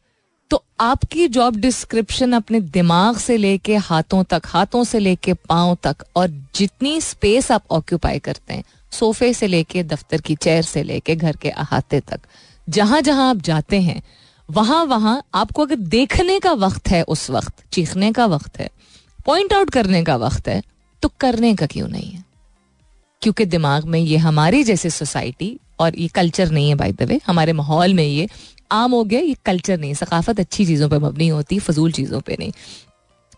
तो 0.51 0.65
आपकी 0.81 1.29
जॉब 1.29 1.57
डिस्क्रिप्शन 1.57 2.33
अपने 2.33 2.61
दिमाग 2.61 3.17
से 3.17 3.37
लेके, 3.37 3.77
हाथों 3.77 4.25
तक, 4.25 4.43
हाथों 4.47 4.85
से 4.85 4.99
लेके, 4.99 5.33
पाँव 5.35 5.77
तक 5.83 5.97
और 6.17 6.29
जितनी 6.55 7.01
स्पेस 7.01 7.53
आप 7.53 7.65
ऑक्यूपाई 7.71 8.19
करते 8.19 8.55
हैं, 8.55 8.65
सोफे 8.91 9.33
से 9.35 9.47
लेके, 9.47 9.83
दफ्तर 9.83 10.21
की 10.21 10.35
चेयर 10.35 10.63
से 10.63 10.83
लेके, 10.83 11.17
घर 11.17 11.37
के 11.37 11.51
अहाते 11.51 12.01
तक, 12.01 12.21
जहाँ 12.69 13.01
जहाँ 13.01 13.31
आप 13.31 13.37
जाते 13.37 13.81
हैं, 13.81 14.03
वहाँ 14.51 14.85
वहाँ 14.85 15.23
आपको 15.35 15.63
अगर 15.63 15.77
देखने 15.77 16.39
का 16.41 16.53
वक्त 16.53 16.89
है 16.89 17.03
उस 17.03 17.31
वक्त, 17.31 17.53
चीखने 17.73 18.13
का 18.13 18.27
वक्त 18.27 18.59
है 18.59 18.71
पॉइंट 19.27 19.53
आउट 19.53 19.71
करने 19.71 20.03
का 20.05 20.17
वक्त 20.17 20.49
है 20.49 20.63
तो 21.03 21.11
करने 21.21 21.55
का 21.55 21.67
क्यों 21.67 21.89
नहीं 21.89 22.11
है? 22.11 22.25
क्योंकि 23.23 23.45
दिमाग 23.45 23.85
में 23.85 24.01
ये 24.01 24.17
हमारी 24.17 24.63
जैसे 24.65 24.91
सोसाइटी 24.91 25.59
और 25.81 25.97
ये 25.97 26.09
कल्चर 26.09 26.51
नहीं 26.51 26.69
है 26.69 26.75
बाय 26.75 26.93
द 26.93 27.03
वे 27.03 27.21
हमारे 27.27 27.53
माहौल 27.53 27.95
में 27.95 28.05
ये 28.05 28.29
आम 28.71 28.93
हो 28.93 29.03
गया, 29.05 29.21
ये 29.21 29.37
कल्चर 29.47 29.79
नहीं, 29.79 29.95
सकाफत 29.95 30.41
अच्छी 30.41 30.67
चीज़ों 30.67 30.89
पर 30.89 30.99
मबनी 30.99 31.29
होती, 31.29 31.59
फजूल 31.59 31.93
चीज़ों 31.93 32.21
पर 32.21 32.37
नहीं। 32.39 32.53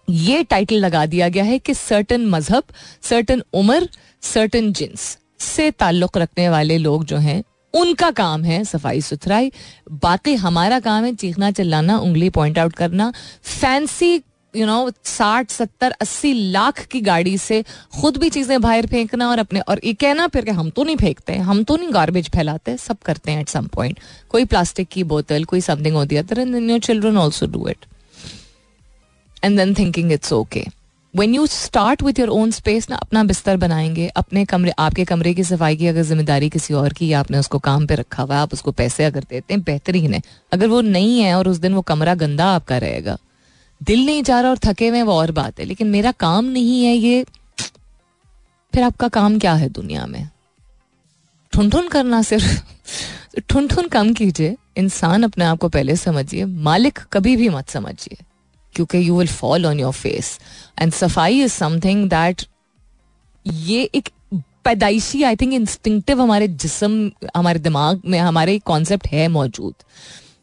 ये 0.08 0.42
टाइटल 0.42 0.76
लगा 0.76 1.04
दिया 1.06 1.28
गया 1.28 1.44
है 1.44 1.58
कि 1.58 1.74
सर्टन 1.74 2.26
मज़हब 2.26 2.62
सर्टन 3.02 3.42
उम्र 3.54 3.88
सर्टन 4.22 4.72
जिन्स 4.72 5.16
से 5.40 5.70
ताल्लुक 5.70 6.18
रखने 6.18 6.48
वाले 6.48 6.78
लोग 6.78 7.04
जो 7.04 7.16
हैं, 7.16 7.42
उनका 7.74 8.10
काम 8.10 8.44
है 8.44 8.62
सफ़ाई 8.64 9.00
सुथराई। 9.00 9.52
बाकी 9.92 10.34
हमारा 10.34 10.80
काम 10.80 11.04
है 11.04 11.14
चीखना, 11.14 11.50
चिल्लाना, 11.50 11.98
उंगली 11.98 12.30
पॉइंट 12.30 12.58
आउट 12.58 12.72
करना 12.72 13.12
फैंसी 13.42 14.18
यू 14.54 14.66
नो 14.66 14.90
साठ, 15.04 15.50
सत्तर, 15.50 15.90
अस्सी 16.00 16.32
लाख 16.52 16.84
की 16.84 17.00
गाड़ी 17.00 17.36
से 17.38 17.62
खुद 18.00 18.16
भी 18.16 18.30
चीज़ें 18.30 18.60
बाहर 18.60 18.86
फेंकना 18.86 19.28
और 19.30 19.38
अपने 19.38 19.60
और 19.60 19.80
ये 19.84 19.92
कहना 19.94 20.26
फिर 20.26 20.44
कि 20.44 20.50
हम 20.50 20.70
तो 20.70 20.84
नहीं 20.84 20.96
फेंकते, 20.96 21.36
हम 21.36 21.62
तो 21.64 21.76
नहीं 21.76 21.92
गार्बेज 21.94 22.30
फैलाते, 22.30 22.76
सब 22.78 22.98
करते 22.98 23.30
हैं 23.30 23.40
एट 23.40 23.48
सम 23.48 23.66
पॉइंट 23.66 24.00
कोई 24.28 24.44
प्लास्टिक 24.44 24.88
की 24.88 25.04
बोतल, 25.04 25.44
कोई 25.44 25.60
समथिंग 25.60 25.96
होती 25.96 26.16
है 26.16 26.22
then 26.24 26.70
your 26.70 26.80
children 26.80 27.16
also 27.18 27.46
do 27.46 27.68
it 27.68 27.86
and 29.44 29.56
then 29.58 29.74
thinking 29.74 30.12
it's 30.12 30.32
okay 30.32 30.64
when 31.14 31.34
you 31.34 31.46
start 31.46 32.02
with 32.02 32.18
your 32.18 32.28
own 32.28 32.50
space 32.50 32.88
ना, 32.90 32.96
अपना 32.96 33.22
बिस्तर 33.24 33.56
बनाएँगे, 33.56 34.06
अपने 34.08 34.44
कमरे 34.44 34.72
आपके 34.78 35.04
कमरे 35.04 35.32
की 35.34 35.44
सफ़ाई 35.44 35.76
की 35.76 35.86
अगर 35.86 36.02
ज़िम्मेदारी 36.02 36.48
किसी 36.48 36.74
और 36.74 36.92
की, 36.92 37.12
आपने 37.12 37.38
उसको 37.38 37.58
काम 37.58 37.86
पे 37.86 37.94
रखा 37.94 38.22
हुआ 38.22 38.34
है, 38.34 38.40
आप 38.42 38.52
उसको 38.52 38.72
पैसे 38.72 39.04
अगर 39.04 39.24
देते 39.30 39.54
हैं, 39.54 39.62
बेहतरीन 39.62 40.14
है। 40.14 40.22
अगर 40.52 40.66
वो 40.66 40.80
नहीं 40.80 41.20
है 41.20 41.34
और 41.34 41.48
उस 41.48 41.56
दिन 41.56 41.74
वो 41.74 41.82
कमरा 41.82 42.14
गंदा 42.14 42.46
आपका 42.54 42.78
रहेगा 42.78 43.16
दिल 43.82 44.06
नहीं 44.06 44.22
चाह 44.22 44.40
रहा 44.40 44.50
और 44.50 44.58
थके 44.58 44.88
हुए 44.88 45.02
वो 45.02 45.12
और 45.12 45.32
बात 45.32 45.60
है। 45.60 45.64
लेकिन 45.64 45.86
मेरा 45.86 46.12
काम 46.12 46.44
नहीं 46.44 46.84
है 46.84 46.96
ये। 46.96 47.24
फिर 48.72 48.82
आपका 48.82 49.08
काम 49.08 49.38
क्या 49.38 49.54
है 49.54 49.68
दुनिया 49.68 50.06
में? 50.06 50.28
ठुन 51.52 51.70
ठुन 51.70 51.88
करना 51.88 52.22
सिर्फ़। 52.22 52.62
ठुन 53.48 53.68
ठुन 53.68 53.88
कम 53.88 54.14
कीजिए। 54.14 54.56
इंसान 54.76 55.22
अपने 55.22 55.44
आप 55.44 55.58
को 55.58 55.68
पहले 55.68 55.96
समझिए। 55.96 56.44
मालिक 56.44 56.98
कभी 56.98 57.36
भी 57.36 57.48
मत 57.48 57.68
समझिए। 57.68 58.24
क्योंकि 58.74 59.08
you 59.08 59.18
will 59.18 59.28
fall 59.28 59.66
on 59.66 59.80
your 59.80 59.92
face 59.92 60.40
and 60.78 60.92
सफ़ाई 60.92 61.42
इज़ 61.42 61.52
समथिंग 61.52 62.10
दैट 62.10 62.42
ये 63.46 63.82
एक 63.82 64.08
पैदाइशी 64.64 65.22
आई 65.22 65.36
थिंक 65.36 65.52
इंस्टिंक्टिव 65.52 66.22
हमारे 66.22 66.48
जिसम, 66.48 67.10
हमारे 67.36 67.58
दिमाग 67.58 68.02
में, 68.06 68.18
हमारे 68.18 68.58
कॉन्सेप्ट 68.58 69.06
है 69.06 69.28
मौजूद। 69.28 69.74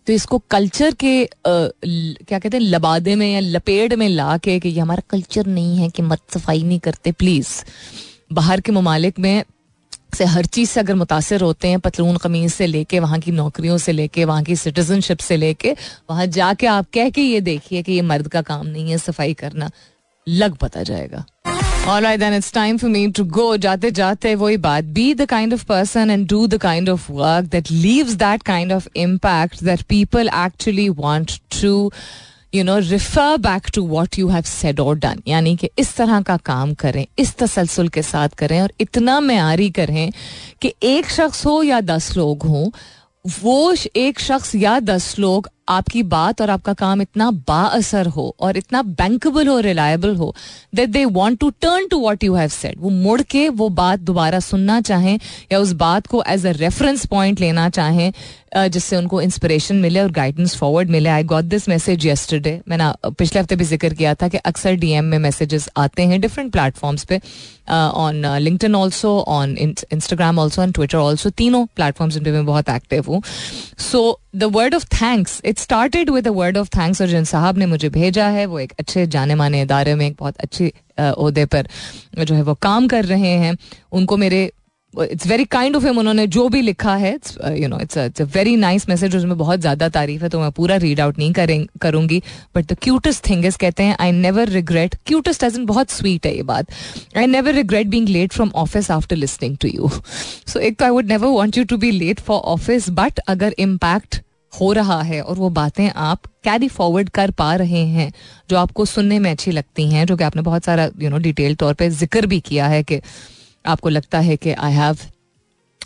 तो 0.08 0.14
इसको 0.14 0.38
कल्चर 0.52 0.94
के 1.00 1.24
आ, 1.24 1.28
क्या 1.46 2.40
कहते 2.40 2.58
हैं 2.58 2.64
लबादे 2.64 3.16
में 3.16 3.28
या 3.34 3.40
लपेट 3.40 3.94
में 3.94 4.08
ला 4.10 4.38
के 4.38 4.60
कि 4.60 4.70
ये 4.70 4.80
हमारा 4.80 5.04
कल्चर 5.10 5.48
नहीं 5.48 5.78
है 5.78 5.90
कि 5.90 6.02
मत 6.02 6.20
सफ़ाई 6.34 6.64
नहीं 6.64 6.80
करते 6.80 7.12
प्लीज़ 7.12 7.50
बाहर 8.34 8.62
के 8.62 8.72
ममालिक 8.72 9.20
में 9.20 9.44
से 10.16 10.26
हर 10.26 10.46
चीज़ 10.46 10.70
से 10.70 10.80
अगर 10.80 10.96
मुतासर 10.96 11.42
होते 11.42 11.68
हैं 11.68 11.80
पतलून 11.80 12.18
कमीज 12.18 12.52
से 12.54 12.68
लेके 12.68 13.00
वहाँ 13.00 13.20
की 13.20 13.32
नौकरियों 13.32 13.78
से 13.78 13.92
लेके 13.92 14.26
वहाँ 14.26 14.44
की 14.44 14.56
सिटीजनशिप 14.56 15.20
से 15.20 15.38
लेके 15.38 15.76
वहाँ 16.10 16.26
जाके 16.40 16.68
आप 16.68 16.88
कह 16.94 17.10
के 17.10 17.22
ये 17.22 17.42
देखिए 17.42 17.84
कि 17.84 17.92
ये 17.92 18.02
मर्द 18.02 18.28
का 18.28 18.42
काम 18.42 18.66
नहीं 18.68 18.92
है 18.92 18.98
सफ़ाई 18.98 19.34
करना 19.34 19.70
लग 20.28 20.56
पता 20.58 20.84
जाएगा। 20.84 21.26
Alright, 21.88 22.20
then 22.20 22.34
it's 22.34 22.52
time 22.52 22.78
for 22.78 22.90
me 22.90 23.02
to 23.14 23.24
go. 23.24 23.56
जाते 23.58 23.92
जाते 23.92 24.34
वही 24.36 24.58
बात 24.64 24.94
be 24.94 25.06
the 25.14 25.28
kind 25.34 25.54
of 25.54 25.66
person 25.68 26.10
and 26.10 26.28
do 26.28 26.40
the 26.54 26.60
kind 26.60 26.90
of 26.94 27.10
work 27.10 27.50
that 27.52 27.72
leaves 27.72 28.18
that 28.24 28.44
kind 28.50 28.74
of 28.78 28.90
impact 29.04 29.64
that 29.68 29.88
people 29.94 30.32
actually 30.46 30.90
want 31.04 31.40
to 31.62 31.72
you 32.56 32.64
know 32.64 32.78
refer 32.80 33.38
back 33.38 33.68
to 33.74 33.82
what 33.88 34.18
you 34.20 34.28
have 34.30 34.44
said 34.48 34.80
और 34.80 34.98
done 35.00 35.22
यानी 35.28 35.56
कि 35.62 35.70
इस 35.80 35.96
तरह 35.96 36.22
का 36.28 36.38
काम 36.52 36.74
करें 36.84 37.06
इस 37.20 37.36
तसलसल 37.38 37.88
के 37.96 38.02
साथ 38.02 38.36
करें 38.38 38.60
और 38.62 38.72
इतना 38.82 39.20
मैारी 39.20 39.70
करें 39.80 40.12
कि 40.62 40.74
एक 40.92 41.10
शख्स 41.16 41.46
हो 41.46 41.62
या 41.64 41.82
दस 41.90 42.16
लोग 42.18 42.44
हों 42.48 42.70
वो 43.28 43.74
एक 43.96 44.20
शख्स 44.20 44.56
या 44.56 44.80
दस 44.80 45.16
लोग 45.20 45.50
आपकी 45.70 46.02
बात 46.04 46.42
और 46.42 46.50
आपका 46.50 46.74
काम 46.74 47.02
इतना 47.02 47.30
बाअसर 47.48 48.08
हो 48.08 48.36
और 48.40 48.58
इतना 48.58 48.82
बैंकेबल 49.00 49.48
हो 49.48 49.60
रिलायबल 49.60 50.16
हो 50.16 50.34
that 50.76 50.90
they 50.90 51.04
want 51.06 51.38
to 51.40 51.50
turn 51.62 51.88
to 51.88 52.00
what 52.02 52.24
you 52.24 52.36
have 52.36 52.50
said 52.50 52.80
वो 52.82 52.90
मुड़ 52.90 53.22
के 53.32 53.48
वो 53.62 53.70
बात 53.80 54.00
दोबारा 54.00 54.40
सुनना 54.40 54.80
चाहें 54.82 55.18
या 55.52 55.60
उस 55.60 55.72
बात 55.84 56.08
को 56.08 56.24
एज 56.28 56.46
अ 56.46 56.52
रेफरेंस 56.58 57.06
पॉइंट 57.06 57.40
लेना 57.40 57.70
चाहें 57.70 58.12
जिससे 58.68 58.98
उनको 58.98 59.22
इंस्पिरेशन 59.22 59.76
मिले 59.76 60.00
और 60.02 60.12
गाइडेंस 60.12 60.56
फॉरवर्ड 60.58 60.90
मिले। 60.90 61.10
I 61.10 61.24
got 61.26 61.46
this 61.46 61.68
message 61.70 62.06
yesterday 62.06 62.60
मैंने 62.68 62.92
पिछले 63.10 63.40
हफ़्ते 63.40 63.56
भी 63.56 63.64
ज़िक्र 63.66 63.94
किया 63.94 64.14
था 64.16 64.28
कि 64.28 64.38
अक्सर 64.46 64.76
डीएम 64.78 65.06
में 65.06 65.18
मैसेजेस 65.20 65.70
आते 65.78 66.04
हैं 66.04 66.20
डिफरेंट 66.22 66.52
प्लेटफॉर्म्स 66.52 67.04
पे 67.06 67.20
on 67.70 68.26
LinkedIn 68.40 68.76
also 68.76 69.18
on 69.30 69.56
Instagram 69.58 70.40
also 70.40 70.62
on 70.62 70.72
Twitter 70.72 70.98
also 70.98 71.30
तीनों 71.32 71.66
प्लेटफॉर्म्स 71.76 72.18
पे 72.18 72.32
मैं 72.32 72.46
बहुत 72.46 72.70
एक्टिव 72.70 73.06
हूँ। 73.08 73.22
So 73.82 74.20
the 74.36 74.44
word 74.54 74.76
of 74.76 74.86
thanks 74.94 75.42
it 75.46 75.60
started 75.60 76.10
with 76.10 76.24
the 76.24 76.34
word 76.36 76.58
of 76.58 76.70
thanks 76.78 77.02
और 77.02 77.08
जिन 77.08 77.24
साहब 77.26 77.58
ने 77.58 77.66
मुझे 77.66 77.90
भेजा 77.90 78.28
है, 78.28 78.46
वो 78.46 78.60
एक 78.60 78.74
अच्छे 78.80 79.06
जाने 79.08 79.36
माने 79.36 79.62
इदारे 79.62 79.96
में, 79.96 80.08
एक 80.08 80.16
बहुत 80.20 80.38
अच्छे 80.38 80.72
अहदे 81.00 81.46
पर 81.46 81.68
जो 82.20 82.36
है 82.36 82.42
वो 82.44 82.54
काम 82.54 82.88
कर 82.88 83.06
रहे 83.06 83.32
हैं। 83.34 83.56
उनको 83.92 84.18
मेरे 84.18 84.52
it's 85.04 85.28
very 85.28 85.46
kind 85.46 85.76
of 85.76 85.86
him 85.86 85.98
उन्होंने 86.00 86.26
जो 86.28 86.48
भी 86.50 86.62
लिखा 86.62 86.96
है 86.96 87.12
you 87.58 87.68
know 87.68 87.80
it's 87.80 87.98
it's 87.98 88.22
a 88.22 88.26
very 88.36 88.56
nice 88.56 88.88
message 88.90 89.16
उसमें 89.16 89.38
बहुत 89.38 89.60
ज़्यादा 89.60 89.90
तारीफ़ 89.90 90.24
है 90.24 90.30
तो 90.30 90.40
मैं 90.40 90.52
पूरा 90.52 90.76
रीड 90.78 91.00
आउट 91.00 91.18
नहीं 91.20 91.32
करें, 91.34 91.66
करूँगी। 91.82 92.22
But 92.56 92.66
the 92.66 92.78
cutest 92.82 93.30
thing 93.30 93.46
is 93.46 93.58
कहते 93.58 93.84
हैं 93.84 93.98
I 94.00 94.12
never 94.12 94.50
regret 94.50 94.96
cutest 95.06 95.44
age 95.44 95.58
बहुत 95.60 95.90
स्वीट 95.92 96.26
है 96.26 96.36
ये 96.36 96.44
बात। 96.44 96.72
I 97.18 97.28
never 97.28 97.54
regret 97.54 97.88
being 97.88 98.10
late 98.10 98.34
from 98.34 98.52
office 98.56 98.92
after 98.92 99.16
listening 99.16 99.58
to 99.58 99.68
you 99.68 99.90
so 100.48 100.60
एक 100.60 100.78
तो 100.80 100.86
I 100.86 100.92
would 100.92 101.08
never 101.08 101.28
want 101.30 101.58
you 101.58 101.64
to 101.64 101.78
be 101.78 101.92
late 101.92 102.20
for 102.20 102.40
office 102.54 102.90
but 102.92 103.20
अगर 103.28 103.56
impact 103.60 104.22
हो 104.54 104.72
रहा 104.74 105.02
है 105.02 105.22
और 105.22 105.36
वो 105.36 105.50
बातें 105.52 105.90
आप 105.92 106.26
कैरी 106.44 106.68
फॉरवर्ड 106.68 107.10
कर 107.10 107.32
पा 107.32 107.54
रहे 107.56 107.84
हैं, 107.86 108.12
जो 108.50 108.58
आपको 108.58 108.86
सुनने 108.86 109.18
में 109.20 109.30
अच्छी 109.32 109.52
लगती 109.52 109.90
हैं, 109.90 110.06
जो 110.06 110.16
कि 110.18 110.24
आपने 110.24 110.42
बहुत 110.42 110.64
सारा 110.64 110.90
यू 111.02 111.10
नो 111.10 111.18
डिटेल 111.20 111.56
तौर 111.56 111.74
पे 111.74 111.90
ज़िक्र 111.92 112.26
भी 112.26 112.40
किया 112.40 112.68
है 112.68 112.82
कि 112.84 113.00
आपको 113.68 113.90
लगता 113.90 114.20
है 114.20 114.36
कि 114.38 114.52
I 114.52 114.74
have 114.74 114.98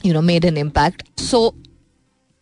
you 0.05 0.13
know 0.13 0.21
made 0.21 0.45
an 0.45 0.57
impact 0.57 1.19
so 1.19 1.49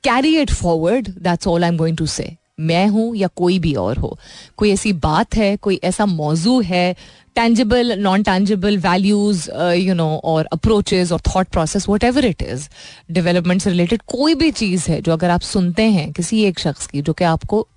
carry 0.04 0.38
it 0.42 0.52
forward 0.52 1.10
that's 1.20 1.48
all 1.48 1.64
I 1.64 1.70
am 1.70 1.78
going 1.78 1.98
to 1.98 2.06
say 2.08 2.36
मैं 2.60 2.88
हूँ 2.88 3.16
या 3.16 3.28
कोई 3.36 3.58
भी 3.60 3.74
और 3.76 3.98
हो. 3.98 4.18
कोई 4.58 4.72
ऐसी 4.72 4.92
बात 4.94 5.36
है, 5.36 5.56
कोई 5.58 5.80
ऐसा 5.84 6.06
मौजू 6.06 6.60
है 6.62 6.96
tangible 7.36 7.94
non 8.00 8.24
tangible 8.24 8.78
values 8.78 9.50
you 9.76 9.94
know 9.94 10.08
और 10.24 10.46
अप्रोचेज 10.54 11.12
और 11.12 11.22
thought 11.28 11.48
process 11.48 11.88
whatever 12.04 12.26
it 12.26 12.42
is 12.42 12.68
development 13.12 13.62
से 13.62 13.70
रिलेटेड 13.70 14.02
कोई 14.08 14.36
भी 14.36 14.52
चीज़ 14.52 14.90
है 14.92 15.02
जो 15.02 15.14
अगर 15.14 15.30
आप 15.30 15.42
सुनते 15.42 15.84
हैं 15.84 16.12
किसी 16.14 16.44
एक 16.46 16.60
शख्स 16.60 16.88
की, 16.88 17.02
जो 17.02 17.14
कि 17.14 17.24
आपको 17.24 17.68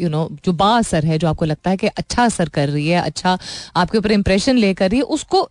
यू 0.00 0.08
नो 0.08 0.28
जो 0.44 0.52
बा 0.52 0.76
असर 0.78 1.04
है, 1.04 1.18
जो 1.18 1.28
आपको 1.28 1.44
लगता 1.44 1.70
है 1.70 1.76
कि 1.76 1.86
अच्छा 1.88 2.24
असर 2.24 2.48
कर 2.48 2.68
रही 2.68 2.88
है 2.88 3.00
अच्छा 3.02 3.38
आपके 3.76 3.98
ऊपर 3.98 4.12
इंप्रेशन 4.12 4.56
ले 4.56 4.74
कर 4.74 4.90
रही 4.90 4.98
है, 4.98 5.04
उसको 5.04 5.48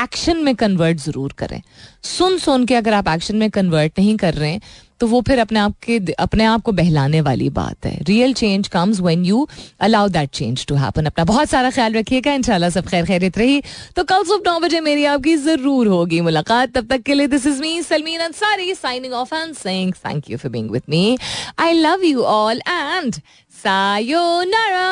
एक्शन 0.00 0.36
में 0.44 0.54
कन्वर्ट 0.56 0.98
ज़रूर 1.00 1.32
करें। 1.38 1.60
सुन 2.06 2.38
सुन 2.38 2.64
के 2.66 2.74
अगर 2.74 2.92
आप 2.94 3.08
एक्शन 3.08 3.36
में 3.36 3.50
कन्वर्ट 3.50 3.98
नहीं 3.98 4.16
कर 4.16 4.34
रहे 4.34 4.50
हैं 4.50 4.60
तो 5.00 5.06
वो 5.06 5.20
फिर 5.22 5.38
अपने 5.38 5.58
आप 5.60 5.74
के 5.82 5.98
अपने 6.18 6.44
आप 6.44 6.62
को 6.62 6.72
बहलाने 6.72 7.20
वाली 7.20 7.48
बात 7.50 7.86
है। 7.86 7.98
Real 8.08 8.32
change 8.34 8.68
comes 8.68 9.00
when 9.00 9.24
you 9.24 9.46
allow 9.80 10.08
that 10.08 10.30
change 10.30 10.64
to 10.66 10.74
happen 10.76 11.06
अपना 11.06 11.24
बहुत 11.24 11.48
सारा 11.48 11.70
ख्याल 11.70 11.92
रखिएगा, 11.94 12.32
इंशाल्लाह 12.32 12.70
सब 12.70 12.86
खैर 12.88 13.04
खैरित 13.06 13.38
रही। 13.38 13.62
तो 13.96 14.04
कल 14.04 14.24
सुबह 14.24 14.50
नौ 14.50 14.58
बजे 14.60 14.80
मेरी 14.80 15.04
आपकी 15.06 15.36
ज़रूर 15.36 15.86
होगी 15.88 16.20
मुलाकात। 16.20 16.72
तब 16.74 16.86
तक 16.90 17.02
के 17.02 17.14
लिए 17.14 17.26
this 17.28 17.46
is 17.46 17.60
me 17.62 17.82
Salmeen 17.82 18.20
Ansari 18.20 18.74
signing 18.74 19.12
off 19.14 19.34
and 19.34 19.54
saying 19.56 19.92
thank 20.06 20.30
you 20.30 20.38
for 20.38 20.50
being 20.52 20.70
with 20.70 20.82
me 20.88 21.18
I 21.58 21.72
love 21.74 22.04
you 22.04 22.22
all 22.24 22.60
and 22.68 23.14
sayonara 23.54 24.88